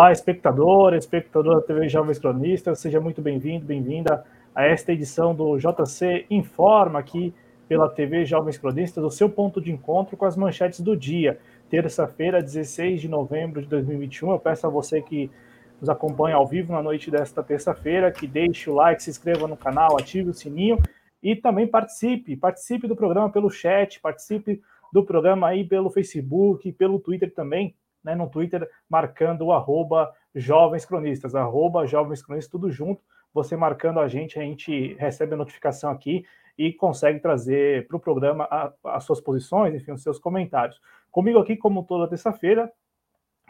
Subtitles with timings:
[0.00, 5.58] Olá, espectador, espectador da TV Jovens Cronistas, seja muito bem-vindo, bem-vinda a esta edição do
[5.58, 7.34] JC Informa aqui
[7.68, 11.38] pela TV Jovens Cronistas, o seu ponto de encontro com as manchetes do dia.
[11.68, 14.30] Terça-feira, 16 de novembro de 2021.
[14.30, 15.30] Eu peço a você que
[15.78, 19.54] nos acompanha ao vivo na noite desta terça-feira, que deixe o like, se inscreva no
[19.54, 20.78] canal, ative o sininho
[21.22, 24.62] e também participe, participe do programa pelo chat, participe
[24.94, 30.84] do programa aí pelo Facebook, pelo Twitter também né, no Twitter, marcando o arroba Jovens
[30.84, 33.02] Cronistas, arroba Jovens Cronistas, tudo junto.
[33.32, 36.24] Você marcando a gente, a gente recebe a notificação aqui
[36.58, 38.48] e consegue trazer para o programa
[38.84, 40.80] as suas posições, enfim, os seus comentários.
[41.10, 42.70] Comigo aqui, como toda terça-feira,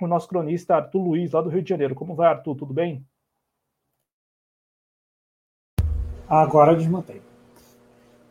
[0.00, 1.94] o nosso cronista Arthur Luiz, lá do Rio de Janeiro.
[1.94, 2.56] Como vai, Arthur?
[2.56, 3.04] Tudo bem?
[6.28, 7.20] Agora desmontei.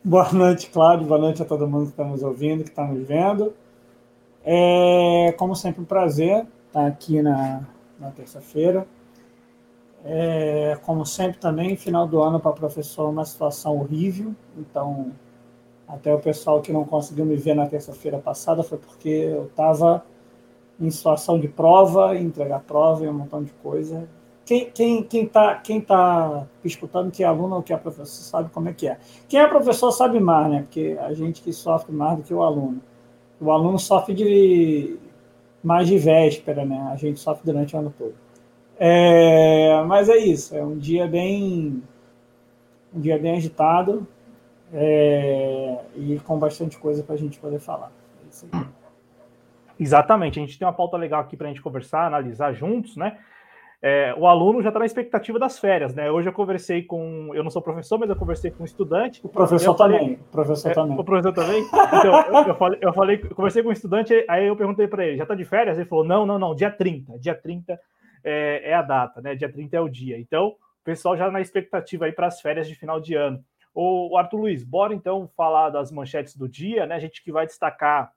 [0.02, 1.06] Boa noite, Cláudio.
[1.06, 3.54] Boa noite a todo mundo que está nos ouvindo, que está nos vendo.
[4.44, 7.62] É, como sempre, um prazer estar aqui na,
[7.98, 8.86] na terça-feira.
[10.04, 14.34] É, como sempre, também, final do ano para professor é uma situação horrível.
[14.56, 15.12] Então,
[15.86, 20.04] até o pessoal que não conseguiu me ver na terça-feira passada foi porque eu estava
[20.80, 24.08] em situação de prova, entregar prova e um montão de coisa.
[24.46, 28.50] Quem quem quem está quem tá escutando que é aluno ou que é professor sabe
[28.50, 28.98] como é que é.
[29.28, 30.62] Quem é professor sabe mais, né?
[30.62, 32.80] Porque a gente que sofre mais do que o aluno
[33.40, 34.98] o aluno sofre de
[35.62, 36.90] mais de véspera, né?
[36.92, 38.14] A gente sofre durante o ano todo.
[38.78, 41.82] É, mas é isso, é um dia bem
[42.92, 44.06] um dia bem agitado
[44.72, 47.92] é, e com bastante coisa para a gente poder falar.
[48.52, 48.64] É
[49.78, 53.18] Exatamente, a gente tem uma pauta legal aqui para a gente conversar, analisar juntos, né?
[53.82, 56.10] É, o aluno já está na expectativa das férias, né?
[56.10, 59.20] Hoje eu conversei com, eu não sou professor, mas eu conversei com um estudante.
[59.24, 60.14] O professor falei, também.
[60.14, 60.98] O professor é, também.
[60.98, 61.62] O professor também.
[61.62, 65.16] Então, eu, eu, falei, eu falei, conversei com um estudante, aí eu perguntei para ele,
[65.16, 65.78] já está de férias?
[65.78, 67.18] Ele falou, não, não, não, dia 30.
[67.18, 67.80] Dia 30
[68.22, 69.34] é, é, a data, né?
[69.34, 70.20] Dia 30 é o dia.
[70.20, 73.42] Então, o pessoal já na expectativa aí para as férias de final de ano.
[73.74, 76.96] O Arthur Luiz, bora então falar das manchetes do dia, né?
[76.96, 78.12] A gente que vai destacar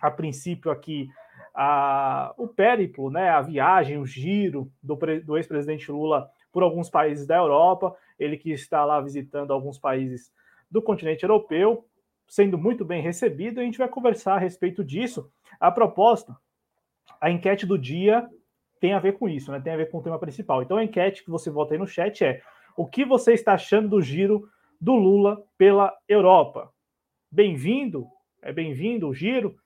[0.00, 1.08] a princípio aqui
[1.54, 7.26] a, o périplo, né, a viagem, o giro do, do ex-presidente Lula por alguns países
[7.26, 10.32] da Europa, ele que está lá visitando alguns países
[10.70, 11.86] do continente europeu,
[12.26, 15.30] sendo muito bem recebido, a gente vai conversar a respeito disso.
[15.60, 16.36] A proposta,
[17.20, 18.28] a enquete do dia
[18.80, 19.60] tem a ver com isso, né?
[19.60, 20.62] Tem a ver com o tema principal.
[20.62, 22.42] Então a enquete que você vota aí no chat é:
[22.76, 24.48] o que você está achando do giro
[24.80, 26.72] do Lula pela Europa?
[27.30, 28.06] Bem-vindo,
[28.40, 29.56] é bem-vindo o giro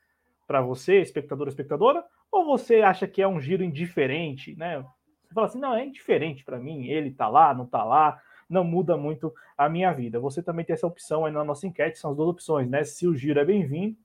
[0.47, 4.85] para você, espectador, espectadora, ou você acha que é um giro indiferente, né?
[5.25, 8.63] Você fala assim, não, é indiferente para mim, ele tá lá, não tá lá, não
[8.63, 10.21] muda muito a minha vida.
[10.21, 12.85] Você também tem essa opção aí na nossa enquete, são as duas opções, né?
[12.85, 13.97] Se o giro é bem-vindo,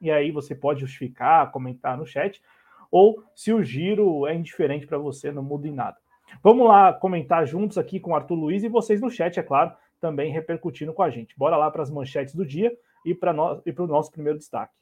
[0.00, 2.42] e aí você pode justificar, comentar no chat,
[2.90, 5.96] ou se o giro é indiferente para você, não muda em nada.
[6.42, 9.72] Vamos lá comentar juntos aqui com o Arthur Luiz e vocês no chat, é claro,
[10.00, 11.36] também repercutindo com a gente.
[11.36, 12.72] Bora lá para as manchetes do dia
[13.04, 14.74] e para o nosso primeiro destaque.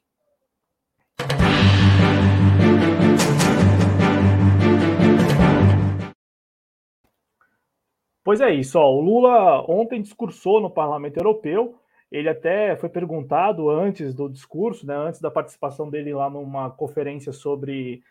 [8.27, 11.79] Pois é isso, ó, o Lula ontem discursou no Parlamento Europeu,
[12.11, 17.31] ele até foi perguntado antes do discurso, né, antes da participação dele lá numa conferência
[17.31, 18.03] sobre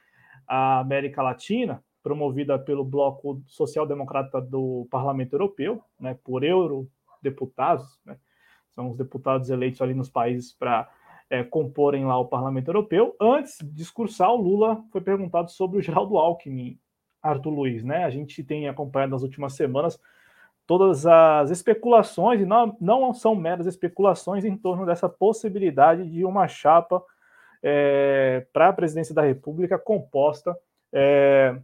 [0.49, 8.17] a América Latina, promovida pelo Bloco Social Democrata do Parlamento Europeu, né, por eurodeputados, né,
[8.71, 10.89] são os deputados eleitos ali nos países para
[11.29, 13.15] é, comporem lá o Parlamento Europeu.
[13.21, 16.81] Antes de discursar, o Lula foi perguntado sobre o Geraldo Alckmin,
[17.27, 18.05] Arthur Luiz, né?
[18.05, 20.01] A gente tem acompanhado nas últimas semanas
[20.67, 26.49] todas as especulações, e não, não são meras especulações em torno dessa possibilidade de uma
[26.49, 27.03] chapa
[27.63, 30.57] é, para a presidência da República composta
[30.93, 31.57] é,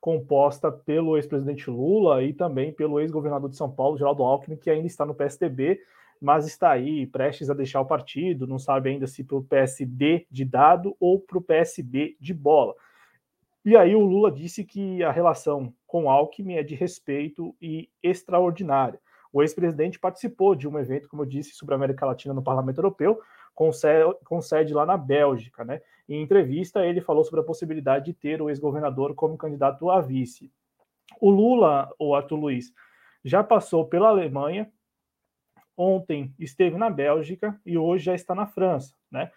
[0.00, 4.86] composta pelo ex-presidente Lula e também pelo ex-governador de São Paulo, Geraldo Alckmin, que ainda
[4.86, 5.80] está no PSDB,
[6.20, 10.26] mas está aí prestes a deixar o partido, não sabe ainda se para o PSD
[10.30, 12.74] de dado ou para o PSB de bola.
[13.64, 19.00] E aí o Lula disse que a relação com Alckmin é de respeito e extraordinária.
[19.32, 22.78] O ex-presidente participou de um evento, como eu disse, sobre a América Latina no Parlamento
[22.78, 23.20] Europeu,
[23.54, 23.72] com
[24.40, 25.64] sede, lá na Bélgica.
[25.64, 25.80] Né?
[26.08, 30.50] Em entrevista, ele falou sobre a possibilidade de ter o ex-governador como candidato a vice.
[31.20, 32.72] O Lula, o Arthur Luiz,
[33.24, 34.70] já passou pela Alemanha,
[35.76, 38.94] ontem esteve na Bélgica e hoje já está na França.
[39.10, 39.30] Né?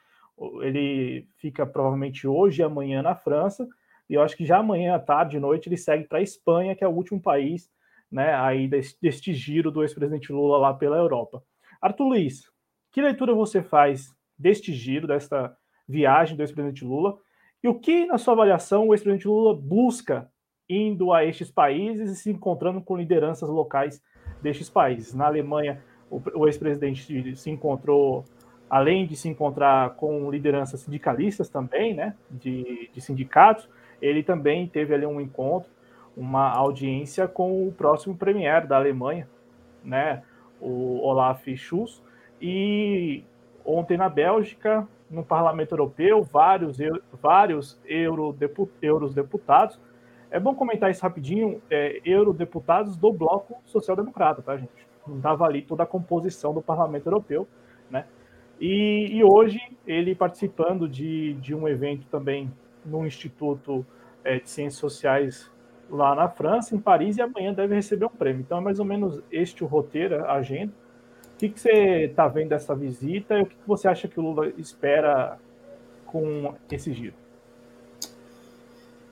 [0.61, 3.67] Ele fica provavelmente hoje e amanhã na França
[4.11, 6.83] e eu acho que já amanhã à tarde, noite, ele segue para a Espanha, que
[6.83, 7.71] é o último país
[8.11, 11.41] né, aí deste, deste giro do ex-presidente Lula lá pela Europa.
[11.81, 12.43] Arthur Luiz,
[12.91, 15.55] que leitura você faz deste giro, desta
[15.87, 17.17] viagem do ex-presidente Lula?
[17.63, 20.29] E o que, na sua avaliação, o ex-presidente Lula busca
[20.67, 24.03] indo a estes países e se encontrando com lideranças locais
[24.41, 25.13] destes países?
[25.13, 28.25] Na Alemanha, o, ex-presidente se encontrou,
[28.69, 33.69] além de se encontrar com lideranças sindicalistas também, né, de, de sindicatos,
[34.01, 35.69] ele também teve ali um encontro,
[36.15, 39.27] uma audiência com o próximo premier da Alemanha,
[39.83, 40.23] né,
[40.59, 42.01] o Olaf Scholz,
[42.41, 43.23] e
[43.63, 46.77] ontem na Bélgica, no Parlamento Europeu, vários,
[47.21, 49.79] vários eurodeputados.
[50.29, 54.87] É bom comentar isso rapidinho, é, eurodeputados do Bloco Social Democrata, tá, gente?
[55.05, 57.47] Não dava ali toda a composição do Parlamento Europeu,
[57.89, 58.05] né?
[58.59, 62.49] E, e hoje ele participando de, de um evento também
[62.85, 63.85] no Instituto
[64.23, 65.49] é, de Ciências Sociais
[65.89, 68.41] lá na França, em Paris, e amanhã deve receber um prêmio.
[68.41, 70.71] Então é mais ou menos este o roteiro, a agenda
[71.41, 74.23] que, que você está vendo dessa visita e o que, que você acha que o
[74.23, 75.39] Lula espera
[76.05, 77.15] com esse giro?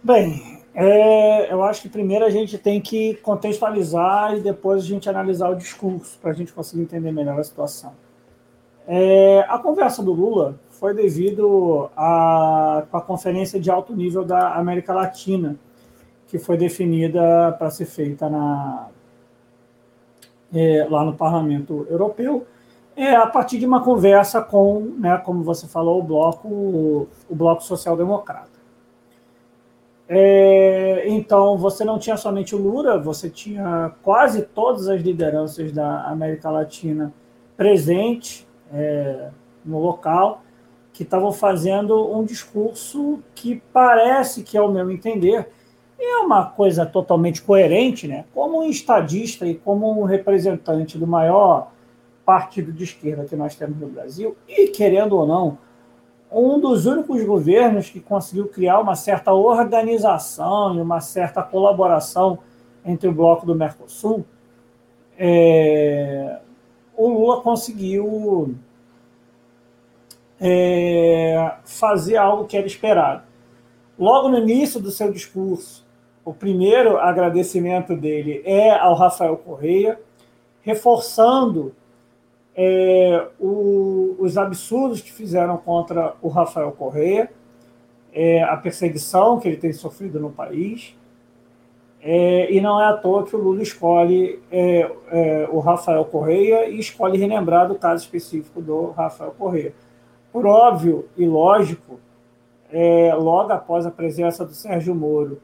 [0.04, 5.10] Bem, é, eu acho que primeiro a gente tem que contextualizar e depois a gente
[5.10, 7.94] analisar o discurso para a gente conseguir entender melhor a situação.
[8.88, 14.93] É, a conversa do Lula foi devido à a, conferência de alto nível da América
[14.93, 15.57] Latina,
[16.25, 18.87] que foi definida para ser feita na,
[20.53, 22.47] é, lá no Parlamento Europeu,
[22.95, 27.61] é a partir de uma conversa com, né, como você falou, o bloco, o bloco
[27.63, 28.59] social democrata.
[30.07, 36.05] É, então, você não tinha somente o Lula, você tinha quase todas as lideranças da
[36.05, 37.13] América Latina
[37.55, 39.29] presentes é,
[39.63, 40.41] no local,
[40.99, 45.47] que estavam fazendo um discurso que parece que, ao meu entender,
[45.97, 48.25] é uma coisa totalmente coerente, né?
[48.33, 51.71] Como um estadista e como um representante do maior
[52.25, 55.57] partido de esquerda que nós temos no Brasil, e querendo ou não,
[56.29, 62.39] um dos únicos governos que conseguiu criar uma certa organização e uma certa colaboração
[62.83, 64.25] entre o bloco do Mercosul,
[65.17, 66.39] é,
[66.93, 68.53] o Lula conseguiu
[70.39, 73.24] é, fazer algo que era esperado.
[73.97, 75.86] Logo no início do seu discurso,
[76.24, 80.00] o primeiro agradecimento dele é ao Rafael Correia,
[80.62, 81.74] reforçando
[82.56, 87.31] é, o, os absurdos que fizeram contra o Rafael Correia,
[88.13, 90.95] é, a perseguição que ele tem sofrido no país.
[92.01, 96.69] É, e não é à toa que o Lula escolhe é, é, o Rafael Correia
[96.69, 99.74] e escolhe relembrar do caso específico do Rafael Correia.
[100.31, 101.99] Por óbvio e lógico,
[102.71, 105.41] é, logo após a presença do Sérgio Moro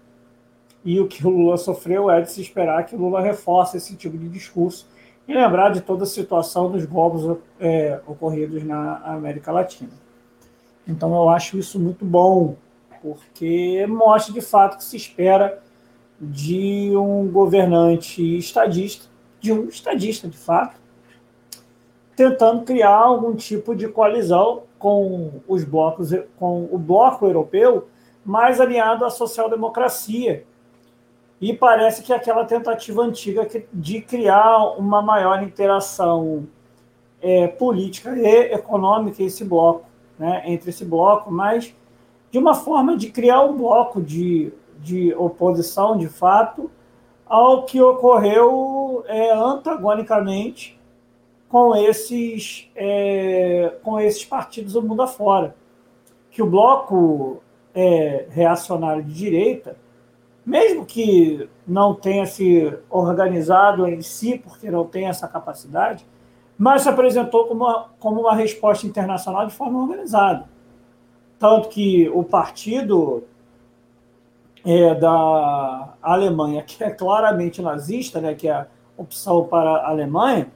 [0.84, 3.96] e o que o Lula sofreu é de se esperar que o Lula reforce esse
[3.96, 4.88] tipo de discurso
[5.28, 7.22] e lembrar de toda a situação dos golpes
[7.60, 9.90] é, ocorridos na América Latina.
[10.88, 12.56] Então eu acho isso muito bom,
[13.02, 15.64] porque mostra de fato que se espera
[16.22, 19.08] de um governante estadista,
[19.40, 20.80] de um estadista de fato,
[22.16, 27.88] tentando criar algum tipo de coalizão com os blocos, com o bloco europeu
[28.24, 30.44] mais alinhado à social-democracia,
[31.40, 36.48] e parece que aquela tentativa antiga de criar uma maior interação
[37.22, 39.86] é, política e econômica esse bloco,
[40.18, 41.76] né, entre esse bloco, mas
[42.32, 46.72] de uma forma de criar um bloco de, de oposição, de fato,
[47.26, 50.80] ao que ocorreu é, antagonicamente
[51.50, 55.56] com esses, é, com esses partidos do mundo afora.
[56.32, 57.42] Que o bloco
[57.74, 59.78] é, reacionário de direita
[60.46, 66.06] mesmo que não tenha se organizado em si, porque não tem essa capacidade,
[66.58, 70.48] mas se apresentou como uma, como uma resposta internacional de forma organizada.
[71.40, 73.24] Tanto que o partido
[74.64, 80.48] é, da Alemanha, que é claramente nazista, né, que é a opção para a Alemanha,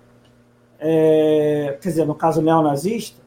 [0.79, 3.19] é, quer dizer, no caso neonazista,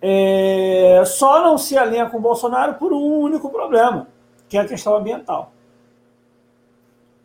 [0.00, 4.08] é, só não se alinha com o Bolsonaro por um único problema
[4.48, 5.52] que é a questão ambiental.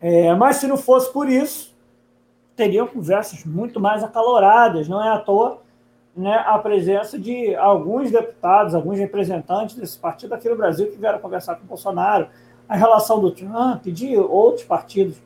[0.00, 1.72] É, mas se não fosse por isso,
[2.56, 5.60] teriam conversas muito mais acaloradas, não é à toa
[6.16, 11.18] né, a presença de alguns deputados, alguns representantes desse partido aqui no Brasil que vieram
[11.18, 12.28] conversar com o Bolsonaro,
[12.68, 15.16] a relação do Trump de outros partidos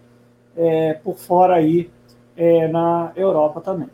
[0.57, 1.91] é, por fora aí
[2.37, 3.89] é, na Europa também.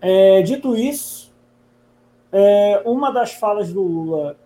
[0.00, 1.32] É, dito isso,
[2.30, 4.36] é, uma das falas do Lula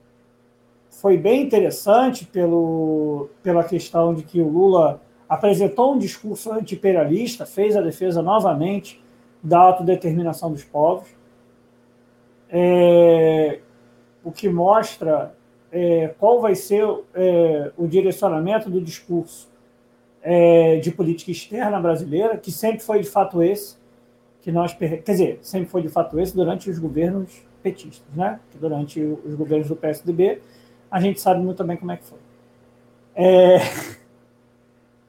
[0.88, 7.76] foi bem interessante pelo, pela questão de que o Lula apresentou um discurso anti-imperialista, fez
[7.76, 9.02] a defesa novamente
[9.42, 11.08] da autodeterminação dos povos,
[12.48, 13.60] é,
[14.22, 15.34] o que mostra
[15.72, 19.50] é, qual vai ser é, o direcionamento do discurso
[20.22, 23.76] é, de política externa brasileira, que sempre foi de fato esse,
[24.40, 27.30] que nós, quer dizer, sempre foi de fato esse durante os governos
[27.62, 28.40] petistas, né?
[28.60, 30.40] Durante os governos do PSDB,
[30.90, 32.18] a gente sabe muito bem como é que foi.
[33.14, 33.58] É,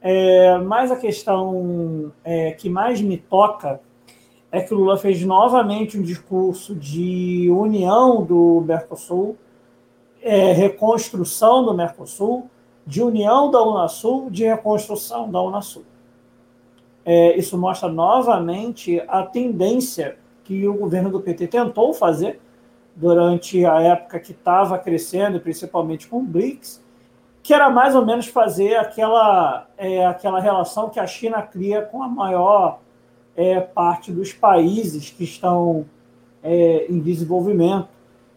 [0.00, 3.80] é, mas a questão é, que mais me toca
[4.52, 9.36] é que o Lula fez novamente um discurso de união do Mercosul,
[10.22, 12.48] é, reconstrução do Mercosul,
[12.86, 15.84] de união da Unasul, de reconstrução da Unasul.
[17.04, 22.40] É, isso mostra novamente a tendência que o governo do PT tentou fazer
[22.94, 26.82] durante a época que estava crescendo, principalmente com o BRICS,
[27.42, 32.02] que era mais ou menos fazer aquela, é, aquela relação que a China cria com
[32.02, 32.80] a maior
[33.36, 35.84] é, parte dos países que estão
[36.42, 37.88] é, em desenvolvimento,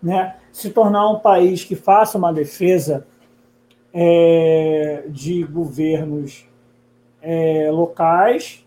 [0.01, 0.35] né?
[0.51, 3.05] se tornar um país que faça uma defesa
[3.93, 6.47] é, de governos
[7.21, 8.65] é, locais,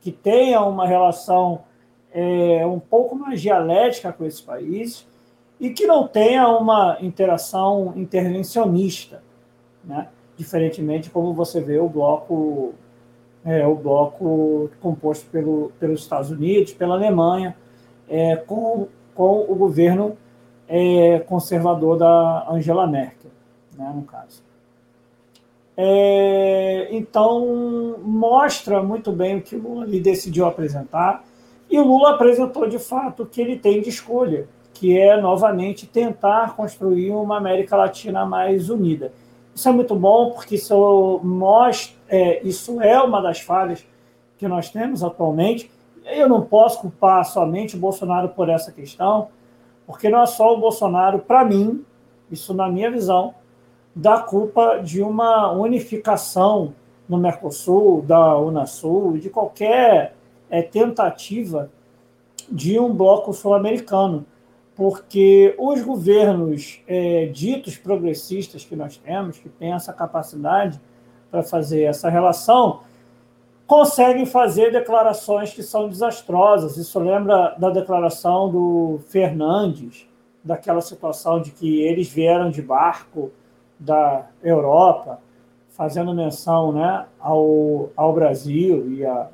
[0.00, 1.62] que tenha uma relação
[2.12, 5.06] é, um pouco mais dialética com esses países
[5.58, 9.22] e que não tenha uma interação intervencionista,
[9.82, 10.08] né?
[10.36, 12.74] diferentemente como você vê o bloco
[13.44, 17.54] é, o bloco composto pelo, pelos Estados Unidos, pela Alemanha,
[18.08, 20.16] é, com, com o governo
[20.66, 23.30] é, conservador da Angela Merkel,
[23.76, 24.42] né, no caso.
[25.76, 31.24] É, então, mostra muito bem o que o Lula decidiu apresentar,
[31.68, 36.54] e o Lula apresentou de fato que ele tem de escolha, que é novamente tentar
[36.54, 39.12] construir uma América Latina mais unida.
[39.54, 43.86] Isso é muito bom, porque isso, mostra, é, isso é uma das falhas
[44.36, 45.70] que nós temos atualmente.
[46.04, 49.28] Eu não posso culpar somente o Bolsonaro por essa questão,
[49.86, 51.84] porque não é só o Bolsonaro, para mim,
[52.30, 53.34] isso na minha visão,
[53.94, 56.74] dá culpa de uma unificação
[57.08, 60.14] no Mercosul, da Unasul, de qualquer
[60.50, 61.70] é, tentativa
[62.50, 64.26] de um bloco sul-americano
[64.76, 70.80] porque os governos é, ditos progressistas que nós temos, que têm essa capacidade
[71.30, 72.80] para fazer essa relação,
[73.66, 76.76] conseguem fazer declarações que são desastrosas.
[76.76, 80.08] Isso lembra da declaração do Fernandes,
[80.42, 83.30] daquela situação de que eles vieram de barco
[83.84, 85.20] da Europa,
[85.70, 89.28] fazendo menção né, ao, ao Brasil e a,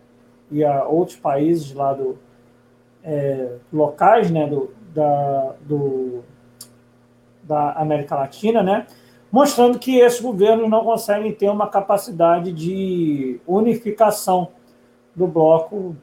[0.51, 2.19] e a outros países lá do,
[3.05, 6.25] é, locais né, do, da, do,
[7.43, 8.87] da América Latina, né?
[9.31, 14.49] mostrando que esses governos não conseguem ter uma capacidade de unificação
[15.15, 15.97] do bloco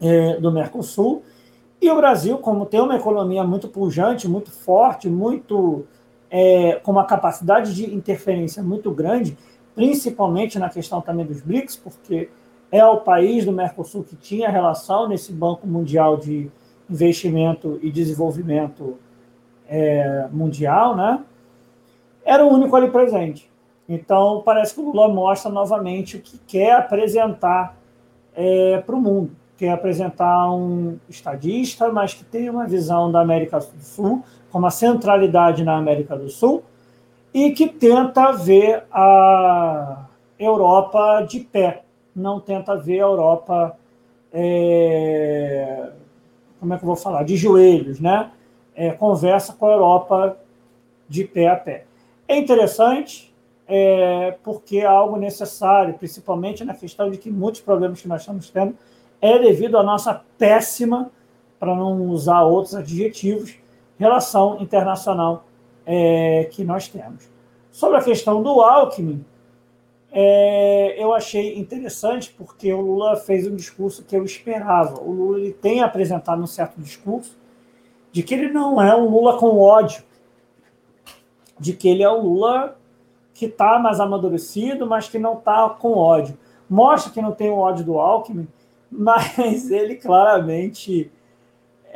[0.00, 1.22] é, do Mercosul.
[1.80, 5.86] E o Brasil, como tem uma economia muito pujante, muito forte, muito
[6.30, 9.36] é, com uma capacidade de interferência muito grande,
[9.74, 12.28] principalmente na questão também dos BRICS, porque
[12.70, 16.50] é o país do Mercosul que tinha relação nesse Banco Mundial de
[16.88, 18.96] investimento e desenvolvimento
[19.68, 21.22] é, mundial, né?
[22.24, 23.50] Era o único ali presente.
[23.88, 27.76] Então, parece que o Lula mostra novamente o que quer apresentar
[28.34, 29.30] é, para o mundo.
[29.56, 34.22] Quer apresentar um estadista, mas que tem uma visão da América do Sul,
[34.56, 36.64] com uma centralidade na América do Sul,
[37.34, 40.06] e que tenta ver a
[40.38, 41.82] Europa de pé,
[42.14, 43.76] não tenta ver a Europa
[44.32, 45.90] é,
[46.58, 48.30] como é que eu vou falar, de joelhos, né?
[48.74, 50.38] É, conversa com a Europa
[51.06, 51.84] de pé a pé.
[52.26, 53.30] É interessante
[53.68, 58.48] é, porque é algo necessário, principalmente na questão de que muitos problemas que nós estamos
[58.48, 58.74] tendo
[59.20, 61.10] é devido à nossa péssima,
[61.60, 63.65] para não usar outros adjetivos,
[63.98, 65.44] relação internacional
[65.84, 67.28] é, que nós temos.
[67.70, 69.24] Sobre a questão do Alckmin,
[70.10, 75.00] é, eu achei interessante porque o Lula fez um discurso que eu esperava.
[75.00, 77.36] O Lula ele tem apresentado um certo discurso
[78.10, 80.02] de que ele não é um Lula com ódio,
[81.60, 82.78] de que ele é um Lula
[83.34, 86.38] que está mais amadurecido, mas que não está com ódio.
[86.68, 88.48] Mostra que não tem o ódio do Alckmin,
[88.90, 91.12] mas ele claramente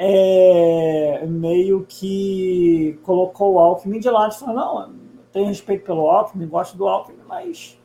[0.03, 4.95] é, meio que colocou o Alckmin de lado e falou: não,
[5.31, 7.79] tenho respeito pelo Alckmin, gosto do Alckmin, mas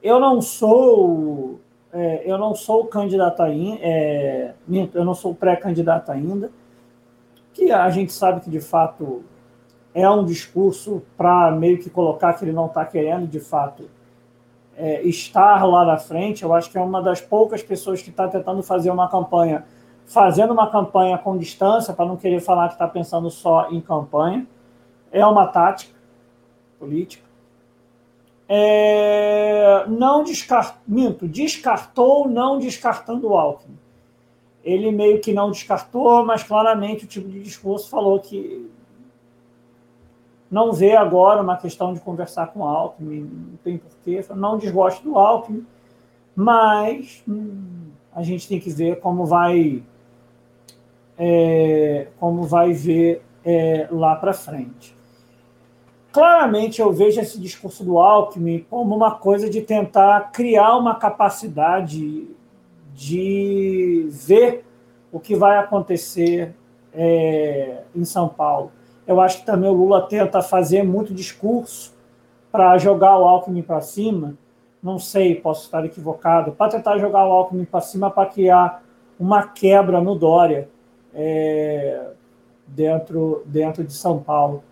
[0.00, 1.58] eu não sou
[1.92, 4.54] é, eu não sou candidato ainda, é,
[4.94, 6.52] eu não sou pré-candidato ainda,
[7.52, 9.24] que a gente sabe que de fato
[9.92, 13.90] é um discurso para meio que colocar que ele não está querendo de fato
[14.76, 16.44] é, estar lá na frente.
[16.44, 19.64] Eu acho que é uma das poucas pessoas que está tentando fazer uma campanha,
[20.10, 24.44] fazendo uma campanha com distância, para não querer falar que está pensando só em campanha.
[25.12, 25.94] é uma tática
[26.78, 27.24] política.
[28.48, 33.78] É, não descart, minto, descartou não descartando o Alckmin.
[34.64, 38.68] Ele meio que não descartou, mas claramente o tipo de discurso falou que
[40.50, 45.04] não vê agora uma questão de conversar com o Alckmin, não tem porquê, não desgosto
[45.04, 45.64] do Alckmin,
[46.34, 49.84] mas hum, a gente tem que ver como vai
[51.22, 54.96] é, como vai ver é, lá para frente.
[56.10, 62.26] Claramente eu vejo esse discurso do Alckmin como uma coisa de tentar criar uma capacidade
[62.94, 64.64] de ver
[65.12, 66.54] o que vai acontecer
[66.92, 68.72] é, em São Paulo.
[69.06, 71.94] Eu acho que também o Lula tenta fazer muito discurso
[72.50, 74.34] para jogar o Alckmin para cima.
[74.82, 76.52] Não sei, posso estar equivocado.
[76.52, 78.82] Para tentar jogar o Alckmin para cima para criar
[79.18, 80.68] uma quebra no Dória
[81.14, 82.10] é,
[82.66, 84.62] dentro, dentro de São Paulo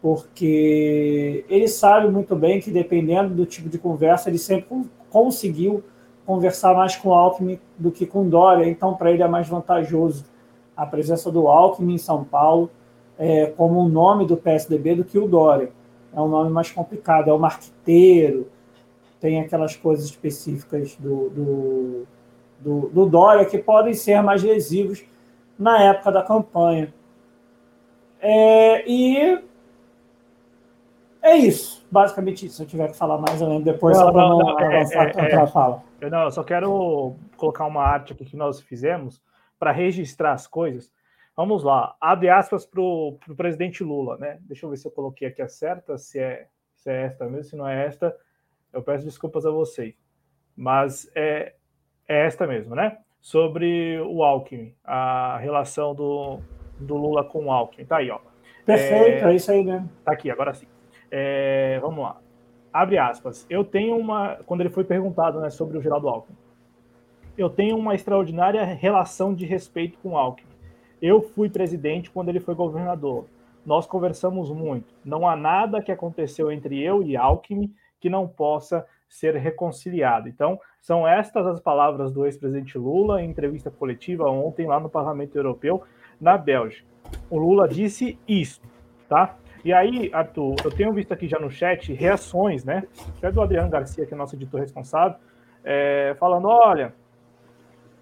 [0.00, 5.82] porque ele sabe muito bem que, dependendo do tipo de conversa, ele sempre conseguiu
[6.24, 10.24] conversar mais com Alckmin do que com Dória, então para ele é mais vantajoso
[10.76, 12.70] a presença do Alckmin em São Paulo
[13.18, 15.70] é, como um nome do PSDB do que o Dória.
[16.14, 18.46] É um nome mais complicado, é o marqueteiro,
[19.20, 22.06] tem aquelas coisas específicas do, do,
[22.60, 25.02] do, do Dória que podem ser mais lesivos
[25.58, 26.92] na época da campanha.
[28.20, 29.42] É, e
[31.22, 32.56] é isso, basicamente isso.
[32.56, 34.82] Se eu tiver que falar mais, eu lembro depois, não, só para não, não é,
[34.82, 35.82] é, é, fala.
[36.00, 39.22] Eu, não, eu só quero colocar uma arte aqui que nós fizemos
[39.58, 40.92] para registrar as coisas.
[41.36, 44.38] Vamos lá, abre aspas para o presidente Lula, né?
[44.42, 47.44] Deixa eu ver se eu coloquei aqui a certa, se é, se é esta mesmo,
[47.44, 48.16] se não é esta,
[48.72, 49.94] eu peço desculpas a vocês.
[50.56, 51.54] Mas é,
[52.08, 52.98] é esta mesmo, né?
[53.20, 56.38] Sobre o Alckmin, a relação do,
[56.78, 57.84] do Lula com o Alckmin.
[57.84, 58.18] Tá aí, ó.
[58.64, 59.90] Perfeito, é, é isso aí mesmo.
[60.04, 60.66] Tá aqui, agora sim.
[61.10, 62.20] É, vamos lá.
[62.72, 63.46] Abre aspas.
[63.48, 64.36] Eu tenho uma.
[64.46, 66.36] Quando ele foi perguntado né, sobre o Geraldo Alckmin,
[67.36, 70.48] eu tenho uma extraordinária relação de respeito com o Alckmin.
[71.00, 73.26] Eu fui presidente quando ele foi governador.
[73.64, 74.94] Nós conversamos muito.
[75.04, 80.28] Não há nada que aconteceu entre eu e Alckmin que não possa ser reconciliado.
[80.28, 85.36] Então, são estas as palavras do ex-presidente Lula em entrevista coletiva ontem lá no Parlamento
[85.36, 85.82] Europeu,
[86.20, 86.86] na Bélgica.
[87.30, 88.60] O Lula disse isso,
[89.08, 89.36] tá?
[89.64, 92.84] E aí, Arthur, eu tenho visto aqui já no chat reações, né?
[93.20, 95.18] É do Adriano Garcia, que é nosso editor responsável,
[95.64, 96.94] é, falando: olha,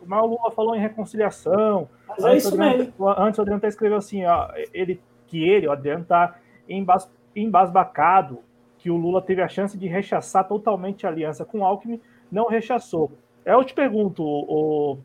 [0.00, 1.88] o Lula falou em reconciliação.
[2.08, 3.08] Mas é isso Adriano, mesmo.
[3.08, 6.36] Antes o Adriano até escreveu assim: ó, ele, que ele, o Adriano, está
[6.68, 8.40] embas, embasbacado
[8.86, 12.46] que o Lula teve a chance de rechaçar totalmente a aliança com o Alckmin, não
[12.46, 13.10] rechaçou.
[13.44, 14.96] Eu te pergunto, o,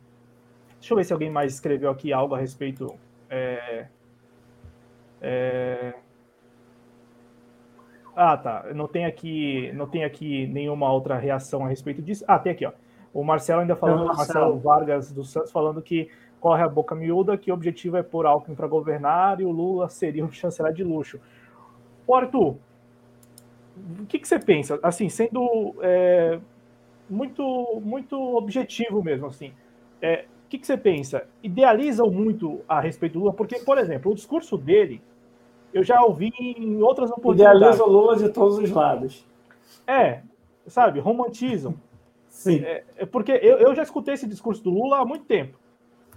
[0.78, 2.94] deixa eu ver se alguém mais escreveu aqui algo a respeito.
[3.28, 3.88] É,
[5.20, 5.94] é,
[8.14, 8.66] ah, tá.
[8.72, 12.24] Não tem aqui, não tem aqui nenhuma outra reação a respeito disso.
[12.28, 12.70] Ah, tem aqui, ó.
[13.12, 14.16] O Marcelo ainda falando, Marcelo.
[14.16, 18.26] Marcelo Vargas dos Santos falando que corre a boca miúda, que o objetivo é pôr
[18.26, 21.18] Alckmin para governar e o Lula seria um chanceler de luxo.
[22.06, 22.58] Ô, Arthur,
[24.00, 24.78] o que, que você pensa?
[24.82, 26.38] Assim, sendo é,
[27.08, 29.52] muito, muito objetivo mesmo, assim.
[30.00, 31.26] É, o que, que você pensa?
[31.42, 33.32] Idealizam muito a respeito do Lula?
[33.32, 35.00] Porque, por exemplo, o discurso dele
[35.72, 37.56] eu já ouvi em outras oportunidades.
[37.56, 39.26] Idealiza o Lula de todos os lados.
[39.86, 40.20] É,
[40.66, 41.74] sabe, romantizam.
[42.28, 42.60] Sim.
[42.62, 45.58] É, é porque eu, eu, já escutei esse discurso do Lula há muito tempo.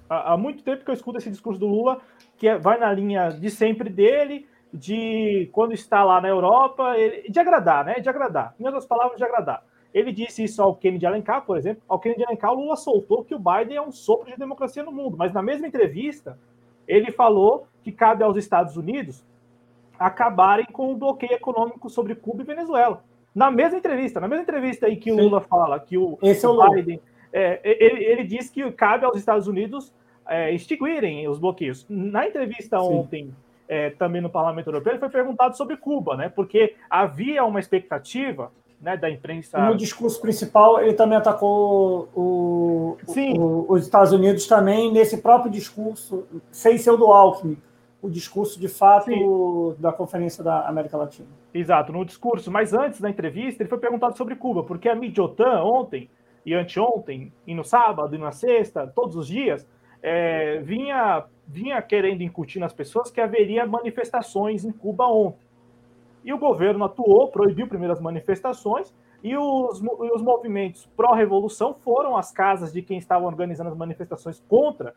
[0.10, 2.02] Há, há muito tempo que eu escuto esse discurso do Lula,
[2.38, 7.30] que é, vai na linha de sempre dele, de quando está lá na Europa, ele,
[7.30, 7.96] de agradar, né?
[7.96, 8.54] De agradar.
[8.60, 9.64] Em outras palavras, de agradar.
[9.94, 11.82] Ele disse isso ao Kennedy Alencar, por exemplo.
[11.88, 14.92] Ao Kennedy Alencar, o Lula soltou que o Biden é um sopro de democracia no
[14.92, 15.16] mundo.
[15.18, 16.38] Mas na mesma entrevista,
[16.88, 19.24] ele falou que cabe aos Estados Unidos
[19.98, 23.04] acabarem com o bloqueio econômico sobre Cuba e Venezuela.
[23.34, 25.22] Na mesma entrevista, na mesma entrevista aí que o Sim.
[25.22, 27.00] Lula fala que o, Esse é o Biden,
[27.32, 29.94] é, ele, ele diz que cabe aos Estados Unidos
[30.28, 31.86] é, extinguirem os bloqueios.
[31.90, 32.86] Na entrevista Sim.
[32.86, 33.36] ontem,
[33.68, 36.30] é, também no Parlamento Europeu, ele foi perguntado sobre Cuba, né?
[36.30, 38.52] Porque havia uma expectativa
[38.82, 39.58] né, da imprensa.
[39.60, 46.26] No discurso principal, ele também atacou o, o, os Estados Unidos também nesse próprio discurso,
[46.52, 47.58] sem ser o do Alckmin
[48.06, 49.82] o discurso de fato Sim.
[49.82, 51.28] da Conferência da América Latina.
[51.52, 52.52] Exato, no discurso.
[52.52, 56.08] Mas antes da entrevista, ele foi perguntado sobre Cuba, porque a Midiotan ontem
[56.46, 59.68] e anteontem, e no sábado e na sexta, todos os dias,
[60.08, 65.44] é, vinha, vinha querendo incutir nas pessoas que haveria manifestações em Cuba ontem.
[66.24, 69.82] E o governo atuou, proibiu primeiras manifestações, e os,
[70.14, 74.94] os movimentos pró-revolução foram às casas de quem estava organizando as manifestações contra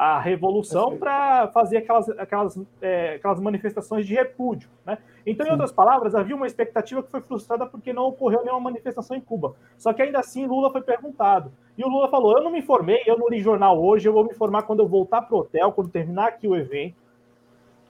[0.00, 4.70] a revolução para fazer aquelas, aquelas, é, aquelas manifestações de repúdio.
[4.86, 4.96] Né?
[5.26, 9.14] Então, em outras palavras, havia uma expectativa que foi frustrada porque não ocorreu nenhuma manifestação
[9.14, 9.54] em Cuba.
[9.76, 11.52] Só que ainda assim, Lula foi perguntado.
[11.76, 14.24] E o Lula falou: Eu não me informei, eu não li jornal hoje, eu vou
[14.24, 16.96] me informar quando eu voltar para o hotel, quando terminar aqui o evento.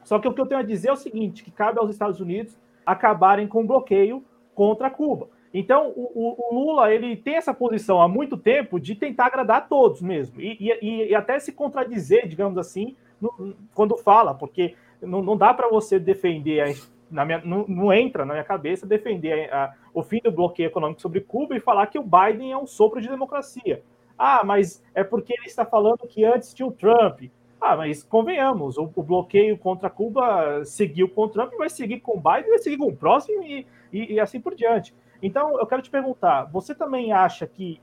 [0.02, 2.18] Só que o que eu tenho a dizer é o seguinte: que cabe aos Estados
[2.18, 5.28] Unidos acabarem com o bloqueio contra Cuba.
[5.52, 9.60] Então, o, o, Lula ele tem essa posição há muito tempo de tentar agradar a
[9.60, 15.22] todos mesmo, e, e, e até se contradizer, digamos assim, no, quando fala, porque não,
[15.22, 16.72] não dá para você defender, a,
[17.10, 21.00] na minha, não, não, entra na minha cabeça defender a, o fim do bloqueio econômico
[21.00, 23.82] sobre Cuba e falar que o Biden é um sopro de democracia.
[24.16, 27.22] Ah, mas é porque ele está falando que antes tinha o Trump.
[27.60, 32.16] Ah, mas convenhamos, o, o bloqueio contra Cuba seguiu com o Trump, vai seguir com
[32.16, 34.94] o Biden, vai seguir com o próximo e, e, e assim por diante.
[35.22, 37.80] Então, eu quero te perguntar: você também acha que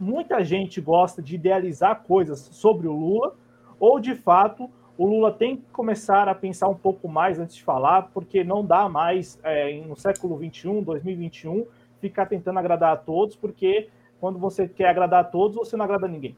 [0.00, 3.34] muita gente gosta de idealizar coisas sobre o Lula,
[3.78, 7.62] ou de fato o Lula tem que começar a pensar um pouco mais antes de
[7.62, 11.66] falar, porque não dá mais, é, no século XXI, 2021,
[11.98, 13.88] ficar tentando agradar a todos, porque
[14.20, 16.36] quando você quer agradar a todos, você não agrada a ninguém.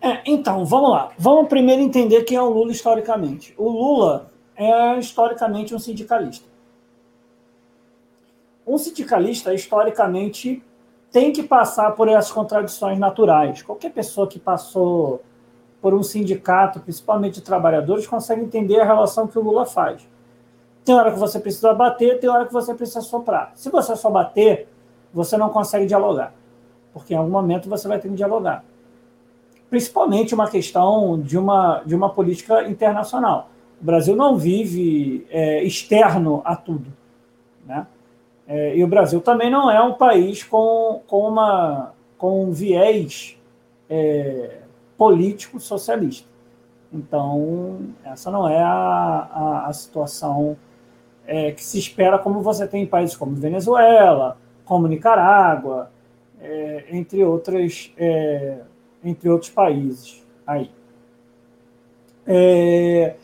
[0.00, 1.10] É, então, vamos lá.
[1.18, 3.52] Vamos primeiro entender quem é o Lula historicamente.
[3.58, 6.48] O Lula é historicamente um sindicalista
[8.68, 10.62] um sindicalista, historicamente,
[11.10, 13.62] tem que passar por essas contradições naturais.
[13.62, 15.22] Qualquer pessoa que passou
[15.80, 20.06] por um sindicato, principalmente de trabalhadores, consegue entender a relação que o Lula faz.
[20.84, 23.52] Tem hora que você precisa bater, tem hora que você precisa soprar.
[23.54, 24.68] Se você só bater,
[25.12, 26.34] você não consegue dialogar,
[26.92, 28.64] porque em algum momento você vai ter que dialogar.
[29.70, 33.50] Principalmente uma questão de uma, de uma política internacional.
[33.80, 36.92] O Brasil não vive é, externo a tudo.
[38.48, 43.38] É, e o Brasil também não é um país com, com, uma, com um viés
[43.90, 44.60] é,
[44.96, 46.26] político socialista.
[46.90, 50.56] Então, essa não é a, a, a situação
[51.26, 55.90] é, que se espera, como você tem em países como Venezuela, como Nicarágua,
[56.40, 58.60] é, entre, outras, é,
[59.04, 60.70] entre outros países aí.
[62.26, 63.16] É,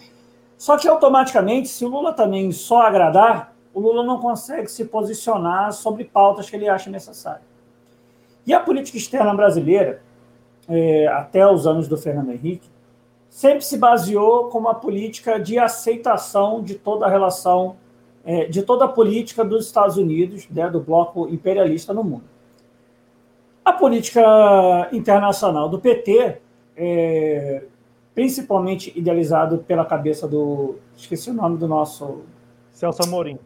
[0.58, 5.72] só que automaticamente, se o Lula também só agradar, o Lula não consegue se posicionar
[5.72, 7.42] sobre pautas que ele acha necessárias.
[8.46, 10.00] E a política externa brasileira,
[10.68, 12.68] é, até os anos do Fernando Henrique,
[13.28, 17.76] sempre se baseou como uma política de aceitação de toda a relação,
[18.24, 22.24] é, de toda a política dos Estados Unidos, né, do bloco imperialista no mundo.
[23.64, 26.38] A política internacional do PT,
[26.76, 27.64] é,
[28.14, 30.76] principalmente idealizado pela cabeça do.
[30.96, 32.22] Esqueci o nome do nosso.
[32.72, 33.38] Celso Amorim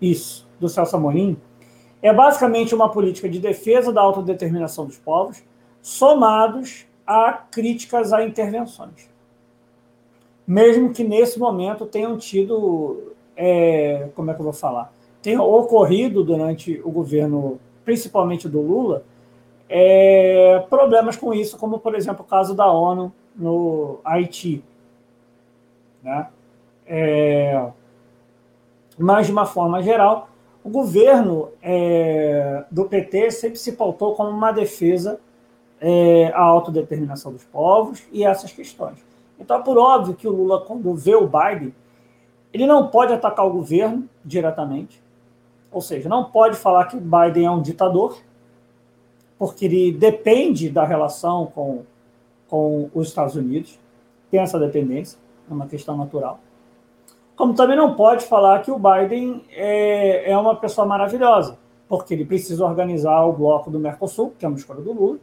[0.00, 1.36] isso, do Celso Amorim,
[2.00, 5.42] é basicamente uma política de defesa da autodeterminação dos povos,
[5.82, 9.08] somados a críticas a intervenções.
[10.46, 16.22] Mesmo que nesse momento tenham tido, é, como é que eu vou falar, tenha ocorrido
[16.22, 19.04] durante o governo, principalmente do Lula,
[19.68, 24.64] é, problemas com isso, como por exemplo o caso da ONU no Haiti.
[26.02, 26.28] Né?
[26.86, 27.70] É,
[28.98, 30.28] mas, de uma forma geral,
[30.64, 35.20] o governo é, do PT sempre se pautou como uma defesa
[35.80, 38.98] é, à autodeterminação dos povos e essas questões.
[39.38, 41.72] Então, é por óbvio que o Lula, quando vê o Biden,
[42.52, 45.00] ele não pode atacar o governo diretamente,
[45.70, 48.18] ou seja, não pode falar que o Biden é um ditador,
[49.38, 51.82] porque ele depende da relação com,
[52.48, 53.78] com os Estados Unidos,
[54.30, 56.40] tem essa dependência, é uma questão natural.
[57.38, 61.56] Como também não pode falar que o Biden é, é uma pessoa maravilhosa,
[61.88, 65.20] porque ele precisa organizar o bloco do Mercosul, que é uma escolha do Lula,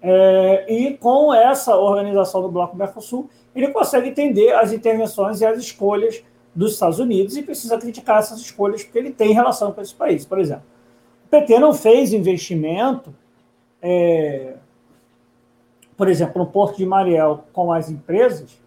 [0.00, 5.58] é, e com essa organização do bloco Mercosul, ele consegue entender as intervenções e as
[5.58, 6.22] escolhas
[6.54, 10.24] dos Estados Unidos e precisa criticar essas escolhas porque ele tem relação com esse país.
[10.24, 10.62] Por exemplo,
[11.26, 13.12] o PT não fez investimento,
[13.82, 14.54] é,
[15.96, 18.61] por exemplo, no Porto de Mariel com as empresas,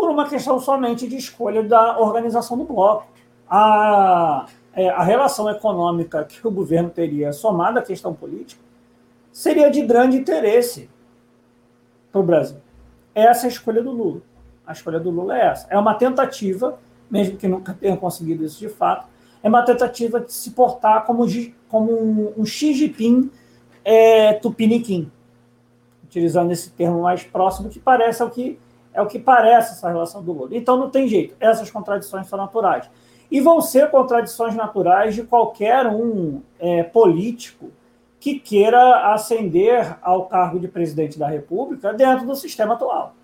[0.00, 3.06] por uma questão somente de escolha da organização do bloco.
[3.46, 8.62] A, é, a relação econômica que o governo teria somada à questão política
[9.30, 10.88] seria de grande interesse
[12.10, 12.56] para o Brasil.
[13.14, 14.22] Essa é a escolha do Lula.
[14.66, 15.66] A escolha do Lula é essa.
[15.68, 16.78] É uma tentativa,
[17.10, 19.06] mesmo que nunca tenha conseguido isso de fato,
[19.42, 21.26] é uma tentativa de se portar como,
[21.68, 23.30] como um, um Xi Jinping
[23.84, 25.10] é, tupiniquim,
[26.04, 28.58] utilizando esse termo mais próximo, que parece ao que
[28.92, 30.50] é o que parece essa relação do Lula.
[30.52, 32.90] Então não tem jeito, essas contradições são naturais.
[33.30, 37.70] E vão ser contradições naturais de qualquer um é, político
[38.18, 43.14] que queira ascender ao cargo de presidente da República dentro do sistema atual.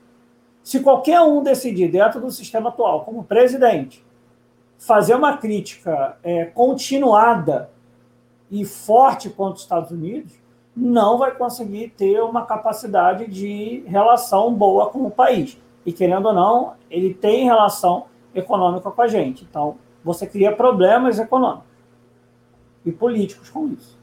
[0.62, 4.05] Se qualquer um decidir, dentro do sistema atual, como presidente,
[4.79, 7.70] fazer uma crítica é, continuada
[8.50, 10.33] e forte contra os Estados Unidos,
[10.77, 15.59] não vai conseguir ter uma capacidade de relação boa com o país.
[15.87, 19.47] E, querendo ou não, ele tem relação econômica com a gente.
[19.49, 21.65] Então, você cria problemas econômicos
[22.85, 23.97] e políticos com isso.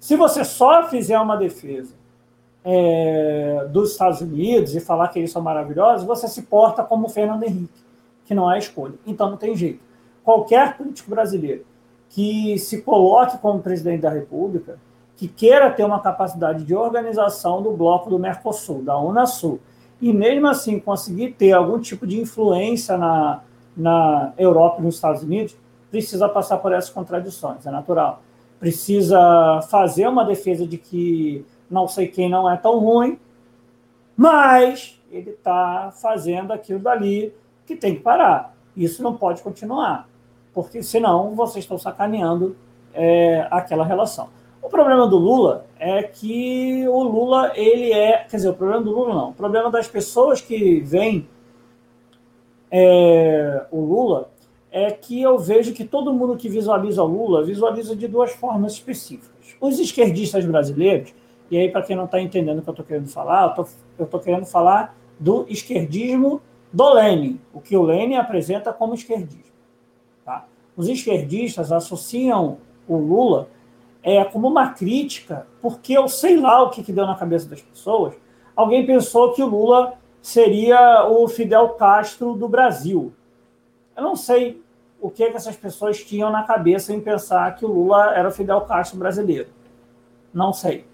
[0.00, 1.94] Se você só fizer uma defesa
[2.64, 7.08] é, dos Estados Unidos e falar que eles são maravilhosos, você se porta como o
[7.08, 7.80] Fernando Henrique,
[8.24, 8.94] que não é escolha.
[9.06, 9.80] Então não tem jeito.
[10.24, 11.64] Qualquer político brasileiro
[12.10, 14.78] que se coloque como presidente da República,
[15.18, 19.60] que queira ter uma capacidade de organização do bloco do Mercosul, da Unasul,
[20.00, 23.42] e mesmo assim conseguir ter algum tipo de influência na,
[23.76, 25.54] na Europa e nos Estados Unidos,
[25.90, 28.22] precisa passar por essas contradições, é natural
[28.58, 33.18] precisa fazer uma defesa de que não sei quem não é tão ruim,
[34.16, 37.32] mas ele está fazendo aquilo dali
[37.64, 38.54] que tem que parar.
[38.76, 40.08] Isso não pode continuar,
[40.52, 42.56] porque senão vocês estão sacaneando
[42.92, 44.28] é, aquela relação.
[44.68, 48.26] O problema do Lula é que o Lula, ele é.
[48.28, 49.30] Quer dizer, o problema do Lula não.
[49.30, 51.26] O problema das pessoas que veem
[52.70, 54.28] é, o Lula
[54.70, 59.56] é que eu vejo que todo mundo que visualiza Lula visualiza de duas formas específicas.
[59.58, 61.14] Os esquerdistas brasileiros,
[61.50, 63.56] e aí, para quem não está entendendo o que eu estou querendo falar,
[63.98, 69.44] eu estou querendo falar do esquerdismo do Lenin, o que o Lenin apresenta como esquerdismo.
[70.26, 70.44] Tá?
[70.76, 73.48] Os esquerdistas associam o Lula
[74.02, 77.60] é, como uma crítica, porque eu sei lá o que, que deu na cabeça das
[77.60, 78.14] pessoas.
[78.54, 83.12] Alguém pensou que o Lula seria o Fidel Castro do Brasil.
[83.96, 84.62] Eu não sei
[85.00, 88.32] o que, que essas pessoas tinham na cabeça em pensar que o Lula era o
[88.32, 89.48] Fidel Castro brasileiro.
[90.32, 90.84] Não sei.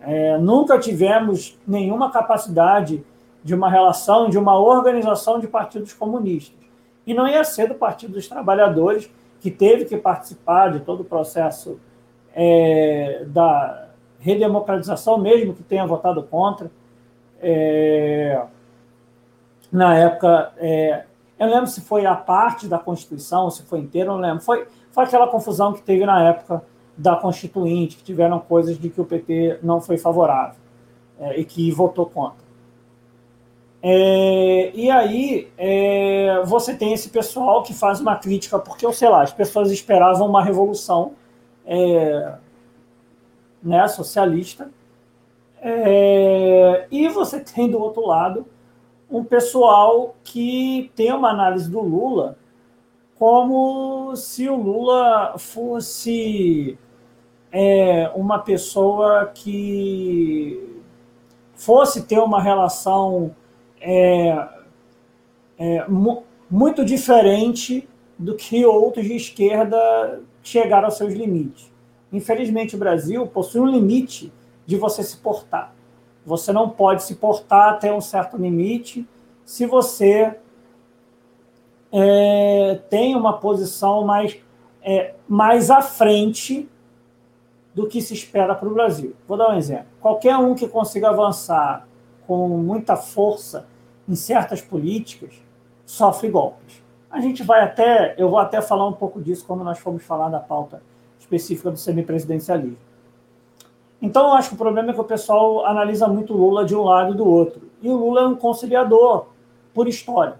[0.00, 3.04] É, nunca tivemos nenhuma capacidade
[3.42, 6.58] de uma relação, de uma organização de partidos comunistas.
[7.06, 11.04] E não ia ser do Partido dos Trabalhadores, que teve que participar de todo o
[11.04, 11.80] processo
[12.40, 13.88] é, da
[14.20, 16.70] redemocratização, mesmo que tenha votado contra.
[17.42, 18.40] É,
[19.72, 21.04] na época, é,
[21.36, 24.40] eu lembro se foi a parte da Constituição, se foi inteira, não lembro.
[24.40, 26.62] Foi, foi aquela confusão que teve na época
[26.96, 30.60] da Constituinte, que tiveram coisas de que o PT não foi favorável
[31.18, 32.46] é, e que votou contra.
[33.82, 39.22] É, e aí é, você tem esse pessoal que faz uma crítica, porque, sei lá,
[39.22, 41.14] as pessoas esperavam uma revolução
[41.68, 42.34] é,
[43.62, 44.70] né, socialista.
[45.60, 48.46] É, e você tem do outro lado
[49.10, 52.36] um pessoal que tem uma análise do Lula
[53.18, 56.78] como se o Lula fosse
[57.50, 60.82] é, uma pessoa que
[61.54, 63.34] fosse ter uma relação
[63.80, 64.48] é,
[65.58, 67.86] é, mu muito diferente
[68.18, 71.70] do que outros de esquerda chegaram aos seus limites.
[72.12, 74.32] Infelizmente, o Brasil possui um limite
[74.66, 75.74] de você se portar.
[76.24, 79.06] Você não pode se portar até um certo limite
[79.44, 80.36] se você
[81.92, 84.38] é, tem uma posição mais,
[84.82, 86.68] é, mais à frente
[87.74, 89.14] do que se espera para o Brasil.
[89.26, 89.86] Vou dar um exemplo.
[90.00, 91.86] Qualquer um que consiga avançar
[92.26, 93.66] com muita força
[94.08, 95.34] em certas políticas
[95.86, 96.82] sofre golpes.
[97.10, 100.28] A gente vai até, eu vou até falar um pouco disso quando nós formos falar
[100.28, 100.82] da pauta
[101.18, 102.78] específica do semipresidencialismo.
[104.00, 106.82] Então, eu acho que o problema é que o pessoal analisa muito Lula de um
[106.82, 107.62] lado e do outro.
[107.82, 109.26] E o Lula é um conciliador,
[109.74, 110.38] por história.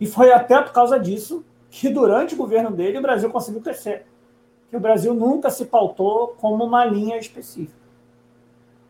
[0.00, 4.04] E foi até por causa disso que, durante o governo dele, o Brasil conseguiu crescer.
[4.68, 7.80] Que o Brasil nunca se pautou como uma linha específica.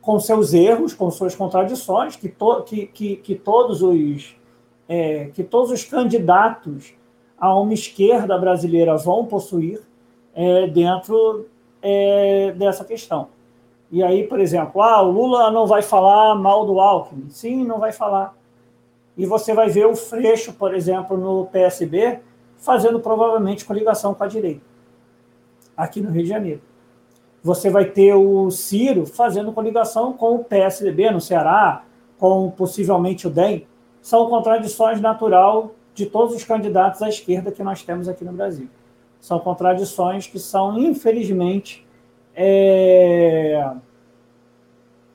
[0.01, 4.37] Com seus erros, com suas contradições, que, to, que, que, que todos os
[4.93, 6.93] é, que todos os candidatos
[7.39, 9.81] a uma esquerda brasileira vão possuir
[10.35, 11.47] é, dentro
[11.81, 13.29] é, dessa questão.
[13.91, 17.31] E aí, por exemplo, ah, o Lula não vai falar mal do Alckmin.
[17.31, 18.37] Sim, não vai falar.
[19.17, 22.21] E você vai ver o Freixo, por exemplo, no PSB,
[22.59, 24.63] fazendo provavelmente coligação com a direita,
[25.75, 26.61] aqui no Rio de Janeiro.
[27.43, 31.83] Você vai ter o Ciro fazendo coligação com o PSDB no Ceará,
[32.19, 33.67] com possivelmente o DEM.
[34.03, 38.69] São contradições natural de todos os candidatos à esquerda que nós temos aqui no Brasil.
[39.21, 41.87] São contradições que são, infelizmente,
[42.35, 43.73] é,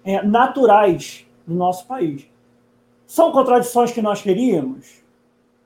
[0.03, 2.27] é, naturais do nosso país.
[3.05, 5.03] São contradições que nós queríamos?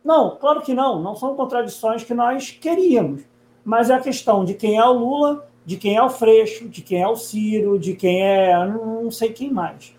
[0.03, 1.01] Não, claro que não.
[1.01, 3.21] Não são contradições que nós queríamos.
[3.63, 6.81] Mas é a questão de quem é o Lula de quem é o Freixo, de
[6.81, 9.95] quem é o Ciro, de quem é não sei quem mais,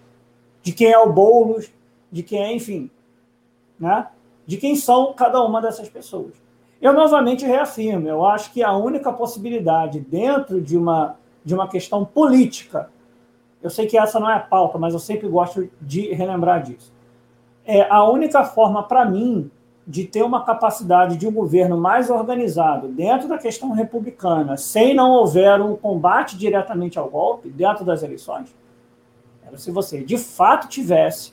[0.62, 1.70] de quem é o Boulos,
[2.10, 2.90] de quem é, enfim,
[3.82, 4.06] né?
[4.46, 6.34] de quem são cada uma dessas pessoas.
[6.80, 12.04] Eu novamente reafirmo, eu acho que a única possibilidade dentro de uma, de uma questão
[12.04, 12.90] política,
[13.60, 16.92] eu sei que essa não é a pauta, mas eu sempre gosto de relembrar disso.
[17.64, 19.50] É a única forma para mim
[19.86, 25.10] de ter uma capacidade de um governo mais organizado dentro da questão republicana, sem não
[25.10, 28.54] houver um combate diretamente ao golpe dentro das eleições,
[29.44, 31.32] era se você de fato tivesse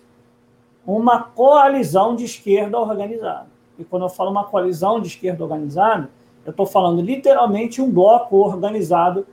[0.97, 3.47] uma coalizão de esquerda organizada.
[3.77, 6.09] E quando eu falo uma coalizão de esquerda organizada,
[6.45, 9.27] eu estou falando literalmente um bloco organizado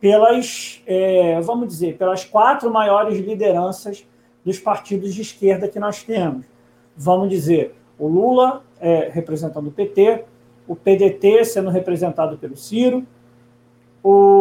[0.00, 4.06] pelas, é, vamos dizer, pelas quatro maiores lideranças
[4.44, 6.44] dos partidos de esquerda que nós temos.
[6.96, 10.24] Vamos dizer, o Lula é, representando o PT,
[10.66, 13.06] o PDT sendo representado pelo Ciro,
[14.02, 14.32] o.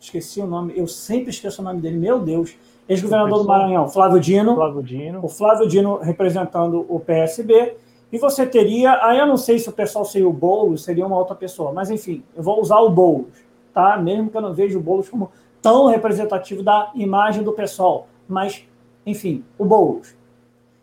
[0.00, 2.56] Esqueci o nome, eu sempre esqueço o nome dele, meu Deus.
[2.88, 4.54] Ex-governador do Maranhão, Flávio Dino.
[4.54, 5.20] Flávio Dino.
[5.24, 7.76] O Flávio Dino representando o PSB.
[8.12, 11.16] E você teria, aí eu não sei se o pessoal seria o Boulos, seria uma
[11.16, 13.28] outra pessoa, mas enfim, eu vou usar o Boulos,
[13.72, 13.96] tá?
[13.96, 15.30] Mesmo que eu não veja o Boulos como
[15.62, 18.64] tão representativo da imagem do pessoal, mas
[19.06, 20.18] enfim, o Boulos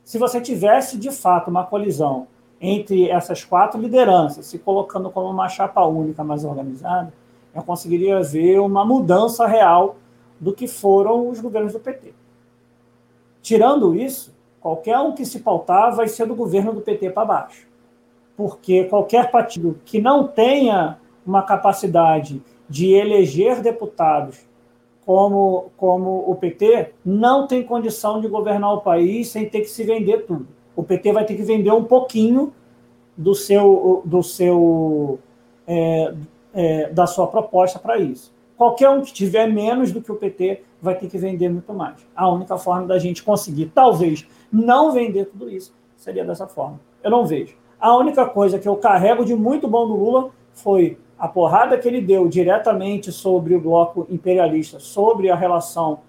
[0.07, 2.27] se você tivesse de fato uma colisão
[2.61, 7.11] entre essas quatro lideranças, se colocando como uma chapa única mais organizada,
[7.53, 9.97] eu conseguiria ver uma mudança real
[10.39, 12.13] do que foram os governos do PT.
[13.41, 17.67] Tirando isso, qualquer um que se pautar vai ser do governo do PT para baixo.
[18.35, 24.45] Porque qualquer partido que não tenha uma capacidade de eleger deputados
[25.05, 29.83] como, como o PT, não tem condição de governar o país sem ter que se
[29.83, 30.47] vender tudo.
[30.75, 32.53] O PT vai ter que vender um pouquinho
[33.15, 35.17] do seu, do seu
[35.65, 36.13] é,
[36.53, 38.33] é, da sua proposta para isso.
[38.57, 41.95] Qualquer um que tiver menos do que o PT vai ter que vender muito mais.
[42.15, 46.79] A única forma da gente conseguir, talvez, não vender tudo isso seria dessa forma.
[47.03, 47.55] Eu não vejo.
[47.79, 51.87] A única coisa que eu carrego de muito bom do Lula foi a porrada que
[51.87, 55.99] ele deu diretamente sobre o bloco imperialista, sobre a relação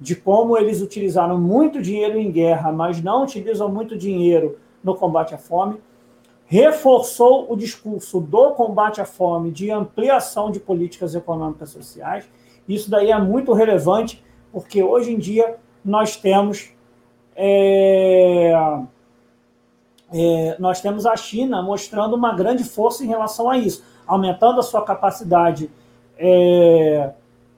[0.00, 5.34] de como eles utilizaram muito dinheiro em guerra, mas não utilizam muito dinheiro no combate
[5.34, 5.78] à fome,
[6.48, 12.28] reforçou o discurso do combate à fome, de ampliação de políticas econômicas sociais.
[12.66, 16.72] Isso daí é muito relevante, porque hoje em dia nós temos
[17.36, 18.52] é,
[20.12, 24.62] é, nós temos a China mostrando uma grande força em relação a isso aumentando a
[24.62, 25.70] sua capacidade
[26.16, 27.10] é,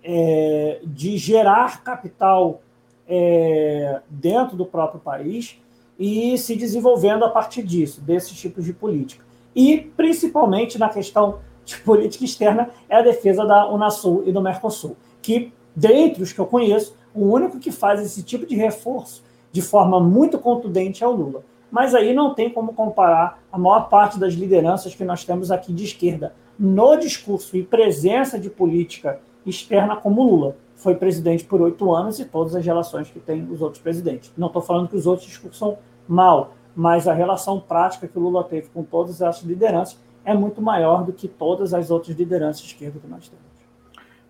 [0.03, 2.61] é, de gerar capital
[3.09, 5.57] é, dentro do próprio país
[6.01, 9.23] e se desenvolvendo a partir disso, desses tipos de política.
[9.55, 14.97] E, principalmente na questão de política externa, é a defesa da Unasul e do Mercosul,
[15.23, 19.61] que, dentre os que eu conheço, o único que faz esse tipo de reforço de
[19.61, 24.19] forma muito contundente é o Lula mas aí não tem como comparar a maior parte
[24.19, 29.97] das lideranças que nós temos aqui de esquerda no discurso e presença de política externa
[29.97, 30.57] como Lula.
[30.75, 34.33] Foi presidente por oito anos e todas as relações que tem os outros presidentes.
[34.37, 35.79] Não estou falando que os outros discursos são
[36.12, 40.61] mal, mas a relação prática que o Lula teve com todas essas lideranças é muito
[40.61, 43.51] maior do que todas as outras lideranças de esquerda que nós temos.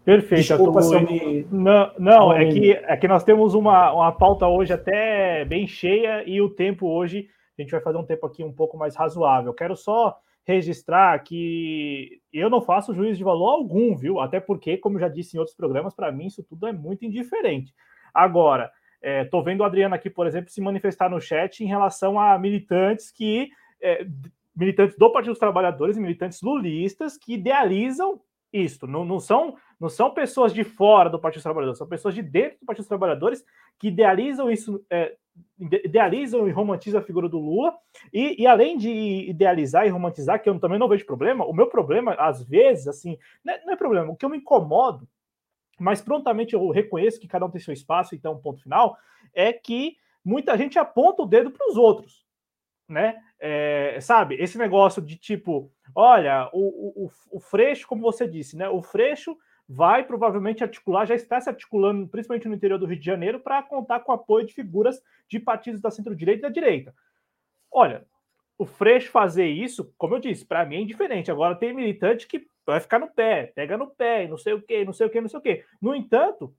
[0.04, 0.42] Perfeito.
[0.42, 1.46] Desculpa se eu me...
[1.50, 6.28] Não, não é, que, é que nós temos uma, uma pauta hoje até bem cheia
[6.28, 9.52] e o tempo hoje, a gente vai fazer um tempo aqui um pouco mais razoável.
[9.52, 14.20] Quero só registrar que eu não faço juízo de valor algum, viu?
[14.20, 17.74] Até porque, como já disse em outros programas, para mim isso tudo é muito indiferente.
[18.12, 18.70] Agora,
[19.02, 22.38] estou é, vendo o Adriano aqui, por exemplo, se manifestar no chat em relação a
[22.38, 23.48] militantes que.
[23.80, 24.06] É,
[24.54, 28.20] militantes do Partido dos Trabalhadores e militantes lulistas que idealizam
[28.52, 28.86] isto.
[28.86, 32.22] Não, não, são, não são pessoas de fora do Partido dos Trabalhadores, são pessoas de
[32.22, 33.44] dentro do Partido dos Trabalhadores
[33.78, 35.16] que idealizam isso, é,
[35.58, 37.74] idealizam e romantizam a figura do Lula.
[38.12, 38.90] E, e, além de
[39.28, 43.16] idealizar e romantizar, que eu também não vejo problema, o meu problema, às vezes, assim,
[43.44, 45.08] não é, não é problema, o que eu me incomodo,
[45.80, 48.96] mas prontamente eu reconheço que cada um tem seu espaço, então, ponto final,
[49.34, 52.24] é que muita gente aponta o dedo para os outros
[52.90, 53.22] né?
[53.38, 58.68] É, sabe, esse negócio de tipo, olha, o, o, o Freixo, como você disse, né?
[58.68, 63.06] O Freixo vai provavelmente articular, já está se articulando, principalmente no interior do Rio de
[63.06, 66.92] Janeiro, para contar com o apoio de figuras de partidos da centro-direita e da direita.
[67.70, 68.04] Olha,
[68.58, 71.30] o Freixo fazer isso, como eu disse, para mim é indiferente.
[71.30, 74.84] Agora tem militante que vai ficar no pé, pega no pé, não sei o que,
[74.84, 75.64] não sei o que, não sei o que.
[75.80, 76.54] No entanto,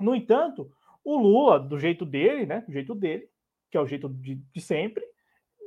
[0.00, 0.70] no entanto,
[1.04, 2.62] o Lula, do jeito dele, né?
[2.66, 3.28] Do jeito dele,
[3.70, 5.04] que é o jeito de, de sempre,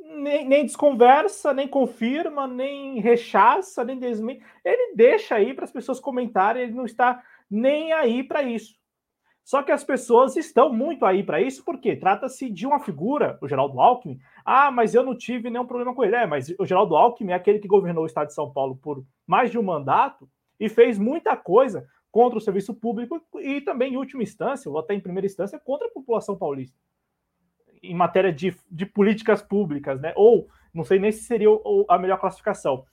[0.03, 4.43] nem, nem desconversa, nem confirma, nem rechaça, nem desmente.
[4.63, 8.75] Ele deixa aí para as pessoas comentarem, ele não está nem aí para isso.
[9.43, 13.47] Só que as pessoas estão muito aí para isso, porque trata-se de uma figura, o
[13.47, 14.17] Geraldo Alckmin.
[14.45, 16.15] Ah, mas eu não tive nenhum problema com ele.
[16.15, 19.03] É, mas o Geraldo Alckmin é aquele que governou o estado de São Paulo por
[19.27, 23.97] mais de um mandato e fez muita coisa contra o serviço público e também, em
[23.97, 26.77] última instância, ou até em primeira instância, contra a população paulista.
[27.81, 30.13] Em matéria de, de políticas públicas, né?
[30.15, 31.49] Ou, não sei nem se seria
[31.89, 32.85] a melhor classificação.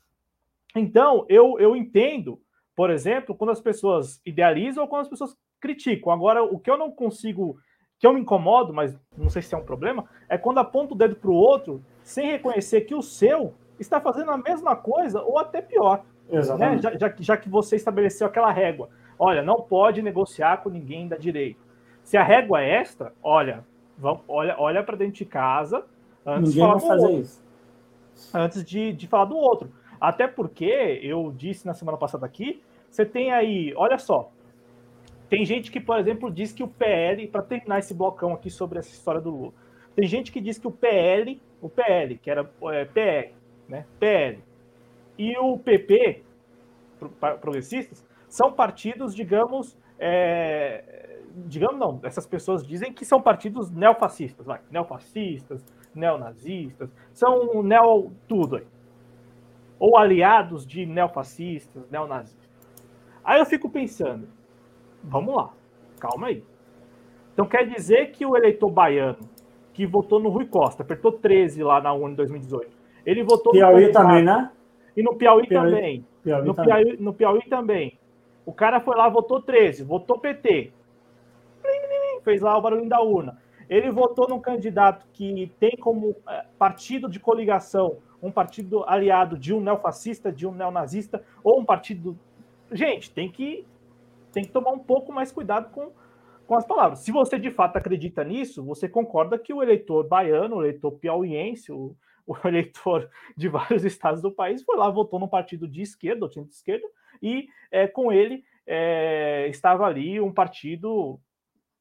[0.74, 2.40] Então, eu, eu entendo,
[2.74, 6.12] por exemplo, quando as pessoas idealizam ou quando as pessoas criticam.
[6.12, 7.56] Agora, o que eu não consigo,
[7.98, 10.96] que eu me incomodo, mas não sei se é um problema, é quando aponta o
[10.96, 15.38] dedo para o outro sem reconhecer que o seu está fazendo a mesma coisa ou
[15.38, 16.04] até pior.
[16.28, 16.38] Né?
[16.38, 16.84] Exatamente.
[16.84, 16.92] Né?
[16.92, 18.88] Já, já, já que você estabeleceu aquela régua.
[19.18, 21.60] Olha, não pode negociar com ninguém da direita.
[22.02, 23.64] Se a régua é extra, olha,
[23.98, 25.84] vamos, olha, olha para dentro de casa
[26.24, 27.20] antes ninguém de falar do outro.
[27.20, 27.42] Isso.
[28.34, 29.70] Antes de, de falar do outro.
[30.00, 34.32] Até porque eu disse na semana passada aqui, você tem aí, olha só,
[35.30, 38.80] tem gente que, por exemplo, diz que o PL, para terminar esse blocão aqui sobre
[38.80, 39.52] essa história do Lula,
[39.94, 43.32] tem gente que diz que o PL, o PL, que era é, PR,
[43.68, 43.86] né?
[44.00, 44.42] PL,
[45.16, 46.24] e o PP,
[47.40, 54.60] progressistas, são partidos, digamos, é, digamos não, essas pessoas dizem que são partidos neofascistas, vai,
[54.68, 55.64] neofascistas,
[55.94, 58.66] neonazistas, são neo tudo aí.
[59.78, 62.50] Ou aliados de neofascistas, neonazistas.
[63.22, 64.28] Aí eu fico pensando,
[65.02, 65.50] Vamos lá,
[65.98, 66.44] calma aí.
[67.32, 69.18] Então quer dizer que o eleitor baiano
[69.72, 72.70] que votou no Rui Costa, apertou 13 lá na UNE em 2018,
[73.06, 74.50] ele votou Piauí no também, né?
[74.96, 76.06] E no Piauí, Piauí também.
[76.22, 76.84] Piauí no, também.
[76.84, 77.98] Piauí, no Piauí também.
[78.44, 80.72] O cara foi lá, votou 13, votou PT.
[82.22, 83.38] Fez lá o barulho da urna.
[83.68, 89.54] Ele votou num candidato que tem como é, partido de coligação um partido aliado de
[89.54, 92.18] um neofascista, de um neonazista, ou um partido.
[92.70, 93.64] Gente, tem que
[94.32, 95.92] tem que tomar um pouco mais cuidado com,
[96.46, 97.00] com as palavras.
[97.00, 101.72] Se você de fato acredita nisso, você concorda que o eleitor baiano, o eleitor piauiense,
[101.72, 106.24] o, o eleitor de vários estados do país foi lá, votou num partido de esquerda,
[106.24, 106.86] ou time de esquerda,
[107.22, 111.20] e é, com ele é, estava ali um partido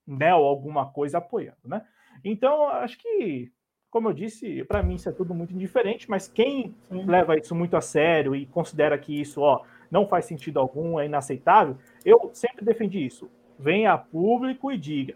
[0.06, 1.86] neo, alguma coisa apoiando, né?
[2.24, 3.52] Então, acho que,
[3.90, 7.06] como eu disse, para mim isso é tudo muito indiferente, mas quem Sim.
[7.06, 11.06] leva isso muito a sério e considera que isso, ó, não faz sentido algum, é
[11.06, 13.30] inaceitável, eu sempre defendi isso.
[13.58, 15.16] Venha a público e diga.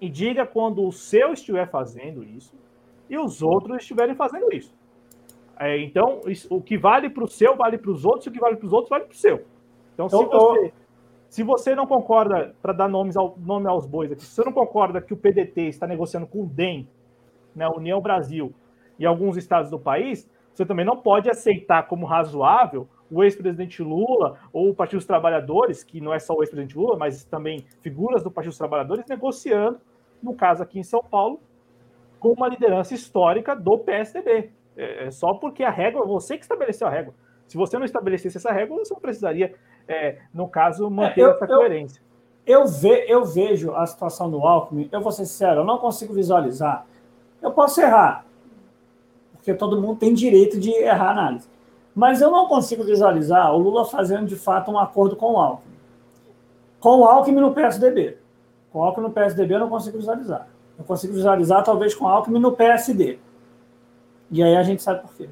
[0.00, 2.54] E diga quando o seu estiver fazendo isso
[3.08, 4.74] e os outros estiverem fazendo isso.
[5.58, 8.32] É, então, isso, o que vale para o seu vale para os outros, e o
[8.32, 9.44] que vale para os outros vale para o seu.
[9.94, 10.72] Então, se você,
[11.30, 14.52] se você não concorda, para dar nomes ao, nome aos bois aqui, se você não
[14.52, 16.86] concorda que o PDT está negociando com o DEM,
[17.54, 18.52] né, União Brasil,
[18.98, 24.38] e alguns estados do país, você também não pode aceitar como razoável o ex-presidente Lula
[24.52, 28.22] ou o Partido dos Trabalhadores, que não é só o ex-presidente Lula, mas também figuras
[28.22, 29.80] do Partido dos Trabalhadores, negociando,
[30.22, 31.40] no caso aqui em São Paulo,
[32.18, 34.50] com uma liderança histórica do PSDB.
[34.76, 37.14] É, é só porque a régua, você que estabeleceu a régua.
[37.46, 39.54] Se você não estabelecesse essa régua, você não precisaria,
[39.86, 42.02] é, no caso, manter é, eu, essa coerência.
[42.44, 45.78] Eu, eu, ve, eu vejo a situação do Alckmin, eu vou ser sincero, eu não
[45.78, 46.86] consigo visualizar.
[47.40, 48.24] Eu posso errar,
[49.32, 51.48] porque todo mundo tem direito de errar a análise.
[51.96, 55.74] Mas eu não consigo visualizar o Lula fazendo de fato um acordo com o Alckmin.
[56.78, 58.18] Com o Alckmin no PSDB.
[58.70, 60.46] Com o Alckmin no PSDB eu não consigo visualizar.
[60.78, 63.18] Eu consigo visualizar talvez com o Alckmin no PSD.
[64.30, 65.30] E aí a gente sabe por quê.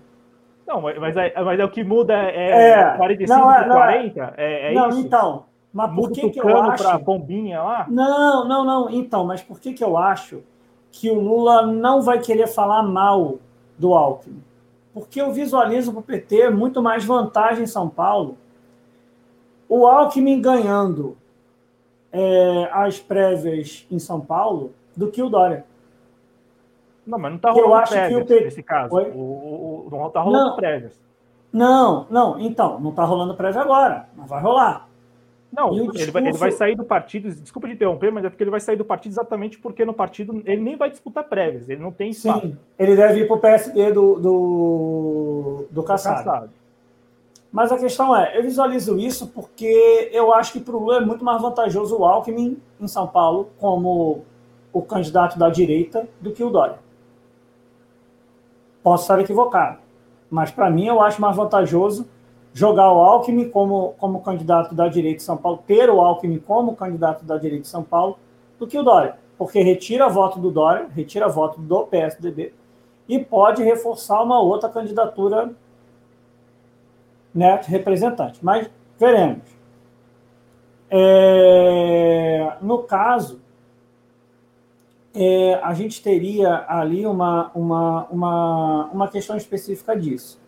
[0.67, 4.35] Não, mas, é, mas é o que muda é, é 45 não, é, não, 40?
[4.39, 5.01] É, é não, isso?
[5.01, 5.45] então.
[5.71, 6.83] Mas por que, que eu acho.
[6.83, 7.87] para bombinha lá?
[7.91, 8.89] Não, não, não.
[8.89, 10.43] Então, mas por que, que eu acho
[10.91, 13.35] que o Lula não vai querer falar mal
[13.77, 14.43] do Alckmin?
[14.95, 18.39] Porque eu visualizo para o PT muito mais vantagem em São Paulo.
[19.69, 21.17] O Alckmin ganhando
[22.13, 25.67] é, as prévias em São Paulo do que o Dória.
[27.05, 28.95] Não, mas não está rolando eu acho prévias que o nesse caso.
[28.95, 31.01] O, o, o, não está rolando não, prévias.
[31.53, 34.89] Não, não, então, não está rolando prévia agora, mas vai rolar.
[35.55, 36.13] Não, ele, discurso...
[36.13, 38.77] vai, ele, vai, sair do partido, desculpa de interromper, mas é porque ele vai sair
[38.77, 42.41] do partido exatamente porque no partido ele nem vai disputar prévias, ele não tem espaço.
[42.41, 45.85] Sim, ele deve ir para o PSD do, do, do.
[47.53, 51.01] Mas a questão é, eu visualizo isso porque eu acho que para o Lula é
[51.01, 54.25] muito mais vantajoso o Alckmin em São Paulo como
[54.73, 56.81] o candidato da direita do que o Dória.
[58.83, 59.79] Posso estar equivocado,
[60.29, 62.09] mas para mim eu acho mais vantajoso
[62.55, 66.77] jogar o Alckmin como, como candidato da direita de São Paulo, ter o Alckmin como
[66.77, 68.17] candidato da direita de São Paulo,
[68.59, 69.17] do que o Dória.
[69.37, 72.55] Porque retira voto do Dória, retira voto do PSDB
[73.09, 75.51] e pode reforçar uma outra candidatura
[77.35, 78.39] né, representante.
[78.41, 79.43] Mas veremos.
[80.89, 83.41] É, no caso,
[85.13, 90.44] é, a gente teria ali uma, uma, uma, uma questão específica disso.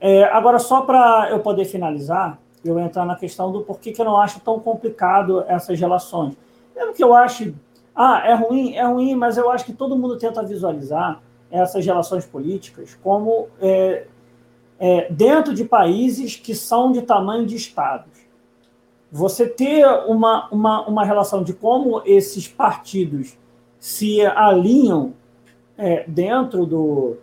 [0.00, 4.04] É, agora, só para eu poder finalizar, eu entrar na questão do porquê que eu
[4.04, 6.36] não acho tão complicado essas relações.
[6.74, 7.54] Mesmo que eu ache,
[7.94, 11.20] ah, é ruim, é ruim, mas eu acho que todo mundo tenta visualizar
[11.50, 14.06] essas relações políticas como é,
[14.78, 18.12] é, dentro de países que são de tamanho de estados.
[19.10, 23.38] Você ter uma, uma, uma relação de como esses partidos
[23.78, 25.14] se alinham
[25.78, 27.16] é, dentro do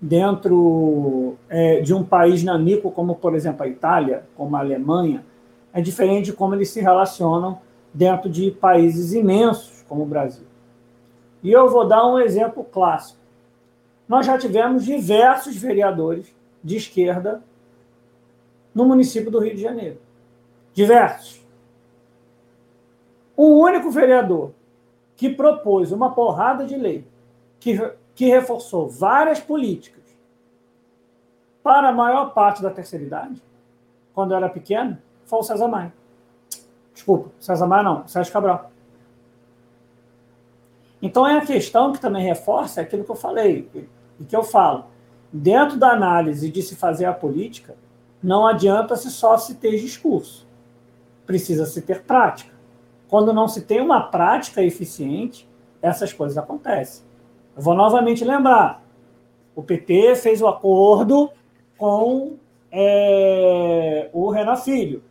[0.00, 5.24] dentro é, de um país nanico como por exemplo a Itália, como a Alemanha,
[5.72, 7.60] é diferente de como eles se relacionam
[7.92, 10.46] dentro de países imensos como o Brasil.
[11.42, 13.18] E eu vou dar um exemplo clássico.
[14.08, 17.42] Nós já tivemos diversos vereadores de esquerda
[18.74, 19.98] no município do Rio de Janeiro.
[20.72, 21.44] Diversos.
[23.36, 24.52] O único vereador
[25.16, 27.04] que propôs uma porrada de lei
[27.60, 27.76] que,
[28.18, 30.02] que reforçou várias políticas
[31.62, 33.40] para a maior parte da terceira idade,
[34.12, 35.94] quando eu era pequeno, foi o César Maia.
[36.92, 38.72] Desculpa, César Maia não, Sérgio Cabral.
[41.00, 43.70] Então é a questão que também reforça aquilo que eu falei,
[44.18, 44.86] e que eu falo.
[45.32, 47.76] Dentro da análise de se fazer a política,
[48.20, 50.44] não adianta se só se ter discurso.
[51.24, 52.52] Precisa se ter prática.
[53.06, 55.48] Quando não se tem uma prática eficiente,
[55.80, 57.06] essas coisas acontecem.
[57.58, 58.80] Eu vou novamente lembrar:
[59.54, 61.28] o PT fez o acordo
[61.76, 62.36] com
[62.70, 65.02] é, o Renan Filho.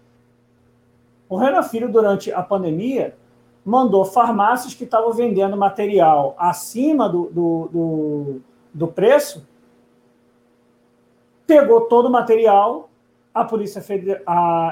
[1.27, 3.17] O Renan Filho, durante a pandemia,
[3.65, 8.41] mandou farmácias que estavam vendendo material acima do, do, do,
[8.73, 9.45] do preço,
[11.45, 12.89] pegou todo o material,
[13.33, 14.23] a Polícia Federal.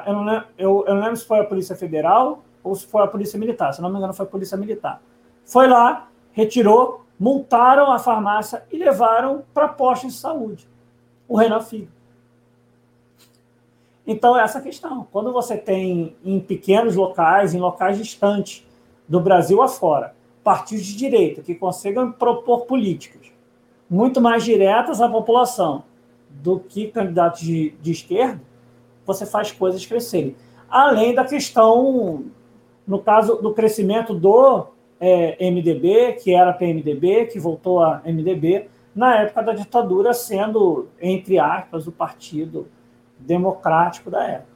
[0.07, 3.03] Eu, não lembro, eu, eu não lembro se foi a Polícia Federal ou se foi
[3.03, 5.01] a Polícia Militar, se não me engano, foi a Polícia Militar.
[5.43, 10.67] Foi lá, retirou, multaram a farmácia e levaram para postos de saúde.
[11.27, 11.89] O Renan Filho.
[14.05, 15.07] Então, é essa questão.
[15.11, 18.65] Quando você tem em pequenos locais, em locais distantes
[19.07, 23.35] do Brasil afora, partidos de direita que consigam propor políticas
[23.89, 25.83] muito mais diretas à população
[26.29, 28.41] do que candidatos de, de esquerda,
[29.05, 30.35] você faz coisas crescerem.
[30.69, 32.25] Além da questão
[32.85, 34.67] no caso do crescimento do
[34.99, 41.37] é, MDB, que era PMDB, que voltou a MDB, na época da ditadura, sendo, entre
[41.37, 42.67] aspas, o partido
[43.19, 44.55] democrático da época.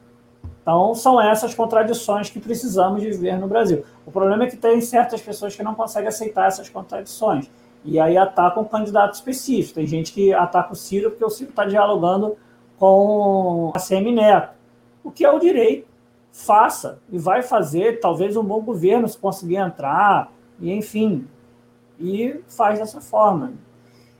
[0.62, 3.84] Então, são essas contradições que precisamos de ver no Brasil.
[4.06, 7.50] O problema é que tem certas pessoas que não conseguem aceitar essas contradições.
[7.84, 9.74] E aí atacam um candidato específico.
[9.74, 12.36] Tem gente que ataca o Ciro porque o Ciro está dialogando
[12.78, 14.54] com a CM Neto,
[15.02, 15.89] o que é o direito
[16.32, 21.26] faça e vai fazer talvez um bom governo se conseguir entrar, e enfim,
[21.98, 23.52] e faz dessa forma.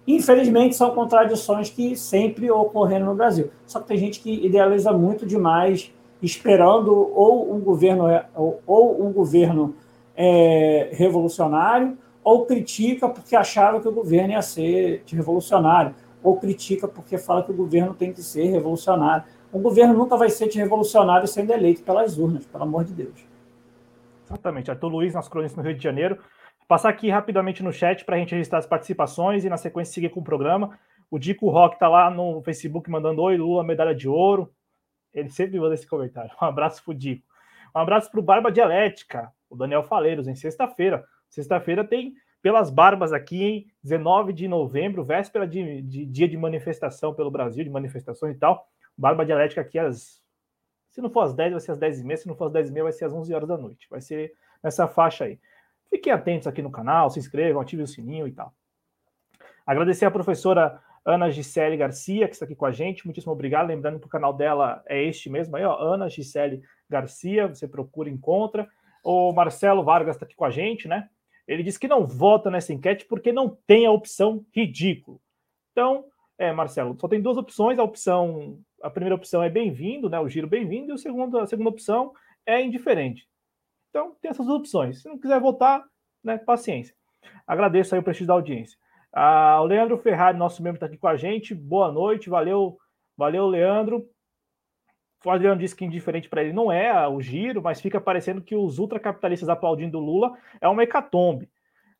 [0.06, 3.50] Infelizmente, são contradições que sempre ocorreram no Brasil.
[3.66, 5.92] Só que tem gente que idealiza muito demais,
[6.22, 8.04] esperando ou um governo,
[8.34, 9.74] ou, ou um governo
[10.16, 17.16] é, revolucionário, ou critica porque achava que o governo ia ser revolucionário, ou critica porque
[17.16, 19.24] fala que o governo tem que ser revolucionário.
[19.52, 23.26] O governo nunca vai ser revolucionário sendo eleito pelas urnas, pelo amor de Deus.
[24.26, 24.70] Exatamente.
[24.70, 26.16] Arthur Luiz, nosso cronista no Rio de Janeiro.
[26.16, 29.92] Vou passar aqui rapidamente no chat para a gente registrar as participações e, na sequência,
[29.92, 30.78] seguir com o programa.
[31.10, 34.52] O Dico Rock está lá no Facebook mandando oi, Lula, medalha de ouro.
[35.12, 36.30] Ele sempre manda esse comentário.
[36.40, 37.26] Um abraço pro Dico.
[37.74, 41.04] Um abraço pro Barba Dialética, o Daniel Faleiros, em sexta-feira.
[41.28, 47.12] Sexta-feira tem pelas barbas aqui, em 19 de novembro, véspera de, de, dia de manifestação
[47.12, 48.68] pelo Brasil, de manifestações e tal.
[49.00, 50.20] Barba Dialética aqui às.
[50.90, 52.16] Se não for às 10, vai ser às 10 e meia.
[52.18, 53.86] Se não for às 10 e meia, vai ser às 11 horas da noite.
[53.88, 55.40] Vai ser nessa faixa aí.
[55.88, 58.54] Fiquem atentos aqui no canal, se inscrevam, ativem o sininho e tal.
[59.64, 63.06] Agradecer a professora Ana Gisele Garcia, que está aqui com a gente.
[63.06, 63.68] Muitíssimo obrigado.
[63.68, 67.48] Lembrando que o canal dela é este mesmo aí, ó, Ana Gisele Garcia.
[67.48, 68.68] Você procura encontra.
[69.02, 71.08] O Marcelo Vargas está aqui com a gente, né?
[71.48, 75.20] Ele disse que não vota nessa enquete porque não tem a opção ridículo.
[75.72, 76.04] Então,
[76.36, 77.78] é, Marcelo, só tem duas opções.
[77.78, 80.18] A opção, a primeira opção é bem-vindo, né?
[80.18, 82.12] O giro bem-vindo, e o segundo, a segunda opção
[82.46, 83.28] é indiferente.
[83.90, 85.02] Então, tem essas duas opções.
[85.02, 85.84] Se não quiser votar,
[86.22, 86.94] né, paciência.
[87.46, 88.78] Agradeço aí o prestígio da audiência.
[89.12, 91.54] Ah, o Leandro Ferrari, nosso membro, está aqui com a gente.
[91.54, 92.78] Boa noite, valeu,
[93.16, 94.08] valeu, Leandro.
[95.24, 98.56] O Adriano disse que indiferente para ele não é o giro, mas fica parecendo que
[98.56, 101.50] os ultracapitalistas aplaudindo Lula é uma hecatombe.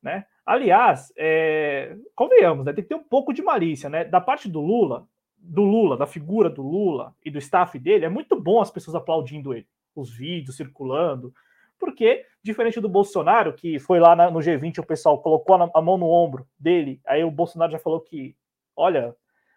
[0.03, 0.25] Né?
[0.47, 4.05] Aliás, é, convenhamos, né, tem que ter um pouco de malícia, né?
[4.05, 5.07] Da parte do Lula,
[5.41, 8.95] do Lula, da figura do Lula e do staff dele, é muito bom as pessoas
[8.95, 11.33] aplaudindo ele, os vídeos circulando,
[11.79, 15.97] porque, diferente do Bolsonaro, que foi lá na, no G20, o pessoal colocou a, mão
[15.97, 18.37] no ombro dele, aí o Bolsonaro já falou que,
[18.77, 19.17] olha,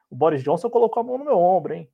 [0.10, 1.90] o Boris Johnson colocou a mão no meu ombro, hein?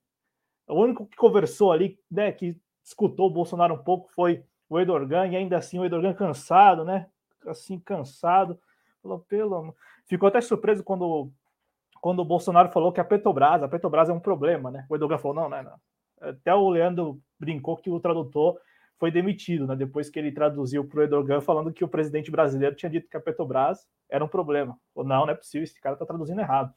[0.67, 5.27] O único que conversou ali, né, que escutou o Bolsonaro um pouco foi o Edorgan,
[5.27, 7.07] e ainda assim o Edorgan cansado, né?
[7.47, 8.59] Assim, cansado.
[9.01, 9.75] Falou, pelo.
[10.05, 11.31] Ficou até surpreso quando,
[12.01, 14.85] quando o Bolsonaro falou que a Petrobras, a Petrobras é um problema, né?
[14.89, 15.75] O Edorgan falou, não, não, não.
[16.21, 18.59] Até o Leandro brincou que o tradutor
[18.97, 19.75] foi demitido, né?
[19.75, 23.15] Depois que ele traduziu para o Erdogan falando que o presidente brasileiro tinha dito que
[23.15, 24.77] a Petrobras era um problema.
[24.93, 26.73] Ou não, não é possível, esse cara está traduzindo errado.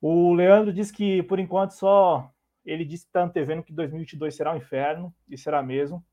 [0.00, 2.30] O Leandro diz que, por enquanto, só
[2.64, 6.04] ele disse que está antevendo que 2022 será um inferno, e será mesmo.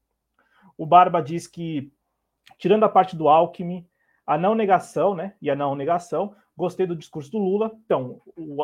[0.77, 1.91] O Barba diz que,
[2.57, 3.87] tirando a parte do Alckmin,
[4.25, 5.35] a não negação, né?
[5.41, 7.71] E a não negação, gostei do discurso do Lula.
[7.85, 8.21] Então,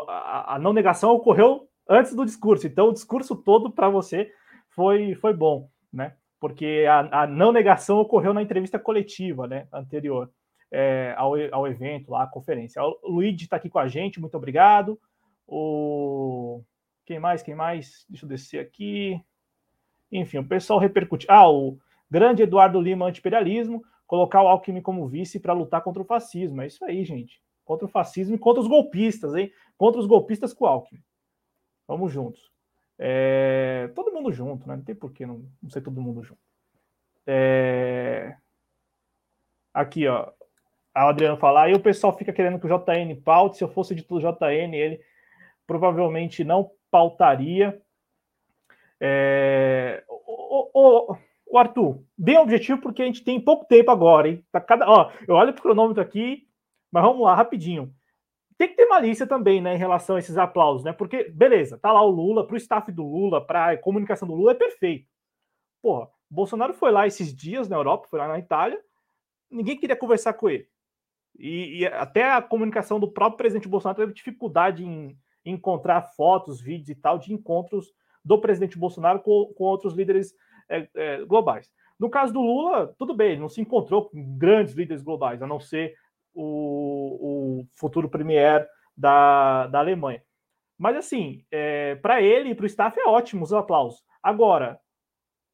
[0.07, 4.31] a, não negação ocorreu antes do discurso, então o discurso todo para você
[4.69, 6.15] foi, foi bom, né?
[6.41, 10.27] porque a, a, não negação ocorreu na entrevista coletiva né, anterior
[10.71, 12.81] é, ao, ao evento, lá, à conferência.
[12.81, 14.99] O Luigi está aqui com a gente, muito obrigado.
[15.47, 16.63] O...
[17.05, 17.43] Quem mais?
[17.43, 18.07] Quem mais?
[18.09, 19.21] Deixa eu descer aqui.
[20.11, 21.27] Enfim, o pessoal repercute.
[21.29, 21.77] Ah, o
[22.09, 26.63] grande Eduardo Lima, anti-imperialismo, colocar o Alckmin como vice para lutar contra o fascismo.
[26.63, 27.39] É isso aí, gente.
[27.71, 29.49] Contra o fascismo e contra os golpistas, hein?
[29.77, 31.01] Contra os golpistas com o Alckmin.
[31.87, 32.51] Vamos juntos.
[32.99, 34.75] É, todo mundo junto, né?
[34.75, 36.41] Não tem por que não, não ser todo mundo junto.
[37.25, 38.35] É,
[39.73, 40.33] aqui, ó.
[40.93, 43.55] A Adriano falar, aí o pessoal fica querendo que o JN paute.
[43.55, 44.99] Se eu fosse de tudo JN, ele
[45.65, 47.81] provavelmente não pautaria.
[48.99, 51.17] É, o, o,
[51.47, 54.45] o, Arthur, bem objetivo, porque a gente tem pouco tempo agora, hein?
[54.51, 56.50] Tá cada, ó, eu olho pro cronômetro aqui,
[56.91, 57.93] mas vamos lá, rapidinho
[58.61, 60.93] tem que ter malícia também, né, em relação a esses aplausos, né?
[60.93, 64.55] Porque, beleza, tá lá o Lula, pro staff do Lula, pra comunicação do Lula, é
[64.55, 65.07] perfeito.
[65.81, 68.79] Porra, Bolsonaro foi lá esses dias na Europa, foi lá na Itália,
[69.49, 70.67] ninguém queria conversar com ele.
[71.39, 76.89] E, e até a comunicação do próprio presidente Bolsonaro teve dificuldade em, encontrar fotos, vídeos
[76.89, 77.91] e tal de encontros
[78.23, 80.35] do presidente Bolsonaro com, com outros líderes
[80.69, 81.71] é, é, globais.
[81.99, 85.47] No caso do Lula, tudo bem, ele não se encontrou com grandes líderes globais, a
[85.47, 85.95] não ser
[86.33, 90.23] o, o futuro premier da, da Alemanha.
[90.77, 94.03] Mas, assim, é, para ele e para o staff é ótimo os aplausos.
[94.21, 94.79] Agora,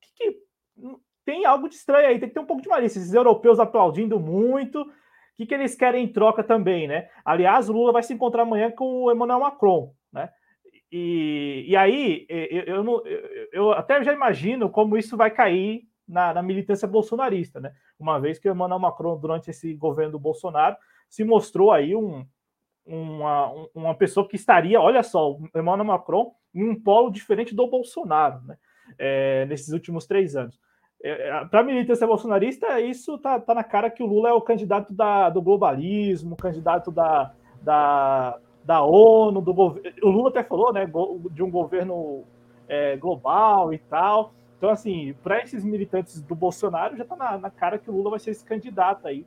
[0.02, 0.40] que, que,
[1.26, 3.00] tem algo de estranho aí, tem que ter um pouco de malícia.
[3.00, 4.88] Esses europeus aplaudindo muito, o
[5.36, 7.10] que, que eles querem em troca também, né?
[7.26, 10.30] Aliás, o Lula vai se encontrar amanhã com o Emmanuel Macron, né?
[10.90, 16.34] E, e aí, eu, eu, eu, eu até já imagino como isso vai cair na,
[16.34, 17.74] na, militância bolsonarista, né?
[18.00, 20.78] Uma vez que o Emmanuel Macron, durante esse governo do Bolsonaro,
[21.10, 22.26] se mostrou aí um,
[22.86, 27.68] uma, uma pessoa que estaria, olha só, o Emmanuel Macron em um polo diferente do
[27.68, 28.58] Bolsonaro, né?
[28.98, 30.60] É, nesses últimos três anos.
[31.04, 34.34] É, é Para a militância bolsonarista, isso tá, tá na cara que o Lula é
[34.34, 39.92] o candidato da, do globalismo, candidato da, da, da ONU, do governo.
[40.04, 40.90] O Lula até falou, né,
[41.32, 42.24] de um governo
[42.68, 44.34] é, global e tal.
[44.58, 48.12] Então, assim, para esses militantes do Bolsonaro, já está na, na, cara que o Lula
[48.12, 49.26] vai ser esse candidato aí,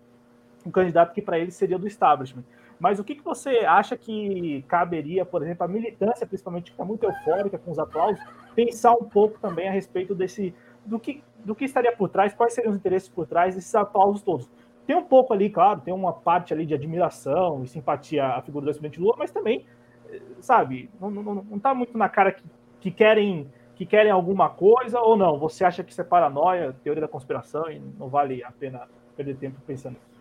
[0.66, 2.45] um candidato que para ele seria do establishment.
[2.81, 6.85] Mas o que, que você acha que caberia, por exemplo, a militância, principalmente, que está
[6.85, 8.20] muito eufórica com os aplausos,
[8.55, 10.55] pensar um pouco também a respeito desse
[10.85, 14.22] do que, do que estaria por trás, quais seriam os interesses por trás desses aplausos
[14.22, 14.51] todos.
[14.87, 18.64] Tem um pouco ali, claro, tem uma parte ali de admiração e simpatia à figura
[18.64, 19.64] do presidente Lula, mas também,
[20.09, 22.43] eh, sabe, não, não, não tá muito na cara que,
[22.81, 23.47] que querem
[23.81, 25.39] que querem alguma coisa ou não?
[25.39, 28.83] Você acha que isso é paranoia, teoria da conspiração e não vale a pena
[29.16, 30.20] perder tempo pensando nisso?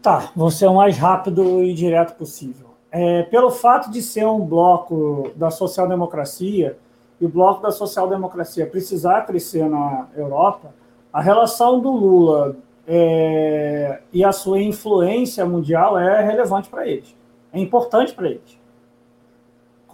[0.00, 2.68] Tá, vou ser o mais rápido e direto possível.
[2.92, 6.78] É, pelo fato de ser um bloco da social-democracia
[7.20, 10.72] e o bloco da social-democracia precisar crescer na Europa,
[11.12, 12.54] a relação do Lula
[12.86, 17.12] é, e a sua influência mundial é relevante para eles,
[17.52, 18.63] é importante para eles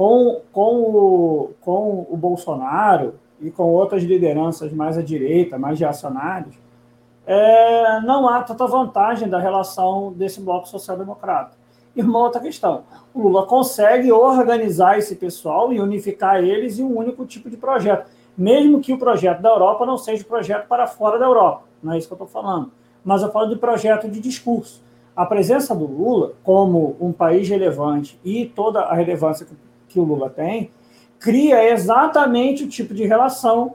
[0.01, 6.55] com, com, o, com o Bolsonaro e com outras lideranças mais à direita, mais reacionárias,
[7.27, 11.55] é, não há tanta vantagem da relação desse bloco social-democrata.
[11.95, 16.97] E uma outra questão: o Lula consegue organizar esse pessoal e unificar eles em um
[16.97, 21.19] único tipo de projeto, mesmo que o projeto da Europa não seja projeto para fora
[21.19, 22.73] da Europa, não é isso que eu estou falando,
[23.05, 24.83] mas eu falo de projeto de discurso.
[25.15, 29.55] A presença do Lula como um país relevante e toda a relevância que
[29.99, 30.71] o Lula tem,
[31.19, 33.75] cria exatamente o tipo de relação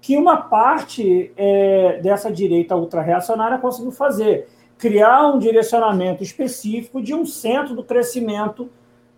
[0.00, 4.48] que uma parte é, dessa direita ultra-reacionária conseguiu fazer.
[4.78, 8.70] criar um direcionamento específico de um centro do crescimento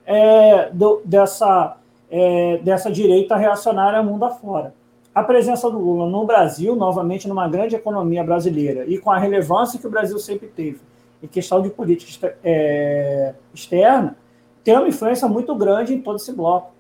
[0.05, 1.77] é, do, dessa,
[2.11, 4.75] é, dessa direita reacionária mundo afora.
[5.15, 9.79] A presença do Lula no Brasil, novamente numa grande economia brasileira, e com a relevância
[9.79, 10.81] que o Brasil sempre teve
[11.23, 14.17] em questão de política é, externa,
[14.63, 16.73] tem uma influência muito grande em todo esse bloco.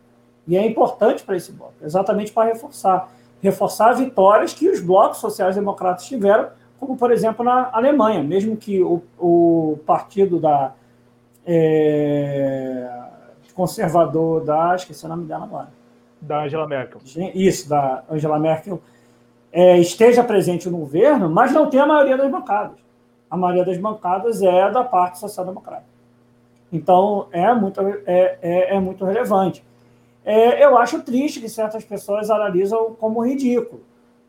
[0.46, 3.08] E é importante para esse bloco, exatamente para reforçar.
[3.40, 9.02] Reforçar vitórias que os blocos sociais-democratas tiveram, como, por exemplo, na Alemanha, mesmo que o,
[9.18, 10.72] o partido da
[11.46, 12.88] é,
[13.54, 14.74] conservador da.
[14.74, 15.68] Esqueci o nome dela agora.
[16.20, 17.00] Da Angela Merkel.
[17.34, 18.80] Isso, da Angela Merkel.
[19.52, 22.78] É, esteja presente no governo, mas não tem a maioria das bancadas.
[23.30, 25.91] A maioria das bancadas é da parte social-democrata.
[26.72, 29.62] Então, é muito, é, é, é muito relevante.
[30.24, 33.82] É, eu acho triste que certas pessoas analisam como ridículo,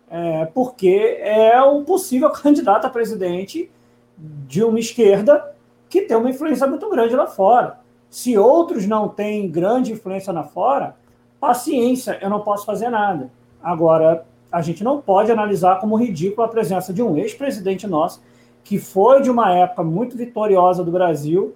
[0.09, 3.71] é, porque é um possível candidato a presidente
[4.17, 5.53] de uma esquerda
[5.89, 7.79] que tem uma influência muito grande lá fora.
[8.09, 10.95] Se outros não têm grande influência lá fora,
[11.39, 13.31] paciência, eu não posso fazer nada.
[13.61, 18.21] Agora, a gente não pode analisar como ridículo a presença de um ex-presidente nosso,
[18.63, 21.55] que foi de uma época muito vitoriosa do Brasil,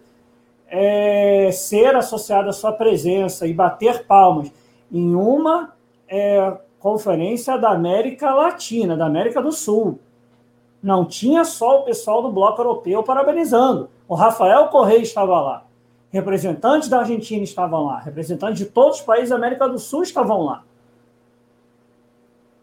[0.70, 4.52] é, ser associado à sua presença e bater palmas
[4.92, 5.74] em uma
[6.08, 10.00] é, conferência da América Latina, da América do Sul.
[10.82, 13.90] Não tinha só o pessoal do Bloco Europeu parabenizando.
[14.08, 15.64] O Rafael Correia estava lá.
[16.12, 18.00] Representantes da Argentina estavam lá.
[18.00, 20.64] Representantes de todos os países da América do Sul estavam lá.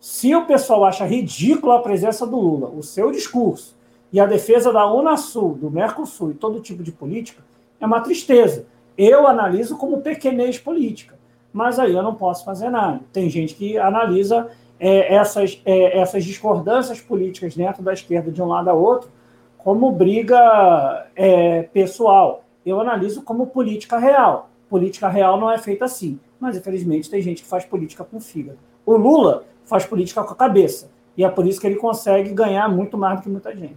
[0.01, 3.75] Se o pessoal acha ridícula a presença do Lula, o seu discurso
[4.13, 7.43] e a defesa da Unasul, do Mercosul e todo tipo de política,
[7.81, 8.67] é uma tristeza.
[8.97, 11.19] Eu analiso como pequenez política,
[11.53, 13.01] mas aí eu não posso fazer nada.
[13.13, 14.49] Tem gente que analisa
[14.79, 19.11] é, essas, é, essas discordâncias políticas dentro da esquerda de um lado a outro
[19.59, 22.45] como briga é, pessoal.
[22.65, 24.51] Eu analiso como política real.
[24.69, 28.59] Política real não é feita assim, mas infelizmente tem gente que faz política com fígado.
[28.85, 32.69] O Lula faz política com a cabeça, e é por isso que ele consegue ganhar
[32.69, 33.77] muito mais do que muita gente.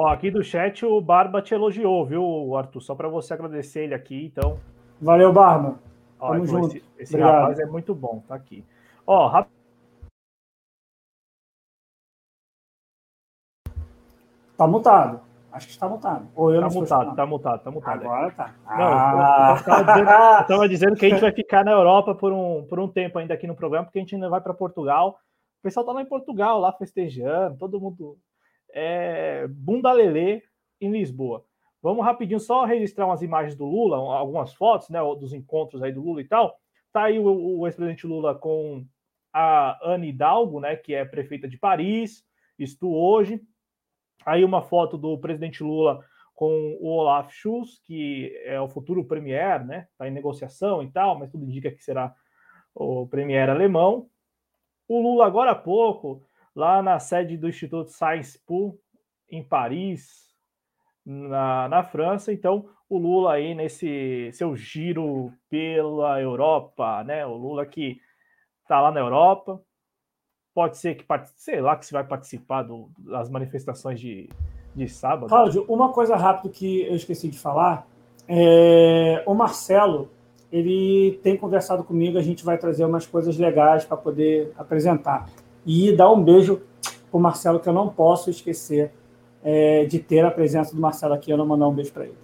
[0.00, 2.80] Ó, aqui do chat o Barba te elogiou, viu, Arthur?
[2.80, 4.58] Só para você agradecer ele aqui, então.
[4.98, 5.78] Valeu, Barba.
[6.18, 6.74] Ó, Tamo junto.
[6.74, 8.64] Esse, esse rapaz é muito bom, tá aqui.
[9.06, 9.46] Ó, rap...
[14.56, 15.20] Tá mutado.
[15.52, 16.28] Acho que está mutado.
[16.34, 18.00] Ou eu tá não mutado, tá mutado, tá mutado.
[18.00, 18.54] Agora tá.
[18.78, 19.50] Não, ah.
[19.50, 22.32] eu, eu, tava dizendo, eu tava dizendo que a gente vai ficar na Europa por
[22.32, 25.18] um, por um tempo ainda aqui no programa, porque a gente ainda vai para Portugal.
[25.58, 28.16] O pessoal tá lá em Portugal, lá festejando, todo mundo
[28.72, 30.42] é, Bunda Lelê
[30.80, 31.44] em Lisboa.
[31.82, 36.02] Vamos rapidinho só registrar umas imagens do Lula, algumas fotos, né, dos encontros aí do
[36.02, 36.58] Lula e tal.
[36.92, 38.84] Tá aí o, o ex-presidente Lula com
[39.32, 42.24] a Anne Hidalgo, né, que é prefeita de Paris,
[42.58, 43.40] isto hoje.
[44.26, 46.04] Aí uma foto do presidente Lula
[46.34, 51.18] com o Olaf Scholz, que é o futuro premier, né, tá em negociação e tal,
[51.18, 52.14] mas tudo indica que será
[52.74, 54.08] o premier alemão.
[54.86, 56.22] O Lula agora há pouco
[56.54, 58.78] lá na sede do Instituto Sciences Po,
[59.30, 60.30] em Paris,
[61.04, 62.32] na, na França.
[62.32, 67.24] Então, o Lula aí nesse seu giro pela Europa, né?
[67.24, 68.00] O Lula que
[68.62, 69.60] está lá na Europa.
[70.52, 74.28] Pode ser que, sei lá, que se vai participar do, das manifestações de,
[74.74, 75.28] de sábado.
[75.28, 77.86] Cláudio, uma coisa rápida que eu esqueci de falar.
[78.28, 80.10] É, o Marcelo,
[80.50, 85.26] ele tem conversado comigo, a gente vai trazer umas coisas legais para poder apresentar
[85.72, 88.92] e dar um beijo para o Marcelo, que eu não posso esquecer
[89.40, 91.30] é, de ter a presença do Marcelo aqui.
[91.30, 92.18] Eu não mandar um beijo para ele.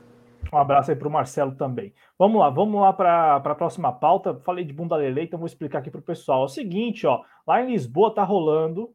[0.53, 1.95] Um abraço aí para o Marcelo também.
[2.19, 4.35] Vamos lá, vamos lá para a próxima pauta.
[4.41, 6.43] Falei de bunda lele, então vou explicar aqui para o pessoal.
[6.43, 8.93] É o seguinte, ó, lá em Lisboa tá rolando,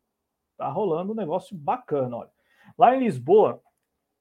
[0.57, 2.29] tá rolando um negócio bacana, olha.
[2.77, 3.61] Lá em Lisboa,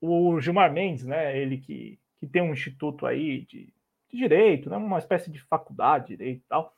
[0.00, 3.72] o Gilmar Mendes, né, ele que, que tem um instituto aí de,
[4.08, 6.72] de direito, né, uma espécie de faculdade de direito e tal,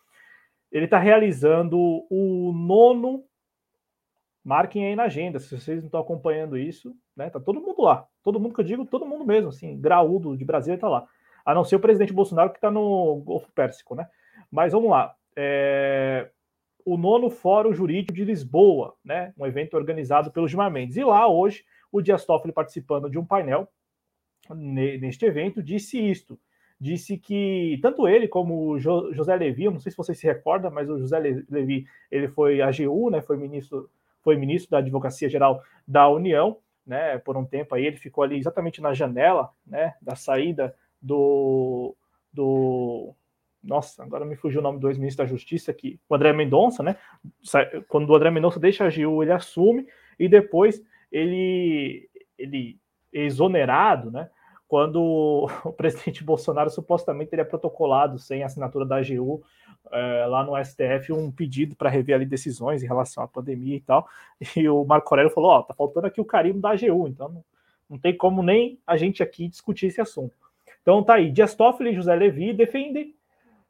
[0.70, 1.78] ele está realizando
[2.08, 3.24] o nono
[4.44, 7.30] marquem aí na agenda, se vocês não estão acompanhando isso, né?
[7.30, 8.06] Tá todo mundo lá.
[8.22, 11.06] Todo mundo que eu digo, todo mundo mesmo, assim, graúdo de Brasília está lá.
[11.44, 14.08] A não ser o presidente Bolsonaro que está no Golfo Pérsico, né?
[14.50, 15.14] Mas vamos lá.
[15.36, 16.28] É...
[16.84, 19.32] O nono Fórum Jurídico de Lisboa, né?
[19.38, 20.96] Um evento organizado pelo Gilmar Mendes.
[20.96, 23.68] E lá, hoje, o Dias Toffoli, participando de um painel
[24.50, 26.38] neste evento, disse isto.
[26.80, 30.68] Disse que tanto ele como o José Levi, eu não sei se vocês se recordam,
[30.68, 31.16] mas o José
[31.48, 33.22] Levi, ele foi AGU, né?
[33.22, 33.88] Foi ministro
[34.22, 38.38] foi ministro da Advocacia Geral da União, né, por um tempo aí, ele ficou ali
[38.38, 41.94] exatamente na janela, né, da saída do,
[42.32, 43.14] do
[43.62, 46.96] nossa, agora me fugiu o nome do ex-ministro da Justiça aqui, o André Mendonça, né,
[47.88, 49.86] quando o André Mendonça deixa a AGU, ele assume,
[50.18, 52.80] e depois ele, ele
[53.12, 54.30] exonerado, né?
[54.72, 59.42] Quando o presidente Bolsonaro supostamente teria protocolado sem assinatura da AGU
[59.92, 63.80] é, lá no STF um pedido para rever ali decisões em relação à pandemia e
[63.80, 64.08] tal.
[64.56, 67.28] E o Marco Aurélio falou: Ó, oh, tá faltando aqui o carimbo da AGU, então
[67.28, 67.44] não,
[67.90, 70.34] não tem como nem a gente aqui discutir esse assunto.
[70.80, 73.14] Então tá aí, Dias Toffoli e José Levi defendem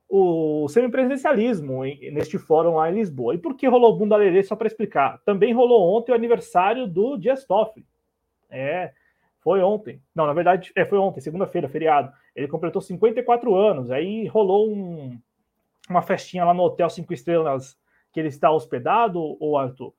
[0.08, 1.82] o semipresidencialismo
[2.12, 3.34] neste fórum lá em Lisboa.
[3.34, 4.40] E por que rolou bunda lelê?
[4.44, 5.20] Só para explicar.
[5.24, 7.84] Também rolou ontem o aniversário do Dias Toffoli.
[8.48, 8.92] É,
[9.42, 10.00] foi ontem.
[10.14, 12.12] Não, na verdade, é, foi ontem, segunda-feira, feriado.
[12.34, 13.90] Ele completou 54 anos.
[13.90, 15.18] Aí rolou um,
[15.88, 17.76] uma festinha lá no Hotel Cinco Estrelas
[18.12, 19.92] que ele está hospedado, o Arthur.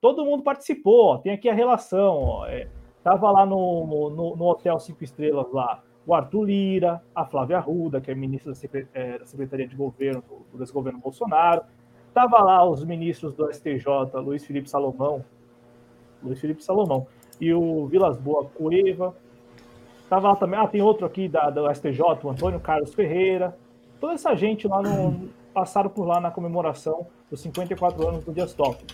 [0.00, 2.22] Todo mundo participou, ó, tem aqui a relação.
[2.22, 2.68] Ó, é,
[3.02, 8.00] tava lá no, no, no Hotel Cinco Estrelas lá o Arthur Lira, a Flávia Arruda,
[8.00, 11.64] que é ministra da Secretaria de Governo do, desgoverno Bolsonaro.
[12.08, 13.84] Estava lá os ministros do STJ,
[14.14, 15.22] Luiz Felipe Salomão,
[16.22, 17.06] Luiz Felipe Salomão,
[17.40, 19.14] e o Vilas Boa Cueva.
[20.02, 23.56] Estava lá também, ah, tem outro aqui da, do STJ, o Antônio Carlos Ferreira.
[24.00, 28.54] Toda essa gente lá no, passaram por lá na comemoração dos 54 anos do Dias
[28.54, 28.86] Toffoli.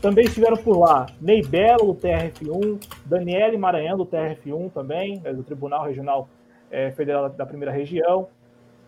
[0.00, 5.42] Também estiveram por lá Ney Belo, do TRF1, Daniele Maranhão, do TRF1 também, né, do
[5.42, 6.28] Tribunal Regional
[6.70, 8.28] é, Federal da Primeira Região.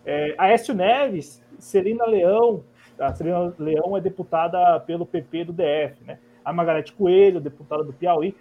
[0.05, 2.65] É, Aécio Neves, Celina Leão,
[2.99, 6.19] a Celina Leão é deputada pelo PP do DF, né?
[6.45, 8.35] A Margarete Coelho, deputada do Piauí,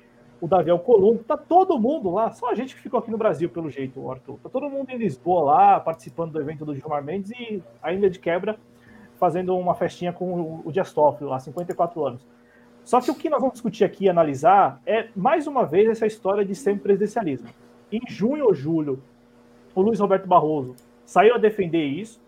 [0.43, 3.47] o Davi Alcolumbo, tá todo mundo lá, só a gente que ficou aqui no Brasil,
[3.47, 4.37] pelo jeito, Arthur.
[4.43, 8.19] Tá todo mundo em Lisboa lá, participando do evento do Gilmar Mendes e ainda de
[8.19, 8.57] quebra
[9.17, 12.27] fazendo uma festinha com o Dias Toffoli lá, 54 anos.
[12.83, 16.05] Só que o que nós vamos discutir aqui e analisar é, mais uma vez, essa
[16.05, 17.47] história de semipresidencialismo.
[17.89, 19.01] Em junho ou julho
[19.73, 20.75] o Luiz Roberto Barroso
[21.05, 22.19] saiu a defender isso.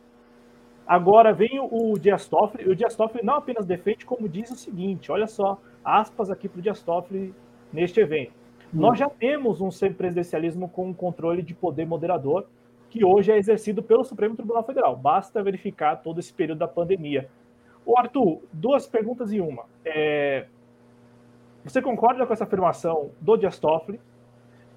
[0.88, 4.55] Agora vem o Dias Toffoli, e o Dias Toffoli não apenas defende, como diz o
[4.55, 7.34] seguinte: olha só, aspas aqui para o Dias Toffoli
[7.76, 8.32] neste evento.
[8.73, 8.80] Hum.
[8.80, 12.45] Nós já temos um semipresidencialismo com um controle de poder moderador,
[12.89, 14.95] que hoje é exercido pelo Supremo Tribunal Federal.
[14.95, 17.30] Basta verificar todo esse período da pandemia.
[17.86, 19.65] O Arthur, duas perguntas em uma.
[19.84, 20.47] É...
[21.63, 23.99] Você concorda com essa afirmação do Dias Toffoli?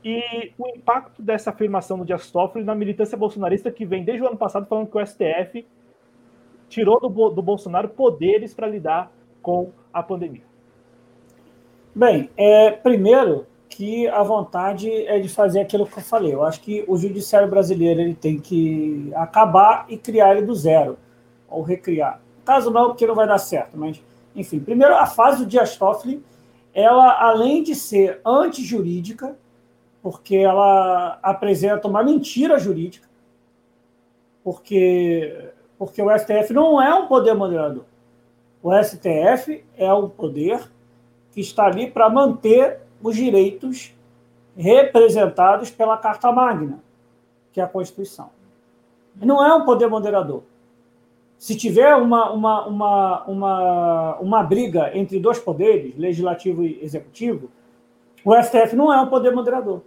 [0.04, 4.28] e o impacto dessa afirmação do Dias Toffoli na militância bolsonarista que vem desde o
[4.28, 5.66] ano passado falando que o STF
[6.68, 9.10] tirou do, do Bolsonaro poderes para lidar
[9.42, 10.47] com a pandemia.
[11.94, 16.34] Bem, é, primeiro que a vontade é de fazer aquilo que eu falei.
[16.34, 20.98] Eu acho que o judiciário brasileiro ele tem que acabar e criar ele do zero,
[21.48, 22.20] ou recriar.
[22.44, 24.02] Caso não, porque não vai dar certo, mas
[24.34, 24.58] enfim.
[24.58, 26.24] Primeiro, a fase do Dias Toffoli,
[26.74, 29.36] ela além de ser antijurídica,
[30.02, 33.08] porque ela apresenta uma mentira jurídica,
[34.42, 37.84] porque, porque o STF não é um poder moderador.
[38.62, 40.68] O STF é um poder
[41.38, 43.94] que está ali para manter os direitos
[44.56, 46.82] representados pela Carta Magna,
[47.52, 48.30] que é a Constituição.
[49.14, 50.42] Não é um poder moderador.
[51.38, 57.48] Se tiver uma, uma, uma, uma, uma briga entre dois poderes, legislativo e executivo,
[58.24, 59.82] o STF não é um poder moderador.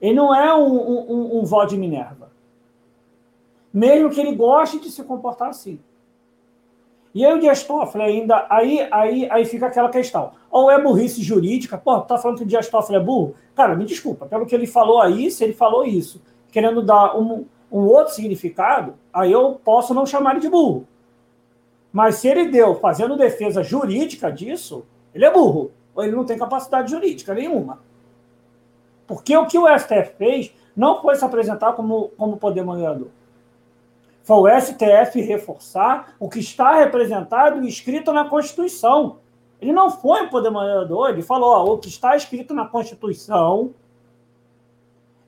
[0.00, 2.30] Ele não é um, um, um vó de Minerva.
[3.70, 5.78] Mesmo que ele goste de se comportar assim.
[7.18, 10.30] E aí o Dias Toffoli ainda, aí, aí, aí fica aquela questão.
[10.48, 13.34] Ou é burrice jurídica, pô, tá falando que o Dias Toffoli é burro?
[13.56, 17.44] Cara, me desculpa, pelo que ele falou aí, se ele falou isso, querendo dar um,
[17.72, 20.86] um outro significado, aí eu posso não chamar ele de burro.
[21.92, 25.72] Mas se ele deu fazendo defesa jurídica disso, ele é burro.
[25.96, 27.80] Ou ele não tem capacidade jurídica nenhuma.
[29.08, 33.08] Porque o que o STF fez não foi se apresentar como, como poder moderador.
[34.28, 39.20] Foi o STF reforçar o que está representado e escrito na Constituição.
[39.58, 43.72] Ele não foi um poder moderador, ele falou: ó, o que está escrito na Constituição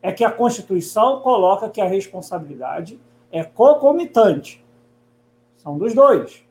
[0.02, 3.00] é que a Constituição coloca que a responsabilidade
[3.32, 4.62] é concomitante.
[5.56, 6.44] São dos dois.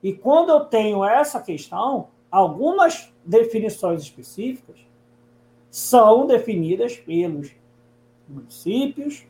[0.00, 4.78] E quando eu tenho essa questão, algumas definições específicas
[5.68, 7.50] são definidas pelos
[8.28, 9.26] municípios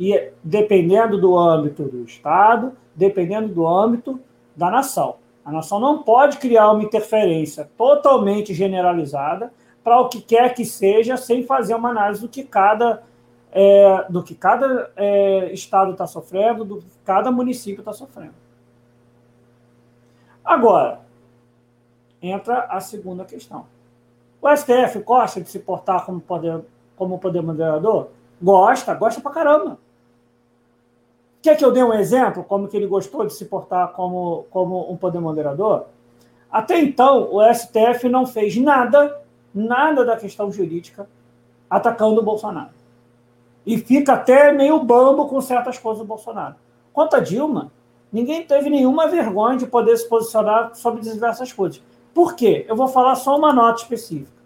[0.00, 4.18] e dependendo do âmbito do Estado, dependendo do âmbito
[4.56, 5.16] da nação.
[5.44, 9.52] A nação não pode criar uma interferência totalmente generalizada
[9.84, 13.02] para o que quer que seja, sem fazer uma análise do que cada,
[13.52, 18.34] é, do que cada é, estado está sofrendo, do que cada município está sofrendo.
[20.42, 21.00] Agora,
[22.22, 23.66] entra a segunda questão.
[24.40, 26.62] O STF gosta de se portar como poder,
[26.96, 28.08] como poder moderador?
[28.40, 29.78] Gosta, gosta pra caramba.
[31.42, 34.90] Quer que eu dê um exemplo como que ele gostou de se portar como, como
[34.92, 35.86] um poder moderador?
[36.50, 39.20] Até então, o STF não fez nada
[39.54, 41.08] nada da questão jurídica
[41.68, 42.70] atacando o Bolsonaro.
[43.64, 46.56] E fica até meio bambo com certas coisas do Bolsonaro.
[46.92, 47.70] Quanto a Dilma,
[48.12, 51.82] ninguém teve nenhuma vergonha de poder se posicionar sobre diversas coisas.
[52.14, 52.64] Por quê?
[52.68, 54.40] Eu vou falar só uma nota específica.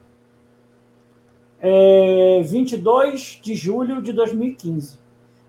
[1.60, 4.98] É 22 de julho de 2015.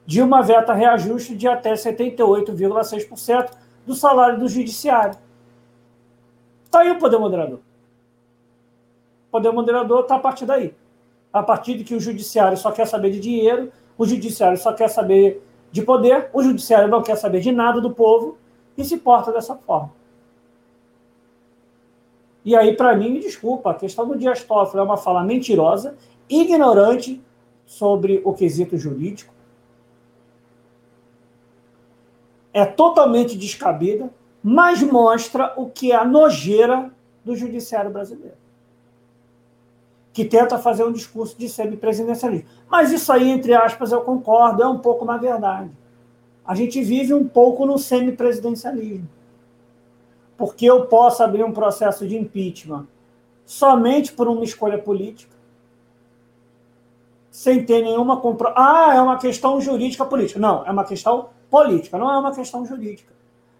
[0.06, 3.52] Dilma veta reajuste de até 78,6%
[3.86, 5.18] do salário do judiciário.
[6.66, 7.60] Está aí o poder moderador.
[9.28, 10.74] O poder moderador está a partir daí.
[11.34, 14.90] A partir de que o judiciário só quer saber de dinheiro, o judiciário só quer
[14.90, 15.42] saber
[15.72, 18.38] de poder, o judiciário não quer saber de nada do povo
[18.78, 19.92] e se porta dessa forma.
[22.46, 25.98] E aí, para mim, desculpa, a questão do Dias Toffoli é uma fala mentirosa,
[26.30, 27.22] ignorante
[27.66, 29.35] sobre o quesito jurídico,
[32.56, 34.10] é totalmente descabida,
[34.42, 36.90] mas mostra o que é a nojeira
[37.26, 38.38] do judiciário brasileiro.
[40.14, 42.48] Que tenta fazer um discurso de semipresidencialismo.
[42.70, 45.70] Mas isso aí, entre aspas, eu concordo, é um pouco na verdade.
[46.48, 49.10] A gente vive um pouco no semipresidencialismo
[50.38, 52.88] porque eu posso abrir um processo de impeachment
[53.46, 55.36] somente por uma escolha política,
[57.30, 58.54] sem ter nenhuma compro...
[58.56, 60.40] Ah, é uma questão jurídica política.
[60.40, 63.14] Não, é uma questão política, não é uma questão jurídica.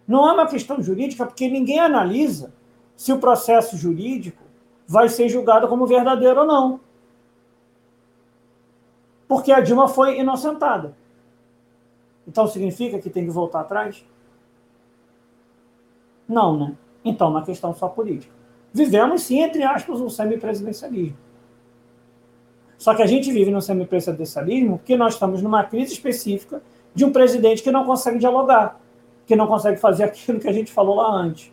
[0.06, 2.52] Não é uma questão jurídica porque ninguém analisa
[2.96, 4.42] se o processo jurídico
[4.86, 6.80] vai ser julgado como verdadeiro ou não.
[9.26, 10.96] Porque a Dilma foi inocentada.
[12.26, 14.04] Então significa que tem que voltar atrás?
[16.28, 16.76] Não, né?
[17.04, 18.34] Então, uma questão só política.
[18.72, 21.16] Vivemos, sim, entre aspas, um semipresidencialismo.
[22.76, 26.62] Só que a gente vive no semipresidencialismo porque nós estamos numa crise específica
[26.96, 28.80] de um presidente que não consegue dialogar,
[29.26, 31.52] que não consegue fazer aquilo que a gente falou lá antes.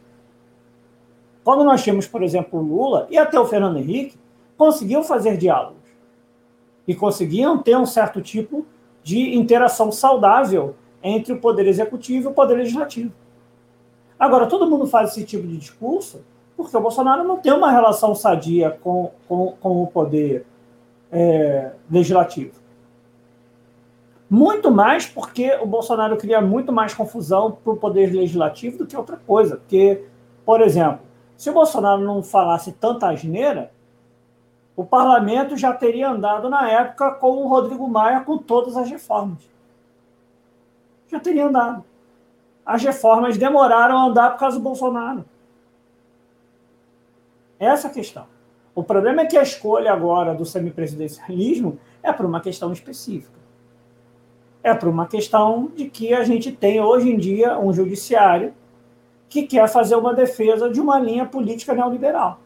[1.43, 4.17] Quando nós tínhamos, por exemplo, o Lula e até o Fernando Henrique,
[4.57, 5.83] conseguiam fazer diálogos.
[6.87, 8.65] E conseguiam ter um certo tipo
[9.03, 13.11] de interação saudável entre o poder executivo e o poder legislativo.
[14.17, 16.23] Agora, todo mundo faz esse tipo de discurso
[16.55, 20.45] porque o Bolsonaro não tem uma relação sadia com, com, com o poder
[21.11, 22.62] é, legislativo.
[24.33, 28.97] Muito mais porque o Bolsonaro cria muito mais confusão para o poder legislativo do que
[28.97, 29.57] outra coisa.
[29.57, 30.03] Porque,
[30.43, 31.01] por exemplo,
[31.37, 33.71] se o Bolsonaro não falasse tanta asneira,
[34.75, 39.47] o parlamento já teria andado na época com o Rodrigo Maia com todas as reformas.
[41.11, 41.83] Já teria andado
[42.65, 45.25] as reformas demoraram a andar por causa do Bolsonaro.
[47.59, 48.25] Essa é a questão.
[48.73, 53.42] O problema é que a escolha agora do semipresidencialismo é por uma questão específica.
[54.63, 58.53] É por uma questão de que a gente tem hoje em dia um judiciário
[59.27, 62.39] que quer fazer uma defesa de uma linha política neoliberal.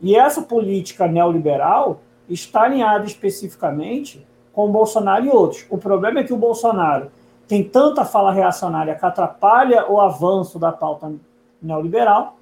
[0.00, 5.66] E essa política neoliberal está alinhada especificamente com o Bolsonaro e outros.
[5.68, 7.10] O problema é que o Bolsonaro
[7.46, 11.12] tem tanta fala reacionária que atrapalha o avanço da pauta
[11.60, 12.36] neoliberal,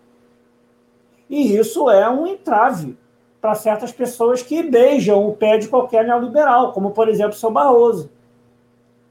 [1.28, 2.97] e isso é um entrave
[3.41, 7.51] para certas pessoas que beijam o pé de qualquer neoliberal, como, por exemplo, o seu
[7.51, 8.11] Barroso,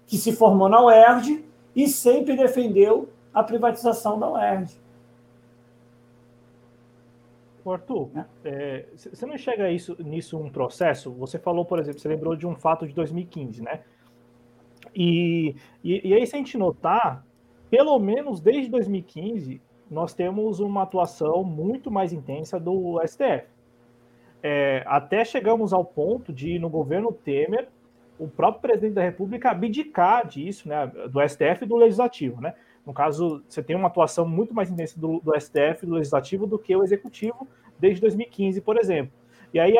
[0.07, 1.45] que se formou na UERJ
[1.75, 4.85] e sempre defendeu a privatização da UERJ.
[7.71, 8.25] Arthur, é.
[8.49, 11.11] É, você não enxerga isso, nisso um processo?
[11.13, 13.81] Você falou, por exemplo, você lembrou de um fato de 2015, né?
[14.93, 17.25] E, e, e aí, se a gente notar,
[17.69, 23.47] pelo menos desde 2015, nós temos uma atuação muito mais intensa do STF.
[24.41, 27.67] É, até chegamos ao ponto de, no governo Temer,
[28.17, 32.41] o próprio presidente da República abdicar disso, né, do STF e do Legislativo.
[32.41, 32.53] Né?
[32.85, 36.47] No caso, você tem uma atuação muito mais intensa do, do STF e do Legislativo
[36.47, 37.47] do que o Executivo
[37.79, 39.11] desde 2015, por exemplo.
[39.53, 39.75] E aí,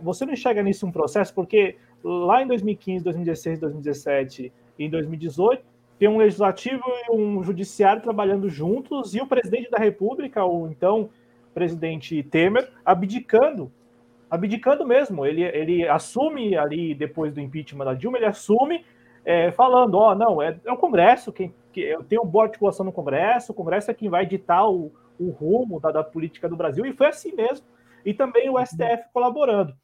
[0.00, 5.64] você não enxerga nisso um processo, porque lá em 2015, 2016, 2017 e em 2018,
[5.98, 11.08] tem um legislativo e um judiciário trabalhando juntos e o presidente da República, o então
[11.54, 13.72] presidente Temer, abdicando,
[14.30, 15.24] abdicando mesmo.
[15.24, 18.84] Ele, ele assume ali, depois do impeachment da Dilma, ele assume
[19.24, 22.84] é, falando: ó, oh, não, é, é o Congresso, quem, que, eu tenho boa articulação
[22.84, 26.56] no Congresso, o Congresso é quem vai ditar o, o rumo da, da política do
[26.56, 27.66] Brasil, e foi assim mesmo.
[28.04, 29.74] E também o STF colaborando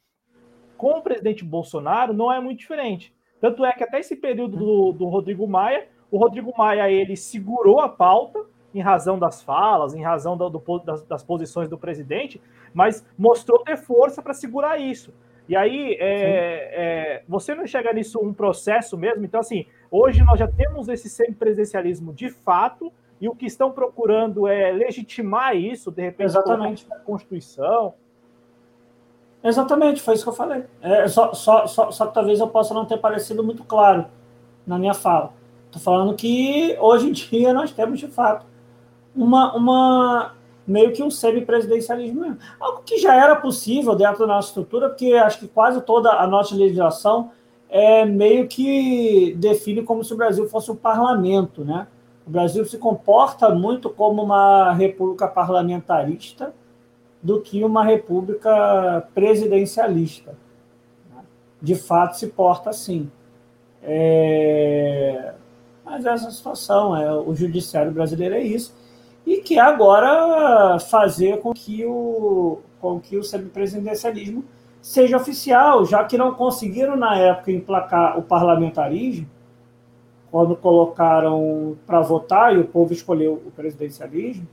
[0.77, 3.13] com o presidente Bolsonaro não é muito diferente.
[3.39, 7.79] Tanto é que até esse período do, do Rodrigo Maia, o Rodrigo Maia ele segurou
[7.79, 8.39] a pauta
[8.73, 12.41] em razão das falas, em razão do, do, das, das, posições do presidente,
[12.73, 15.13] mas mostrou ter força para segurar isso.
[15.47, 19.25] E aí, é, é, você não enxerga nisso um processo mesmo?
[19.25, 24.47] Então, assim, hoje nós já temos esse semipresidencialismo de fato, e o que estão procurando
[24.47, 26.89] é legitimar isso, de repente, Exatamente.
[26.89, 27.93] na Constituição.
[29.43, 30.63] Exatamente, foi isso que eu falei.
[30.81, 34.05] É, só, só, só, só que talvez eu possa não ter parecido muito claro
[34.65, 35.33] na minha fala.
[35.65, 38.45] Estou falando que hoje em dia nós temos, de fato,
[39.15, 40.33] uma, uma
[40.65, 42.37] meio que um semipresidencialismo mesmo.
[42.59, 46.27] Algo que já era possível dentro da nossa estrutura, porque acho que quase toda a
[46.27, 47.31] nossa legislação
[47.69, 51.87] é meio que define como se o Brasil fosse um parlamento, né?
[52.25, 56.53] O Brasil se comporta muito como uma república parlamentarista,
[57.23, 60.35] do que uma república presidencialista.
[61.61, 63.09] De fato, se porta assim.
[63.81, 65.33] É...
[65.85, 68.73] Mas essa situação, é, o judiciário brasileiro é isso,
[69.25, 74.43] e que agora fazer com que o, com que o semipresidencialismo
[74.81, 79.25] seja oficial, já que não conseguiram, na época, emplacar o parlamentarismo,
[80.29, 84.47] quando colocaram para votar e o povo escolheu o presidencialismo,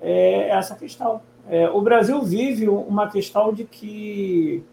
[0.00, 1.20] é essa questão.
[1.48, 4.64] É, o Brasil vive uma questão de que,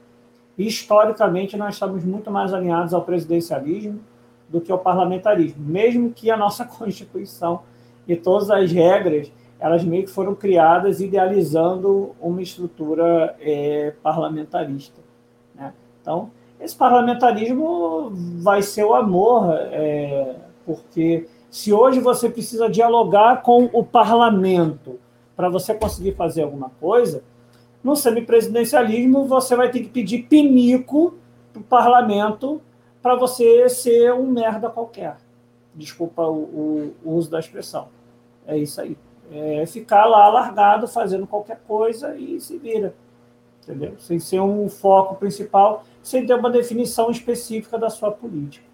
[0.58, 4.00] historicamente, nós estamos muito mais alinhados ao presidencialismo
[4.48, 7.62] do que ao parlamentarismo, mesmo que a nossa Constituição
[8.08, 15.02] e todas as regras elas meio que foram criadas idealizando uma estrutura é, parlamentarista.
[15.54, 15.74] Né?
[16.02, 18.10] Então, esse parlamentarismo
[18.42, 20.36] vai ser o amor, é,
[20.66, 24.98] porque se hoje você precisa dialogar com o parlamento
[25.36, 27.24] para você conseguir fazer alguma coisa,
[27.84, 31.16] no semipresidencialismo você vai ter que pedir pinico
[31.52, 32.62] para o parlamento
[33.02, 35.18] para você ser um merda qualquer.
[35.80, 37.88] Desculpa o, o, uso da expressão.
[38.46, 38.98] É isso aí.
[39.32, 42.94] É ficar lá largado fazendo qualquer coisa e se vira.
[43.64, 43.96] Entendeu?
[43.98, 48.70] Sem ser um foco principal, sem ter uma definição específica da sua política.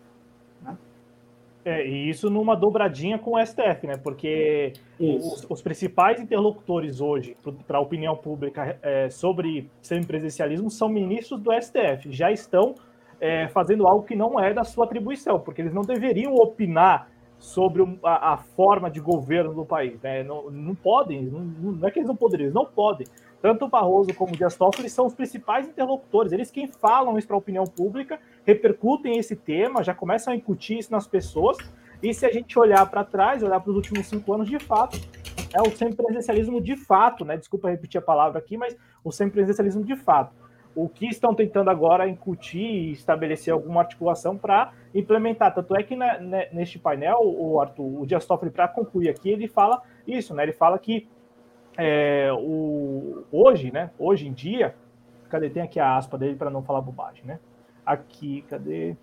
[1.65, 3.97] É, e isso numa dobradinha com o STF, né?
[3.97, 7.35] Porque os, os, principais interlocutores hoje
[7.65, 12.11] para a opinião pública é, sobre semipresencialismo são ministros do STF.
[12.11, 12.75] Já estão
[13.19, 17.83] é, fazendo algo que não é da sua atribuição, porque eles não deveriam opinar sobre
[18.03, 20.01] a, a forma de governo do país.
[20.01, 20.23] Né?
[20.23, 23.05] Não, não podem, não, não é que eles não poderiam, eles não podem
[23.45, 27.27] tanto o Barroso como o Dias Toffoli são os principais interlocutores, eles quem falam isso
[27.27, 31.55] para a opinião pública, repercutem esse tema, já começam a incutir isso nas pessoas,
[32.01, 34.99] e se a gente olhar para trás, olhar para os últimos cinco anos, de fato,
[35.53, 37.37] é o semipresidencialismo de fato, né?
[37.37, 40.33] Desculpa repetir a palavra aqui, mas o semipresidencialismo de fato.
[40.75, 45.53] O que estão tentando agora incutir e estabelecer alguma articulação para implementar.
[45.53, 49.47] Tanto é que né, neste painel, o Arthur, o Dias Toffoli, para concluir aqui, ele
[49.47, 50.43] fala isso, né?
[50.43, 51.07] Ele fala que
[51.77, 53.91] é, o, hoje, né?
[53.97, 54.75] Hoje em dia,
[55.29, 55.49] cadê?
[55.49, 57.39] Tem aqui a aspa dele para não falar bobagem, né?
[57.85, 58.95] Aqui, cadê?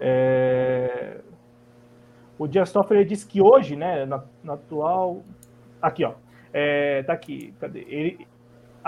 [0.00, 1.20] É,
[2.38, 4.04] o Dias Toffoli disse que hoje, né?
[4.04, 5.22] Na, na atual,
[5.80, 6.14] aqui, ó,
[6.52, 7.80] é, tá aqui, cadê?
[7.88, 8.26] Ele,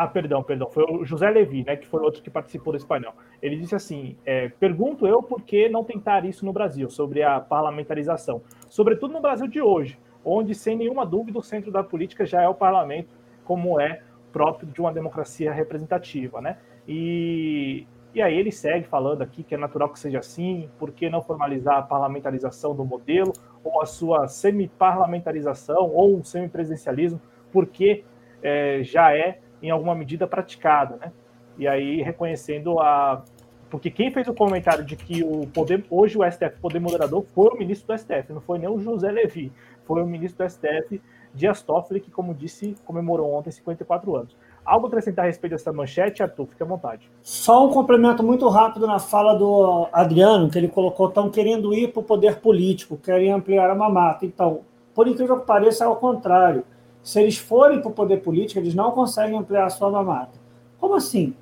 [0.05, 1.77] ah, perdão, perdão, foi o José Levi, né?
[1.77, 3.13] Que foi outro que participou desse painel.
[3.43, 7.41] Ele disse assim: é, pergunto eu por que não tentar isso no Brasil sobre a
[7.41, 12.43] parlamentarização, sobretudo no Brasil de hoje onde, sem nenhuma dúvida, o centro da política já
[12.43, 13.09] é o parlamento,
[13.45, 14.03] como é
[14.33, 16.59] próprio de uma democracia representativa, né?
[16.87, 21.09] E, e aí ele segue falando aqui que é natural que seja assim, por que
[21.09, 23.33] não formalizar a parlamentarização do modelo,
[23.65, 27.21] ou a sua semi-parlamentarização, ou um semipresidencialismo,
[27.51, 28.05] porque
[28.43, 31.13] é, já é, em alguma medida, praticada, né?
[31.57, 33.23] E aí reconhecendo a...
[33.71, 37.49] Porque quem fez o comentário de que o poder, hoje o STF, poder moderador, foi
[37.49, 39.53] o ministro do STF, não foi nem o José Levi
[39.89, 41.01] foi o ministro do STF,
[41.35, 44.37] Dias Toffoli, que, como disse, comemorou ontem 54 anos.
[44.65, 46.47] Algo a acrescentar a respeito dessa manchete, Arthur?
[46.47, 47.11] Fique à vontade.
[47.23, 51.89] Só um complemento muito rápido na fala do Adriano, que ele colocou, estão querendo ir
[51.89, 54.27] para o poder político, querem ampliar a mamata.
[54.27, 54.61] Então,
[54.95, 56.65] por incrível que pareça, é ao contrário.
[57.09, 60.39] Se eles forem para o poder político, eles não conseguem ampliar a sua mamata.
[60.79, 61.35] Como assim?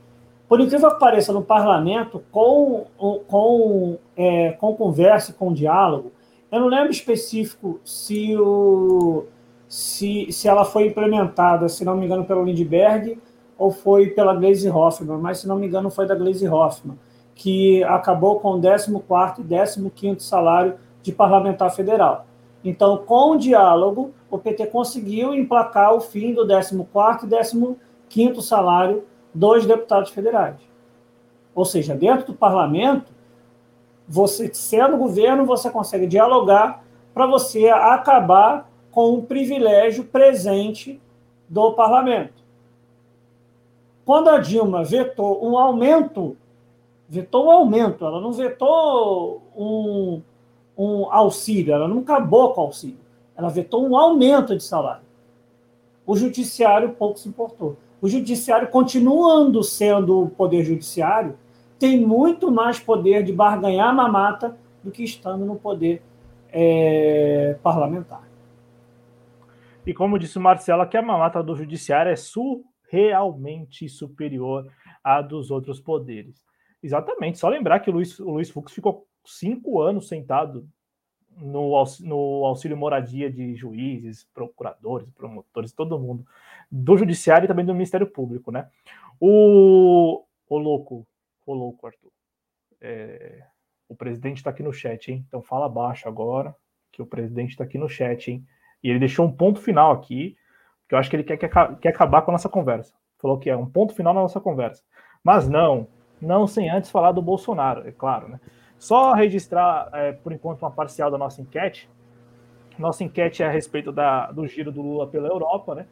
[0.48, 2.86] Por incrível que pareça, no parlamento, com,
[3.26, 6.12] com, é, com conversa, com diálogo,
[6.52, 9.24] eu não lembro específico se, o,
[9.66, 13.18] se, se ela foi implementada, se não me engano, pelo Lindbergh
[13.59, 16.97] ou foi pela Glaze Hoffman, mas se não me engano foi da Glaze Hoffman,
[17.34, 22.24] que acabou com o 14 e 15 salário de parlamentar federal.
[22.68, 27.76] Então, com o diálogo, o PT conseguiu emplacar o fim do 14 e
[28.09, 30.56] 15 salário dos deputados federais.
[31.55, 33.12] Ou seja, dentro do parlamento,
[34.09, 36.82] você sendo governo, você consegue dialogar
[37.14, 41.01] para você acabar com o privilégio presente
[41.48, 42.43] do parlamento.
[44.05, 46.36] Quando a Dilma vetou um aumento,
[47.09, 50.20] vetou um aumento, ela não vetou um,
[50.77, 52.98] um auxílio, ela não acabou com o auxílio,
[53.36, 55.05] ela vetou um aumento de salário.
[56.07, 57.77] O judiciário pouco se importou.
[58.01, 61.36] o judiciário, continuando sendo o poder judiciário,
[61.78, 66.03] tem muito mais poder de barganhar mamata do que estando no poder
[66.51, 68.27] é, parlamentar.
[69.86, 74.66] E como disse o Marcelo, que a mamata do judiciário é surrealmente superior
[75.03, 76.44] à dos outros poderes.
[76.82, 80.69] Exatamente, só lembrar que o Luiz, o Luiz Fux ficou cinco anos sentado
[81.36, 86.27] no, no auxílio moradia de juízes, procuradores, promotores, todo mundo,
[86.70, 88.69] do judiciário e também do Ministério Público, né?
[89.20, 91.07] O, o louco,
[91.44, 92.11] o louco, Arthur.
[92.81, 93.44] É,
[93.89, 95.24] o presidente está aqui no chat, hein?
[95.28, 96.55] Então fala baixo agora,
[96.90, 98.47] que o presidente está aqui no chat, hein?
[98.82, 100.36] E ele deixou um ponto final aqui,
[100.89, 102.94] que eu acho que ele quer, quer, quer acabar com a nossa conversa.
[103.19, 104.82] Falou que é um ponto final na nossa conversa.
[105.23, 105.89] Mas não,
[106.20, 108.40] não sem antes falar do Bolsonaro, é claro, né?
[108.86, 111.90] Só registrar, é, por enquanto, uma parcial da nossa enquete.
[112.78, 115.88] Nossa enquete é a respeito da, do giro do Lula pela Europa, né?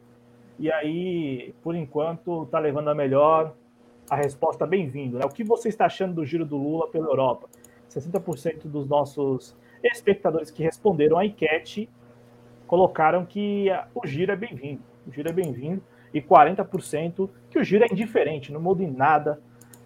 [0.57, 3.53] E aí, por enquanto, está levando a melhor
[4.09, 5.17] a resposta bem-vindo.
[5.17, 5.25] Né?
[5.25, 7.49] O que você está achando do giro do Lula pela Europa?
[7.89, 9.53] 60% dos nossos
[9.83, 11.89] espectadores que responderam à enquete
[12.65, 14.81] colocaram que o giro é bem-vindo.
[15.05, 15.83] O giro é bem-vindo.
[16.13, 19.41] E 40% que o giro é indiferente, não muda em nada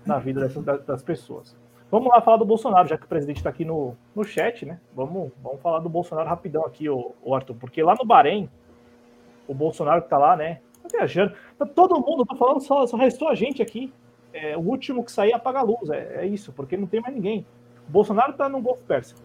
[0.06, 1.58] na vida das, das pessoas.
[1.92, 4.80] Vamos lá falar do Bolsonaro, já que o presidente está aqui no, no chat, né?
[4.96, 8.48] Vamos, vamos falar do Bolsonaro rapidão aqui, o, Arthur, porque lá no Bahrein,
[9.48, 10.62] o Bolsonaro que está lá, né?
[10.84, 11.34] Tá viajando.
[11.58, 13.92] Tá todo mundo, tô falando só, só restou a gente aqui.
[14.32, 15.90] É, o último que sair apaga a luz.
[15.90, 17.44] É, é, isso, porque não tem mais ninguém.
[17.88, 19.20] O Bolsonaro está no Golfo Pérsico.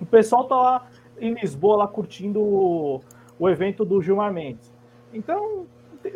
[0.00, 0.86] O pessoal tá lá
[1.20, 3.00] em Lisboa, lá curtindo o,
[3.38, 4.72] o evento do Gilmar Mendes.
[5.12, 5.66] Então,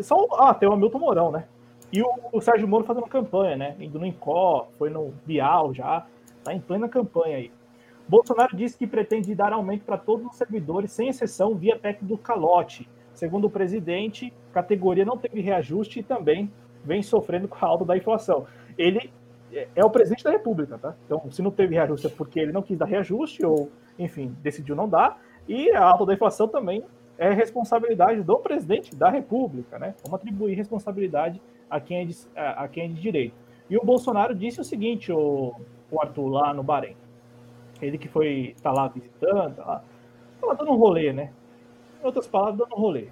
[0.01, 0.27] só.
[0.39, 1.47] Ah, tem o Hamilton Mourão, né?
[1.93, 3.77] E o, o, Sérgio Moro fazendo campanha, né?
[3.81, 6.07] Indo no Incó, foi no Bial já,
[6.45, 7.51] tá em plena campanha aí.
[8.07, 12.17] Bolsonaro disse que pretende dar aumento para todos os servidores, sem exceção, via PEC do
[12.17, 12.89] calote.
[13.13, 16.51] Segundo o presidente, a categoria não teve reajuste e também
[16.85, 18.47] vem sofrendo com a alta da inflação.
[18.77, 19.11] Ele
[19.75, 20.95] é o presidente da República, tá?
[21.05, 24.77] Então, se não teve reajuste é porque ele não quis dar reajuste ou, enfim, decidiu
[24.77, 25.21] não dar.
[25.47, 26.85] E a alta da inflação também
[27.17, 29.95] é responsabilidade do presidente da República, né?
[30.05, 31.41] Vamos atribuir responsabilidade
[31.71, 33.35] a quem é de, a quem é de direito.
[33.69, 35.55] E o Bolsonaro disse o seguinte, o,
[35.91, 36.97] o Arthur, lá no Bahrein.
[37.81, 39.85] Ele que foi, tá lá visitando, tá lá,
[40.41, 41.33] tá dando um rolê, né?
[42.03, 43.09] Em outras palavras, dando um rolê.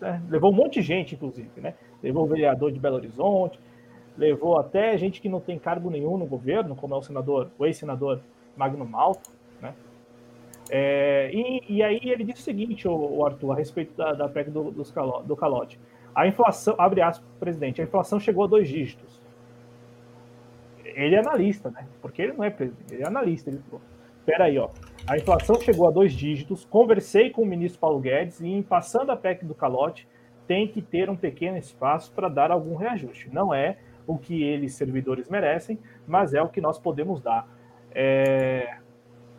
[0.00, 1.74] É, levou um monte de gente, inclusive, né?
[2.02, 3.58] Levou o vereador de Belo Horizonte,
[4.16, 7.66] levou até gente que não tem cargo nenhum no governo, como é o senador, o
[7.66, 8.20] ex-senador
[8.56, 9.74] Magno Malta, né?
[10.70, 14.28] É, e, e, aí ele disse o seguinte, o, o Arthur, a respeito da, da
[14.28, 15.80] PEC do, do calote.
[16.18, 19.22] A inflação, abre aspas, presidente, a inflação chegou a dois dígitos.
[20.84, 21.86] Ele é analista, né?
[22.02, 23.48] Porque ele não é presidente, ele é analista.
[23.48, 23.80] Ele falou:
[24.26, 24.68] peraí, ó.
[25.06, 26.64] A inflação chegou a dois dígitos.
[26.64, 30.08] Conversei com o ministro Paulo Guedes e, em passando a PEC do calote,
[30.44, 33.30] tem que ter um pequeno espaço para dar algum reajuste.
[33.32, 37.48] Não é o que eles, servidores, merecem, mas é o que nós podemos dar.
[37.94, 38.78] É,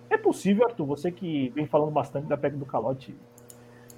[0.10, 3.14] é possível, Arthur, você que vem falando bastante da PEC do calote,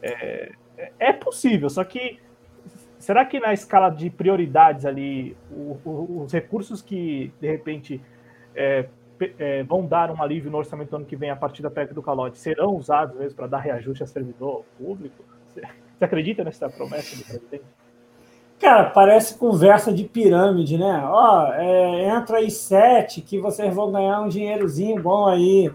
[0.02, 0.54] é,
[0.98, 2.18] é possível, só que
[3.02, 8.02] será que na escala de prioridades ali, o, o, os recursos que de repente
[8.56, 8.88] é,
[9.38, 12.02] é, vão dar um alívio no orçamento ano que vem a partir da PEC do
[12.02, 15.24] calote serão usados mesmo para dar reajuste a servidor público?
[15.48, 15.62] Você,
[15.98, 17.66] você acredita nessa promessa do presidente?
[18.60, 21.02] Cara, parece conversa de pirâmide, né?
[21.04, 25.72] Ó, é, entra aí sete que vocês vão ganhar um dinheirozinho bom aí.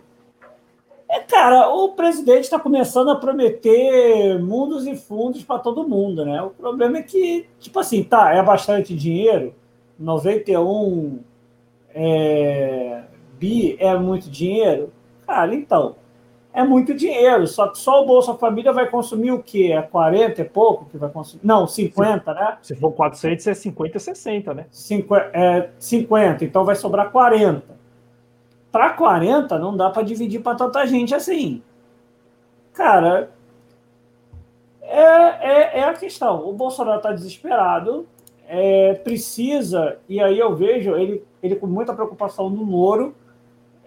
[1.17, 6.43] É, cara, o presidente está começando a prometer mundos e fundos para todo mundo, né?
[6.43, 9.55] O problema é que, tipo assim, tá, é bastante dinheiro,
[9.99, 11.21] 91
[11.95, 13.05] é,
[13.39, 14.93] bi é muito dinheiro.
[15.27, 15.97] Cara, então,
[16.53, 19.73] é muito dinheiro, só que só o Bolsa Família vai consumir o quê?
[19.73, 21.41] É 40 e pouco que vai consumir?
[21.43, 22.59] Não, 50, se, né?
[22.61, 24.67] Se for 400, é 50 60, né?
[24.71, 27.76] 50, é, 50, então vai sobrar 40
[28.77, 31.63] para 40 não dá para dividir para tanta gente assim.
[32.75, 33.31] Cara,
[34.83, 36.47] é, é, é a questão.
[36.47, 38.07] O Bolsonaro está desesperado,
[38.47, 43.15] é, precisa, e aí eu vejo ele, ele com muita preocupação no Moro,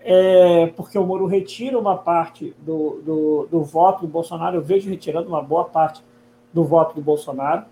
[0.04, 4.90] é, porque o Moro retira uma parte do, do, do voto do Bolsonaro, eu vejo
[4.90, 6.04] retirando uma boa parte
[6.52, 7.64] do voto do Bolsonaro.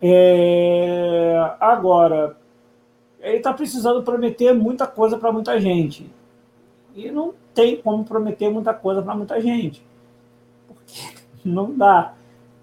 [0.00, 2.37] É, agora,
[3.20, 6.10] ele está precisando prometer muita coisa para muita gente.
[6.94, 9.84] E não tem como prometer muita coisa para muita gente.
[10.66, 11.02] Porque
[11.44, 12.14] não dá.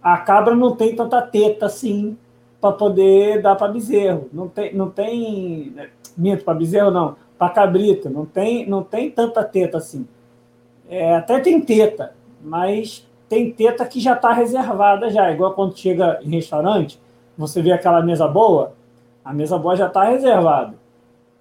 [0.02, 2.18] A cabra não tem tanta teta assim
[2.61, 4.30] para poder dar para bezerro.
[4.32, 5.72] Não tem, não tem.
[5.72, 7.15] Né, minto, para bezerro não.
[7.38, 8.10] Para cabrito.
[8.10, 10.07] Não tem, não tem tanta teta assim.
[10.88, 12.14] É, até tem teta,
[12.44, 15.32] mas tem teta que já está reservada já.
[15.32, 16.99] Igual quando chega em restaurante,
[17.38, 18.73] você vê aquela mesa boa,
[19.26, 20.76] a mesa boa já está reservada.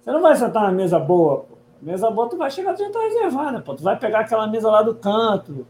[0.01, 1.55] Você não vai sentar na mesa boa, pô.
[1.81, 3.75] A mesa boa tu vai chegar já está reservada, pô.
[3.75, 5.67] Tu vai pegar aquela mesa lá do canto,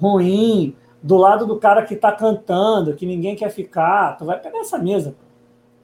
[0.00, 4.16] ruim, do lado do cara que está cantando, que ninguém quer ficar.
[4.16, 5.26] Tu vai pegar essa mesa, pô.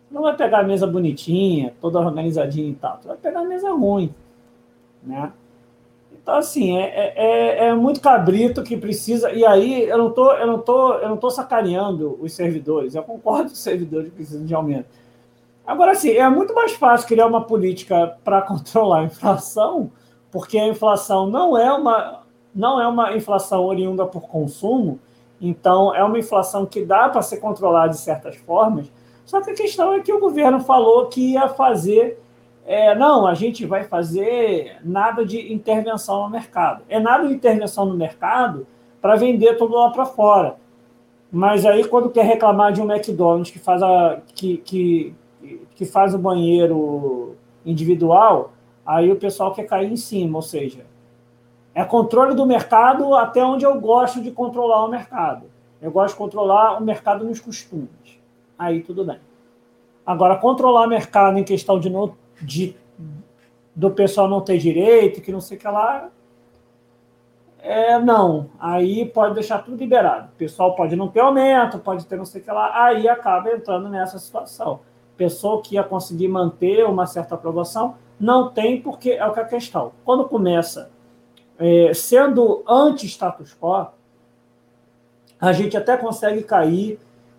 [0.08, 2.98] Tu não vai pegar a mesa bonitinha, toda organizadinha e tal.
[2.98, 4.14] Tu vai pegar a mesa ruim,
[5.02, 5.32] né?
[6.12, 9.32] Então, assim, é, é, é, é muito cabrito que precisa.
[9.32, 12.94] E aí, eu não tô, eu não tô, eu não tô sacaneando os servidores.
[12.94, 15.01] Eu concordo que os servidores precisam de aumento.
[15.66, 19.90] Agora, assim, é muito mais fácil criar uma política para controlar a inflação,
[20.30, 22.22] porque a inflação não é uma,
[22.54, 24.98] não é uma inflação oriunda por consumo,
[25.40, 28.90] então é uma inflação que dá para ser controlada de certas formas.
[29.24, 32.22] Só que a questão é que o governo falou que ia fazer
[32.64, 36.84] é, não, a gente vai fazer nada de intervenção no mercado.
[36.88, 38.66] É nada de intervenção no mercado
[39.00, 40.56] para vender tudo lá para fora.
[41.30, 45.14] Mas aí, quando quer reclamar de um McDonald's que faz, a, que, que,
[45.82, 47.34] que faz o banheiro
[47.66, 48.52] individual,
[48.86, 50.38] aí o pessoal quer cair em cima.
[50.38, 50.86] Ou seja,
[51.74, 55.46] é controle do mercado até onde eu gosto de controlar o mercado.
[55.80, 58.20] Eu gosto de controlar o mercado nos costumes.
[58.56, 59.18] Aí tudo bem.
[60.06, 62.76] Agora, controlar o mercado em questão de no, de,
[63.74, 66.10] do pessoal não ter direito, que não sei o que lá.
[67.58, 70.28] É, não, aí pode deixar tudo liberado.
[70.32, 73.50] O pessoal pode não ter aumento, pode ter não sei o que lá, aí acaba
[73.50, 74.80] entrando nessa situação.
[75.16, 79.42] Pessoa que ia conseguir manter uma certa aprovação, não tem, porque é o que é
[79.42, 79.92] a questão.
[80.04, 80.90] Quando começa
[81.58, 83.88] é, sendo anti-status quo,
[85.40, 86.98] a gente até consegue cair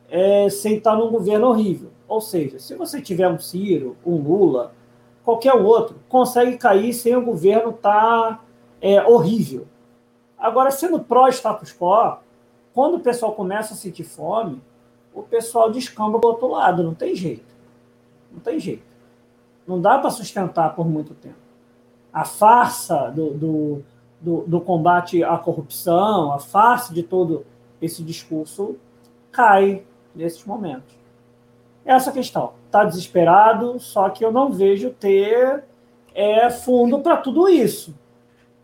[0.09, 1.89] é, sem estar num governo horrível.
[2.07, 4.73] Ou seja, se você tiver um Ciro, um Lula,
[5.23, 8.43] qualquer outro, consegue cair sem o governo estar tá,
[8.81, 9.65] é, horrível.
[10.37, 12.17] Agora, sendo pró-status quo,
[12.73, 14.61] quando o pessoal começa a sentir fome,
[15.13, 17.52] o pessoal descamba do outro lado, não tem jeito.
[18.33, 18.83] Não tem jeito.
[19.67, 21.35] Não dá para sustentar por muito tempo.
[22.11, 23.83] A farsa do, do,
[24.19, 27.45] do, do combate à corrupção, a farsa de todo
[27.81, 28.75] esse discurso
[29.31, 29.83] cai
[30.15, 30.95] nesses momentos.
[31.85, 35.63] Essa questão está desesperado, só que eu não vejo ter
[36.13, 37.93] é, fundo para tudo isso.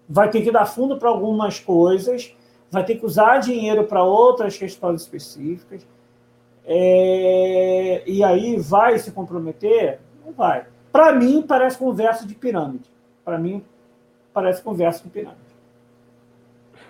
[0.08, 2.34] Vai ter que dar fundo para algumas coisas,
[2.72, 5.86] vai ter que usar dinheiro para outras questões específicas.
[6.72, 10.00] É, e aí vai se comprometer?
[10.24, 10.68] Não vai.
[10.92, 12.90] Para mim, parece conversa de pirâmide.
[13.26, 13.66] Para mim,
[14.32, 15.50] parece conversa de pirâmide.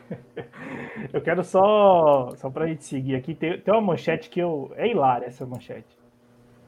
[1.13, 4.71] Eu quero só, só para a gente seguir aqui, tem, tem uma manchete que eu.
[4.75, 5.99] É hilária essa manchete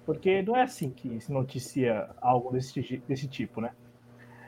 [0.05, 3.71] porque não é assim que se noticia algo desse, desse tipo, né?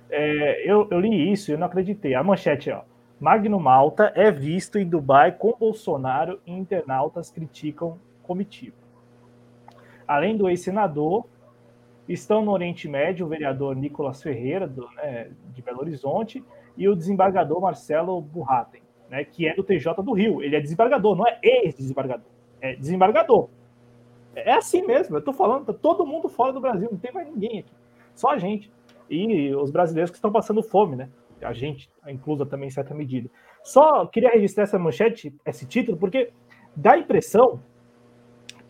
[0.09, 2.13] É, eu, eu, li isso e não acreditei.
[2.13, 2.81] A manchete, ó.
[3.19, 8.75] Magno Malta é visto em Dubai com Bolsonaro e internautas criticam comitiva.
[10.07, 11.25] Além do ex-senador,
[12.07, 16.43] estão no Oriente Médio o vereador Nicolas Ferreira, do, né, de Belo Horizonte,
[16.75, 20.41] e o desembargador Marcelo Burraten, né, que é do TJ do Rio.
[20.41, 22.27] Ele é desembargador, não é ex-desembargador,
[22.59, 23.49] é desembargador.
[24.35, 27.27] É assim mesmo, eu tô falando, tá todo mundo fora do Brasil, não tem mais
[27.27, 27.71] ninguém aqui.
[28.15, 28.71] Só a gente.
[29.09, 31.09] E os brasileiros que estão passando fome, né?
[31.41, 33.29] A gente, inclusa também em certa medida.
[33.63, 36.31] Só queria registrar essa manchete, esse título, porque
[36.75, 37.61] dá a impressão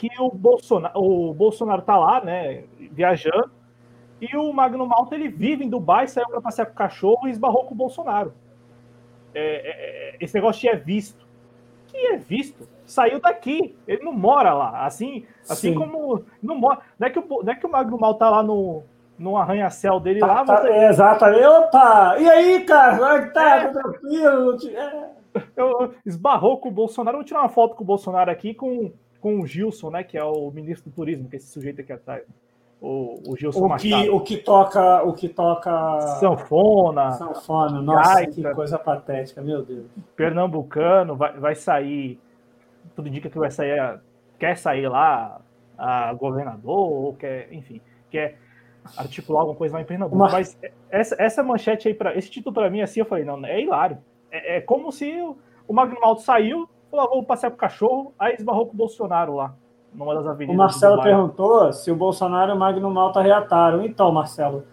[0.10, 3.52] que o Bolsonaro, o Bolsonaro tá lá, né, viajando,
[4.20, 7.32] e o Magno Malta ele vive em Dubai, saiu para passear com o cachorro e
[7.32, 8.34] esbarrou com o Bolsonaro.
[9.34, 11.26] É, é, é esse negócio de é visto.
[11.88, 12.68] Que é visto?
[12.86, 13.76] saiu daqui.
[13.88, 14.86] Ele não mora lá.
[14.86, 16.24] Assim, assim como.
[16.42, 18.84] Não, mora, não, é que o, não é que o Magno Mal tá lá no,
[19.18, 20.46] no arranha-céu dele tá, lá.
[20.46, 20.70] Tá, você...
[20.70, 21.46] é, exatamente.
[21.46, 22.16] Opa!
[22.20, 22.98] E aí, cara?
[22.98, 23.56] Como é tá?
[23.58, 23.68] É.
[23.70, 24.58] Tranquilo?
[24.70, 25.10] É.
[25.56, 27.18] Eu, esbarrou com o Bolsonaro.
[27.18, 28.92] Vou tirar uma foto com o Bolsonaro aqui com,
[29.24, 30.04] com o Gilson, né?
[30.04, 32.24] Que é o ministro do turismo, que é esse sujeito aqui atrás.
[32.82, 38.34] O, o Gilson o que, o que toca o que toca sanfona sanfona nossa gaita,
[38.34, 39.86] que coisa patética meu Deus
[40.18, 42.20] pernambucano vai, vai sair
[42.96, 44.00] tudo indica que vai sair,
[44.38, 45.40] quer sair lá
[45.78, 48.38] a governador, ou quer, enfim, quer
[48.98, 50.18] articular alguma coisa lá em Pernambuco.
[50.18, 50.58] Mas, Mas
[50.90, 53.98] essa, essa manchete aí, pra, esse título para mim, assim, eu falei, não, é hilário.
[54.32, 55.38] É, é como se o,
[55.68, 59.36] o Magno saiu, falou, ah, vou passear com o cachorro, aí esbarrou com o Bolsonaro
[59.36, 59.54] lá,
[59.94, 60.56] numa das avenidas.
[60.56, 63.84] O Marcelo perguntou se o Bolsonaro e o Magno Malta reataram.
[63.84, 64.64] Então, Marcelo,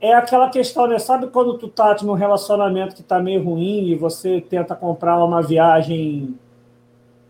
[0.00, 0.98] é aquela questão, né?
[0.98, 5.40] Sabe quando tu tá num relacionamento que tá meio ruim e você tenta comprar uma
[5.40, 6.38] viagem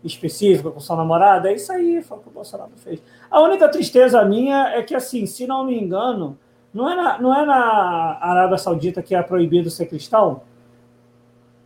[0.03, 3.01] específica com sua namorada, é isso aí, foi o que o Bolsonaro fez.
[3.29, 6.37] A única tristeza minha é que, assim, se não me engano,
[6.73, 10.41] não é na, não é na Arábia Saudita que é proibido ser cristão?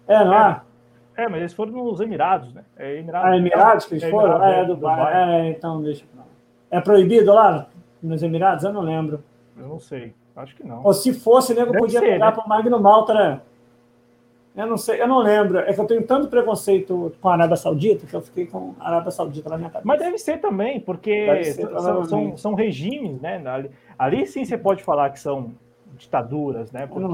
[0.08, 0.38] É, não é?
[0.38, 0.62] É,
[1.28, 2.64] mas eles foram nos Emirados, né?
[2.78, 4.36] É Emirados, ah, Emirados que eles é foram?
[4.36, 4.96] Emirados, é, é, Dubai.
[4.96, 5.42] Dubai.
[5.42, 6.24] É, então deixa pra
[6.70, 7.68] É proibido lá
[8.02, 8.64] nos Emirados?
[8.64, 9.24] Eu não lembro.
[9.58, 10.14] Eu não sei.
[10.36, 10.84] Acho que não.
[10.84, 12.32] Ou se fosse, nego Deve podia ser, pegar né?
[12.32, 13.42] para o Magno Malta, né?
[14.56, 15.60] Eu não sei, eu não lembro.
[15.60, 18.88] É que eu tenho tanto preconceito com a Arábia Saudita que eu fiquei com a
[18.88, 19.88] Arábia Saudita na minha cabeça.
[19.88, 23.42] Mas deve ser também, porque ser, são, são, são, regimes, né?
[23.46, 25.52] Ali, ali, sim você pode falar que são
[26.00, 26.88] ditaduras, né?
[26.88, 27.08] Porque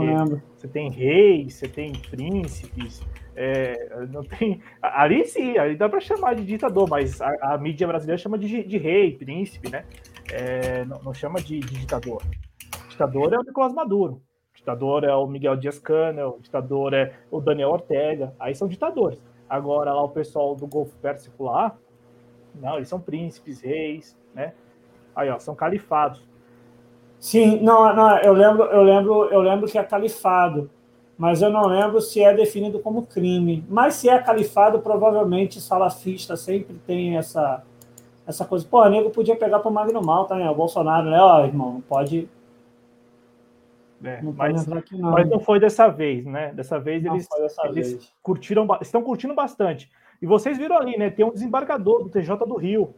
[0.55, 3.01] você tem reis, você tem príncipes,
[3.35, 4.61] é, não tem.
[4.81, 8.63] Ali sim, ali dá para chamar de ditador, mas a, a, mídia brasileira chama de,
[8.63, 9.83] de rei, príncipe, né?
[10.31, 12.23] É, não, não, chama de, de ditador.
[12.89, 14.21] Ditador é o Nicolás Maduro
[14.65, 19.21] ditador é o Miguel Dias-Canel, o ditador é o Daniel Ortega, aí são ditadores.
[19.47, 21.77] Agora lá o pessoal do Golfo Pérsico lá,
[22.55, 24.53] não, eles são príncipes, reis, né?
[25.15, 26.27] Aí ó, são califados.
[27.25, 30.69] Sim, não, não, eu lembro, eu lembro, eu lembro que é califado,
[31.17, 33.65] mas eu não lembro se é definido como crime.
[33.67, 37.63] Mas se é califado, provavelmente salafista sempre tem essa
[38.27, 38.63] essa coisa.
[38.69, 40.47] Pô, nego podia pegar para o Magno Malta, né?
[40.51, 41.19] O Bolsonaro, né?
[41.19, 42.29] Ó, irmão, não pode
[44.03, 44.83] é, não mas, não.
[45.11, 46.53] mas não foi dessa vez, né?
[46.53, 47.27] Dessa vez não eles,
[47.63, 48.13] eles vez.
[48.21, 49.89] curtiram, estão curtindo bastante.
[50.21, 51.09] E vocês viram ali, né?
[51.09, 52.93] Tem um desembargador do TJ do Rio,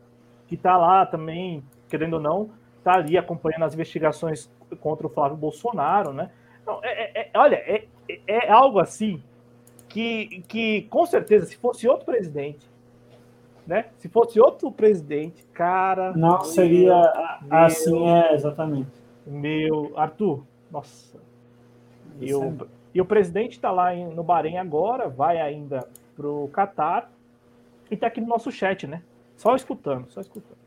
[0.48, 2.49] que está lá também, querendo ou não,
[2.88, 4.49] está ali acompanhando as investigações
[4.80, 6.31] contra o Flávio Bolsonaro, né?
[6.65, 7.85] Não, é, é, é olha, é,
[8.26, 9.22] é algo assim
[9.89, 12.65] que, que, com certeza, se fosse outro presidente,
[13.65, 13.88] né?
[13.97, 16.14] Se fosse outro presidente, cara.
[16.14, 16.95] Não seria
[17.41, 18.91] meu, assim, é, exatamente.
[19.26, 21.18] Meu, Arthur, nossa.
[22.22, 22.57] E o,
[22.93, 27.11] e o presidente está lá em, no Bahrein agora, vai ainda para o Catar
[27.91, 29.03] e está aqui no nosso chat, né?
[29.35, 30.66] Só escutando, só escutando.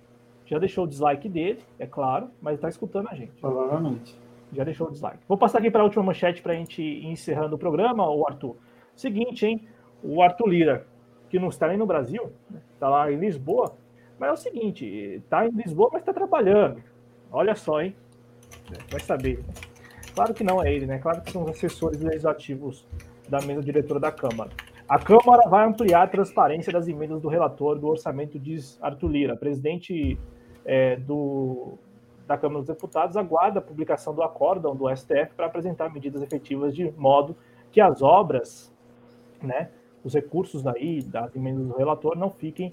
[0.50, 3.30] Já deixou o dislike dele, é claro, mas está escutando a gente.
[3.40, 4.18] Provavelmente.
[4.52, 5.20] Já deixou o dislike.
[5.28, 8.26] Vou passar aqui para a última manchete para a gente ir encerrando o programa, o
[8.26, 8.56] Arthur.
[8.96, 9.68] Seguinte, hein?
[10.02, 10.86] O Arthur Lira,
[11.28, 12.32] que não está nem no Brasil,
[12.74, 13.76] está lá em Lisboa,
[14.18, 16.82] mas é o seguinte, está em Lisboa, mas está trabalhando.
[17.30, 17.94] Olha só, hein?
[18.90, 19.44] Vai saber.
[20.16, 20.98] Claro que não é ele, né?
[20.98, 22.84] Claro que são os assessores legislativos
[23.28, 24.50] da mesa diretora da Câmara.
[24.88, 29.36] A Câmara vai ampliar a transparência das emendas do relator do orçamento, diz Arthur Lira.
[29.36, 30.18] Presidente
[30.70, 31.72] é, do,
[32.28, 36.72] da Câmara dos Deputados aguarda a publicação do acórdão do STF para apresentar medidas efetivas
[36.72, 37.36] de modo
[37.72, 38.72] que as obras,
[39.42, 39.70] né,
[40.04, 42.70] os recursos daí, das emendas do relator, não fiquem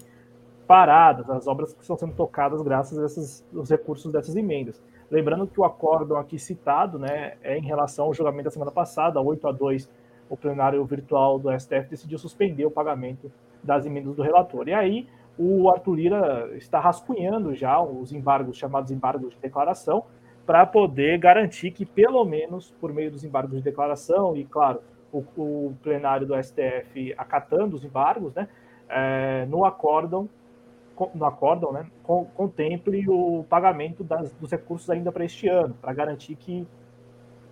[0.64, 4.80] paradas, as obras que estão sendo tocadas graças a esses, os recursos dessas emendas.
[5.10, 9.20] Lembrando que o acórdão aqui citado né, é em relação ao julgamento da semana passada,
[9.20, 9.90] 8 a 2,
[10.30, 14.68] o plenário virtual do STF decidiu suspender o pagamento das emendas do relator.
[14.68, 15.08] E aí
[15.38, 20.04] o Arthur Lira está rascunhando já os embargos, chamados embargos de declaração,
[20.44, 24.80] para poder garantir que, pelo menos por meio dos embargos de declaração, e claro,
[25.12, 28.48] o, o plenário do STF acatando os embargos, né,
[28.88, 30.28] é, no acórdão
[31.14, 36.34] no acórdão, né, contemple o pagamento das, dos recursos ainda para este ano, para garantir
[36.34, 36.66] que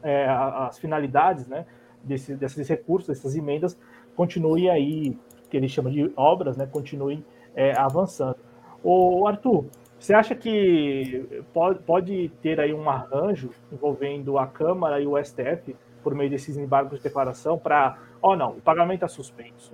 [0.03, 1.65] é, as finalidades né,
[2.03, 3.79] desse, desses recursos, dessas emendas,
[4.17, 5.17] continuem aí,
[5.49, 7.25] que ele chama de obras, né, continuem
[7.57, 8.37] é, avançando.
[8.85, 9.65] O Arthur,
[9.99, 15.75] você acha que pode, pode ter aí um arranjo envolvendo a Câmara e o STF
[16.03, 19.73] por meio desses embargos de declaração para, ó, oh, não, o pagamento é suspenso,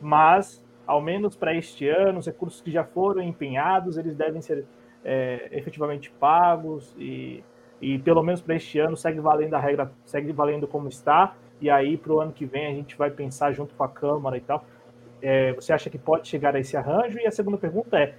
[0.00, 4.66] mas ao menos para este ano, os recursos que já foram empenhados, eles devem ser
[5.04, 7.44] é, efetivamente pagos e,
[7.80, 11.70] e pelo menos para este ano segue valendo a regra, segue valendo como está, e
[11.70, 14.40] aí para o ano que vem a gente vai pensar junto com a Câmara e
[14.40, 14.64] tal.
[15.22, 17.18] É, você acha que pode chegar a esse arranjo?
[17.18, 18.14] E a segunda pergunta é: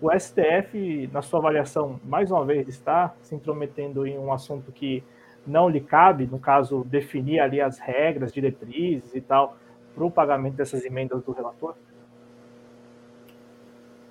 [0.00, 5.02] o STF, na sua avaliação, mais uma vez, está se intrometendo em um assunto que
[5.46, 9.56] não lhe cabe, no caso, definir ali as regras, diretrizes e tal,
[9.94, 11.74] para o pagamento dessas emendas do relator?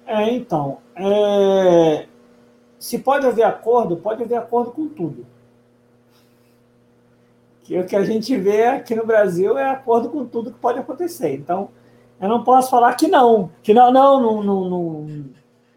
[0.07, 2.07] É, então, é...
[2.80, 5.26] se pode haver acordo, pode haver acordo com tudo.
[7.63, 10.80] Que o que a gente vê aqui no Brasil é acordo com tudo que pode
[10.80, 11.34] acontecer.
[11.34, 11.69] Então,
[12.19, 15.25] eu não posso falar que não, que não, não, não, não, não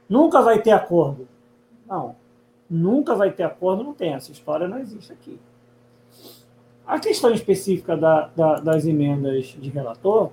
[0.08, 1.28] nunca vai ter acordo.
[1.86, 2.14] Não,
[2.68, 4.14] nunca vai ter acordo, não tem.
[4.14, 5.38] Essa história não existe aqui.
[6.86, 10.30] A questão específica da, da, das emendas de relator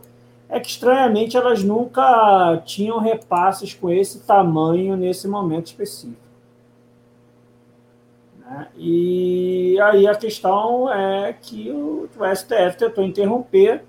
[0.48, 6.22] é que estranhamente elas nunca tinham repasses com esse tamanho nesse momento específico.
[8.40, 8.68] Né?
[8.78, 13.84] E aí a questão é que o, STF tentou interromper,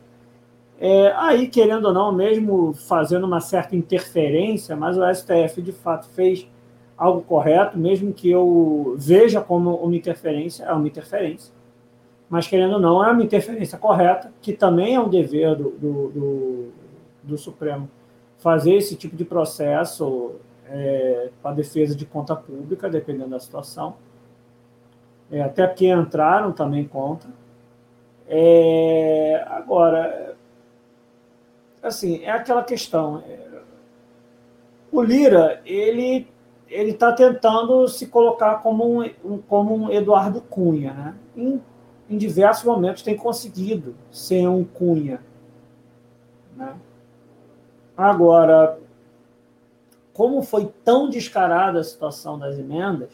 [0.79, 6.09] é, aí querendo ou não, mesmo fazendo uma certa interferência, mas o STF de fato
[6.11, 6.49] fez
[6.97, 11.57] algo correto, mesmo que eu veja como uma interferência, é uma interferência
[12.29, 16.09] mas querendo ou não, é uma interferência correta, que também é um dever do, do,
[16.09, 16.69] do,
[17.23, 17.89] do Supremo
[18.39, 20.35] fazer esse tipo de processo
[20.69, 23.97] é, para defesa de conta pública, dependendo da situação.
[25.31, 27.31] É, até porque entraram também contra.
[28.29, 30.36] É, agora,
[31.89, 33.23] assim, é aquela questão.
[34.91, 36.29] O Lira, ele
[36.69, 41.15] ele está tentando se colocar como um, como um Eduardo Cunha, né?
[41.37, 41.63] Em,
[42.11, 45.21] em diversos momentos tem conseguido ser um Cunha,
[46.57, 46.75] né?
[47.97, 48.79] Agora,
[50.13, 53.11] como foi tão descarada a situação das emendas,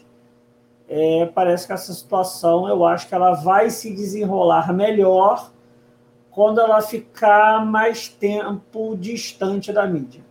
[0.89, 5.52] é, parece que essa situação, eu acho que ela vai se desenrolar melhor
[6.33, 10.23] quando ela ficar mais tempo distante da mídia.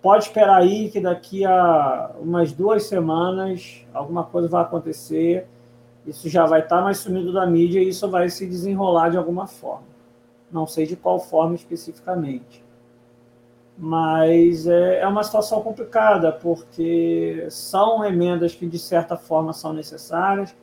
[0.00, 5.46] Pode esperar aí que daqui a umas duas semanas alguma coisa vai acontecer,
[6.04, 9.46] isso já vai estar mais sumido da mídia e isso vai se desenrolar de alguma
[9.46, 9.86] forma.
[10.50, 12.64] Não sei de qual forma especificamente.
[13.78, 20.54] Mas é, é uma situação complicada, porque são emendas que, de certa forma, são necessárias,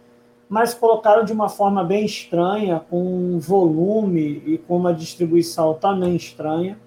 [0.49, 6.15] mas colocaram de uma forma bem estranha, com um volume e com uma distribuição também
[6.15, 6.77] estranha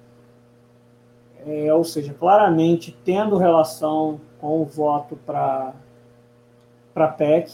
[1.46, 5.74] é, ou seja, claramente tendo relação com o voto para
[6.94, 7.52] a PEC.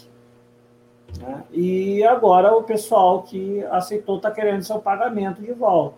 [1.20, 1.44] Né?
[1.51, 5.97] E agora o pessoal que aceitou está querendo seu pagamento de volta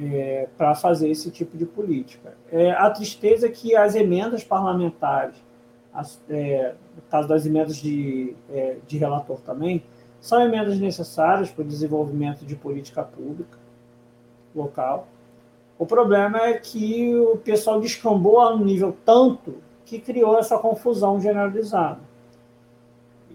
[0.00, 2.34] é, para fazer esse tipo de política.
[2.50, 5.36] É, a tristeza é que as emendas parlamentares,
[5.92, 9.82] as, é, no caso das emendas de, é, de relator também,
[10.20, 13.58] são emendas necessárias para o desenvolvimento de política pública
[14.54, 15.06] local
[15.80, 21.18] o problema é que o pessoal descambou a um nível tanto que criou essa confusão
[21.18, 22.00] generalizada.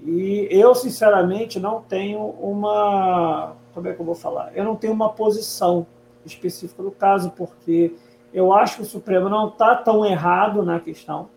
[0.04, 3.56] E eu, sinceramente, não tenho uma.
[3.74, 4.52] Como é que eu vou falar?
[4.56, 5.88] Eu não tenho uma posição
[6.24, 7.96] específica do caso, porque
[8.32, 11.28] eu acho que o Supremo não está tão errado na questão.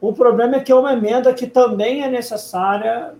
[0.00, 3.14] O problema é que é uma emenda que também é necessária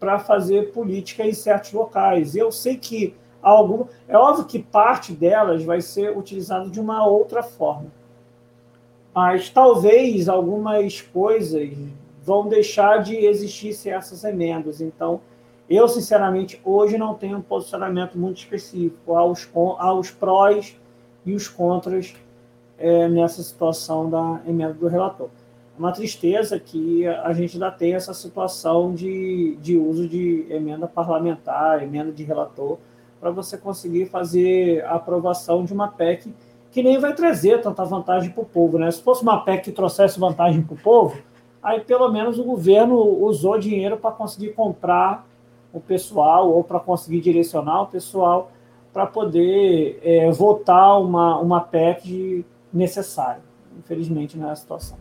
[0.00, 2.34] para fazer política em certos locais.
[2.34, 3.88] Eu sei que alguma.
[4.08, 7.86] É óbvio que parte delas vai ser utilizada de uma outra forma.
[9.14, 11.70] Mas talvez algumas coisas
[12.24, 14.80] vão deixar de existir sem essas emendas.
[14.80, 15.20] Então,
[15.68, 19.48] eu, sinceramente, hoje não tenho um posicionamento muito específico aos,
[19.78, 20.76] aos prós
[21.24, 22.14] e os contras
[22.78, 25.28] é, nessa situação da emenda do relator.
[25.78, 31.82] Uma tristeza que a gente ainda tem essa situação de, de uso de emenda parlamentar,
[31.82, 32.78] emenda de relator,
[33.18, 36.32] para você conseguir fazer a aprovação de uma PEC
[36.70, 38.78] que nem vai trazer tanta vantagem para o povo.
[38.78, 38.90] Né?
[38.90, 41.18] Se fosse uma PEC que trouxesse vantagem para o povo,
[41.62, 45.26] aí pelo menos o governo usou dinheiro para conseguir comprar
[45.72, 48.50] o pessoal ou para conseguir direcionar o pessoal
[48.92, 53.42] para poder é, votar uma, uma PEC necessária.
[53.78, 54.98] Infelizmente, não é a situação.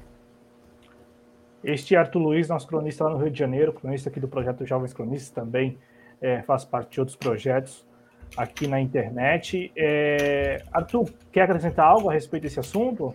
[1.63, 4.65] Este é Arthur Luiz, nosso cronista lá no Rio de Janeiro, cronista aqui do projeto
[4.65, 5.77] Jovens Cronistas, também
[6.19, 7.85] é, faz parte de outros projetos
[8.35, 9.71] aqui na internet.
[9.75, 10.63] É...
[10.71, 13.13] Arthur, quer acrescentar algo a respeito desse assunto?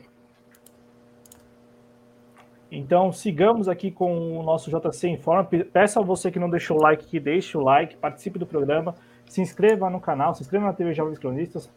[2.71, 5.45] Então, sigamos aqui com o nosso JC Informa.
[5.45, 8.95] Peço a você que não deixou o like que deixe o like, participe do programa,
[9.27, 11.71] se inscreva no canal, se inscreva na TV Jovens Cronistas.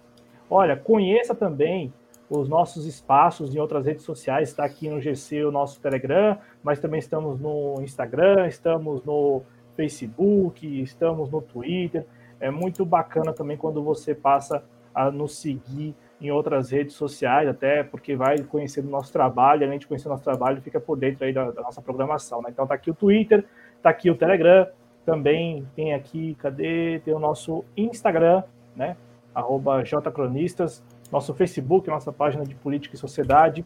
[0.50, 1.94] Olha, conheça também
[2.30, 4.50] os nossos espaços em outras redes sociais.
[4.50, 9.42] Está aqui no GC o nosso Telegram, mas também estamos no Instagram, estamos no
[9.76, 12.06] Facebook, estamos no Twitter
[12.40, 14.64] é muito bacana também quando você passa
[14.96, 19.80] a nos seguir em outras redes sociais, até porque vai conhecer o nosso trabalho, além
[19.80, 22.42] de conhecer o nosso trabalho, fica por dentro aí da, da nossa programação.
[22.42, 22.50] Né?
[22.50, 23.46] Então tá aqui o Twitter,
[23.82, 24.68] tá aqui o Telegram,
[25.06, 27.02] também tem aqui, cadê?
[27.06, 28.44] Tem o nosso Instagram,
[28.76, 28.98] né?
[29.34, 33.66] Arroba jcronistas, nosso Facebook, nossa página de política e sociedade.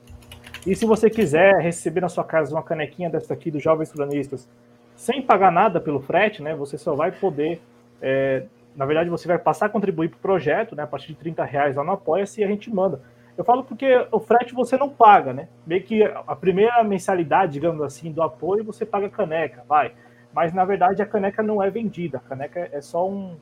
[0.65, 4.49] E se você quiser receber na sua casa uma canequinha dessa aqui dos Jovens Cronistas,
[4.95, 6.55] sem pagar nada pelo frete, né?
[6.55, 7.61] Você só vai poder
[8.01, 8.43] é,
[8.75, 10.83] na verdade, você vai passar a contribuir para o projeto, né?
[10.83, 13.01] A partir de 30 reais lá no Apoia-se e a gente manda.
[13.37, 15.47] Eu falo porque o frete você não paga, né?
[15.65, 19.93] Meio que a primeira mensalidade, digamos assim, do apoio, você paga caneca, vai.
[20.33, 23.35] Mas na verdade a caneca não é vendida, a caneca é só um,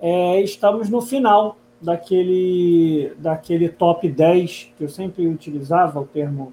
[0.00, 6.52] é, estamos no final daquele, daquele top 10, que eu sempre utilizava o termo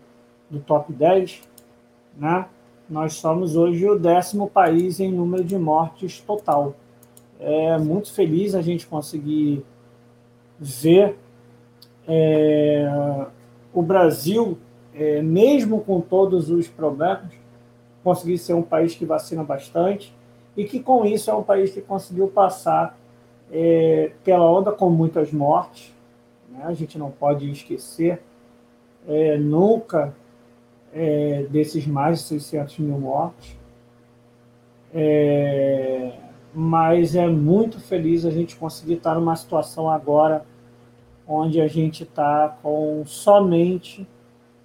[0.49, 1.41] do top 10,
[2.17, 2.45] né?
[2.89, 6.75] Nós somos hoje o décimo país em número de mortes total.
[7.39, 9.63] É muito feliz a gente conseguir
[10.59, 11.15] ver
[12.07, 12.91] é,
[13.71, 14.57] o Brasil,
[14.95, 17.31] é, mesmo com todos os problemas,
[18.03, 20.11] conseguir ser um país que vacina bastante
[20.57, 22.97] e que, com isso, é um país que conseguiu passar
[23.51, 25.93] é, pela onda com muitas mortes.
[26.49, 26.63] Né?
[26.65, 28.19] A gente não pode esquecer
[29.07, 30.11] é, nunca
[30.93, 33.57] é, desses mais de 600 mil mortes.
[34.93, 36.13] É,
[36.53, 40.45] mas é muito feliz a gente conseguir estar numa situação agora
[41.27, 44.07] onde a gente está com somente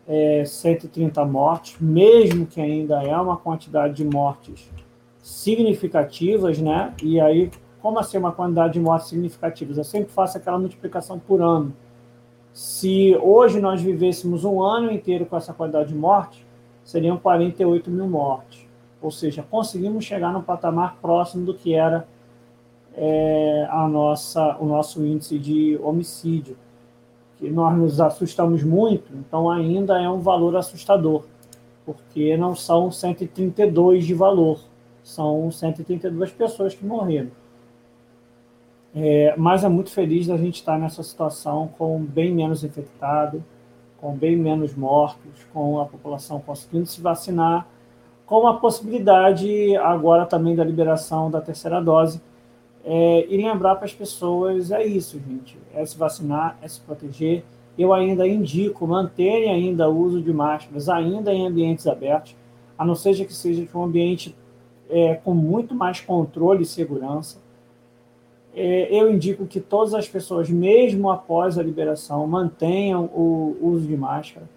[0.08, 4.70] é, 130 mortes, mesmo que ainda é uma quantidade de mortes
[5.22, 6.94] significativas, né?
[7.02, 9.76] E aí, como assim uma quantidade de mortes significativas?
[9.76, 11.74] Eu sempre faço aquela multiplicação por ano.
[12.54, 16.40] Se hoje nós vivêssemos um ano inteiro com essa quantidade de mortes,
[16.84, 18.64] seriam 48 mil mortes.
[19.02, 22.06] Ou seja, conseguimos chegar num patamar próximo do que era
[22.94, 26.56] é, a nossa, o nosso índice de homicídio,
[27.38, 31.24] que nós nos assustamos muito, então ainda é um valor assustador,
[31.84, 34.60] porque não são 132 de valor,
[35.02, 37.32] são 132 pessoas que morreram.
[38.94, 43.42] É, mas é muito feliz da gente estar nessa situação com bem menos infectado,
[44.00, 47.66] com bem menos mortos, com a população conseguindo se vacinar,
[48.24, 52.22] com a possibilidade agora também da liberação da terceira dose.
[52.84, 57.42] É, e lembrar para as pessoas é isso, gente, é se vacinar, é se proteger.
[57.76, 62.36] Eu ainda indico manterem ainda o uso de máscaras, ainda em ambientes abertos,
[62.78, 64.36] a não seja que seja um ambiente
[64.88, 67.42] é, com muito mais controle e segurança
[68.54, 74.48] eu indico que todas as pessoas, mesmo após a liberação, mantenham o uso de máscara,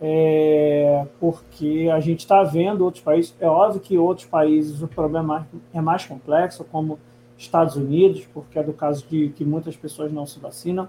[0.00, 3.34] é, porque a gente está vendo outros países.
[3.38, 6.98] É óbvio que outros países o problema é mais complexo, como
[7.36, 10.88] Estados Unidos, porque é do caso de que muitas pessoas não se vacinam,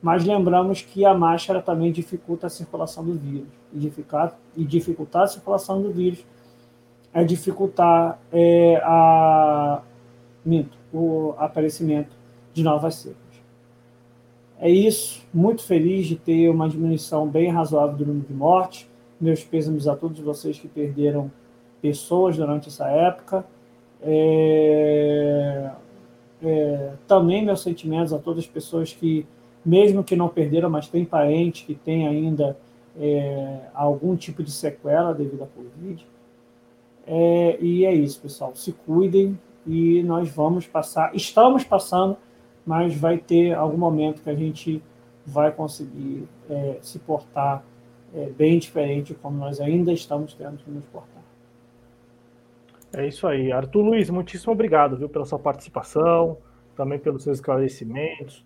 [0.00, 3.48] mas lembramos que a máscara também dificulta a circulação do vírus.
[3.72, 6.24] E dificultar, e dificultar a circulação do vírus
[7.12, 9.82] é dificultar é, a,
[10.44, 12.16] minto, o aparecimento
[12.52, 13.28] de novas cepas.
[14.60, 18.88] É isso, muito feliz de ter uma diminuição bem razoável do número de mortes.
[19.20, 21.30] Meus pêsames a todos vocês que perderam
[21.80, 23.44] pessoas durante essa época.
[24.02, 25.70] É,
[26.42, 29.26] é, também meus sentimentos a todas as pessoas que,
[29.64, 32.56] mesmo que não perderam, mas têm parentes que têm ainda
[32.98, 36.04] é, algum tipo de sequela devido à Covid.
[37.06, 38.52] É, e é isso, pessoal.
[38.54, 39.38] Se cuidem,
[39.68, 42.16] e nós vamos passar, estamos passando,
[42.66, 44.82] mas vai ter algum momento que a gente
[45.26, 47.62] vai conseguir é, se portar
[48.14, 51.22] é, bem diferente como nós ainda estamos tendo que nos portar.
[52.94, 53.52] É isso aí.
[53.52, 56.38] Arthur Luiz, muitíssimo obrigado viu, pela sua participação,
[56.74, 58.42] também pelos seus esclarecimentos,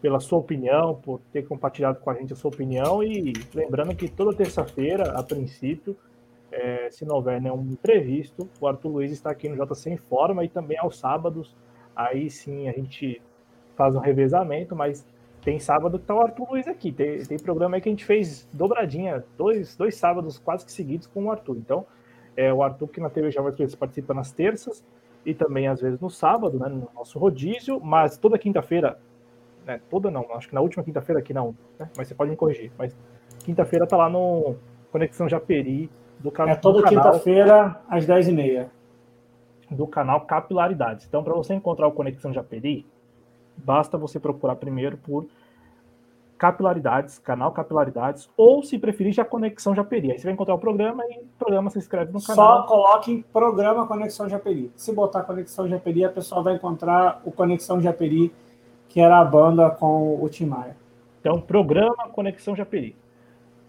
[0.00, 4.08] pela sua opinião, por ter compartilhado com a gente a sua opinião e lembrando que
[4.08, 5.94] toda terça-feira, a princípio,
[6.52, 10.44] é, se não houver nenhum imprevisto, o Arthur Luiz está aqui no JC em Forma
[10.44, 11.56] e também aos sábados.
[11.96, 13.20] Aí sim a gente
[13.74, 15.04] faz um revezamento, mas
[15.42, 16.92] tem sábado que tá o Arthur Luiz aqui.
[16.92, 21.06] Tem, tem programa aí que a gente fez dobradinha, dois, dois sábados quase que seguidos
[21.06, 21.56] com o Arthur.
[21.56, 21.86] Então,
[22.36, 24.84] é o Arthur que na TV já vai participa nas terças
[25.24, 28.98] e também às vezes no sábado, né, no nosso rodízio, mas toda quinta-feira,
[29.64, 32.36] né, toda não, acho que na última quinta-feira aqui não, né, mas você pode me
[32.36, 32.96] corrigir, mas
[33.44, 34.56] quinta-feira tá lá no
[34.90, 35.90] Conexão Japeri,
[36.22, 36.54] do canal.
[36.54, 38.66] É toda quinta-feira, às 10h30.
[39.70, 41.06] Do canal Capilaridades.
[41.06, 42.86] Então, para você encontrar o Conexão Japeri,
[43.56, 45.26] basta você procurar primeiro por
[46.36, 50.10] Capilaridades, canal Capilaridades, ou se preferir, já Conexão Japeri.
[50.10, 52.62] Aí você vai encontrar o programa e o programa se inscreve no canal.
[52.62, 54.70] Só coloque programa Conexão Japeri.
[54.74, 58.34] Se botar Conexão Japeri, a pessoa vai encontrar o Conexão Japeri,
[58.88, 60.76] que era a banda com o Tim Maia.
[61.20, 62.96] Então, programa Conexão Japeri.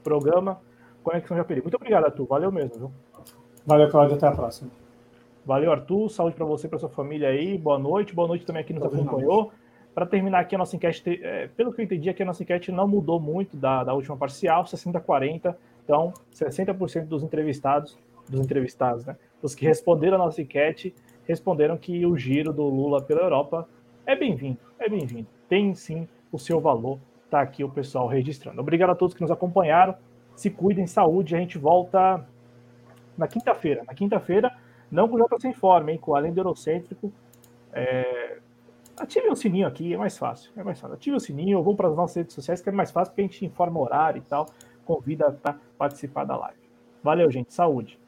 [0.04, 0.60] Programa
[1.04, 1.62] Conexão Japeri.
[1.62, 2.26] Muito obrigado, Arthur.
[2.26, 2.92] Valeu mesmo, viu?
[3.66, 4.16] Valeu, Cláudio.
[4.16, 4.72] Até a próxima.
[5.46, 6.10] Valeu, Arthur.
[6.10, 7.58] Saúde para você e para sua família aí.
[7.58, 8.16] Boa noite.
[8.16, 9.52] Boa noite também aqui nos acompanhou.
[9.94, 12.72] Para terminar aqui a nossa enquete, é, pelo que eu entendi aqui, a nossa enquete
[12.72, 15.56] não mudou muito da, da última parcial, 60-40.
[15.84, 17.98] Então, 60% dos entrevistados,
[18.28, 19.16] dos entrevistados, né?
[19.42, 20.96] Os que responderam a nossa enquete,
[21.28, 23.68] responderam que o giro do Lula pela Europa
[24.06, 25.28] é bem-vindo, é bem-vindo.
[25.48, 26.98] Tem sim o seu valor.
[27.30, 28.62] Tá aqui o pessoal registrando.
[28.62, 29.96] Obrigado a todos que nos acompanharam.
[30.36, 31.36] Se cuidem, saúde.
[31.36, 32.26] A gente volta
[33.18, 33.84] na quinta-feira.
[33.86, 34.56] Na quinta-feira,
[34.92, 35.98] não com o Jota Sem Forma, hein?
[35.98, 37.12] Com Além do Eurocêntrico.
[37.72, 38.38] É,
[38.96, 40.52] Ative o sininho aqui, é mais fácil.
[40.56, 40.96] É mais fácil.
[40.96, 43.22] Ative o sininho, ou vou para as nossas redes sociais, que é mais fácil, porque
[43.22, 44.48] a gente informa o horário e tal,
[44.86, 46.60] convida para participar da live.
[47.02, 47.54] Valeu, gente.
[47.54, 48.00] Saúde.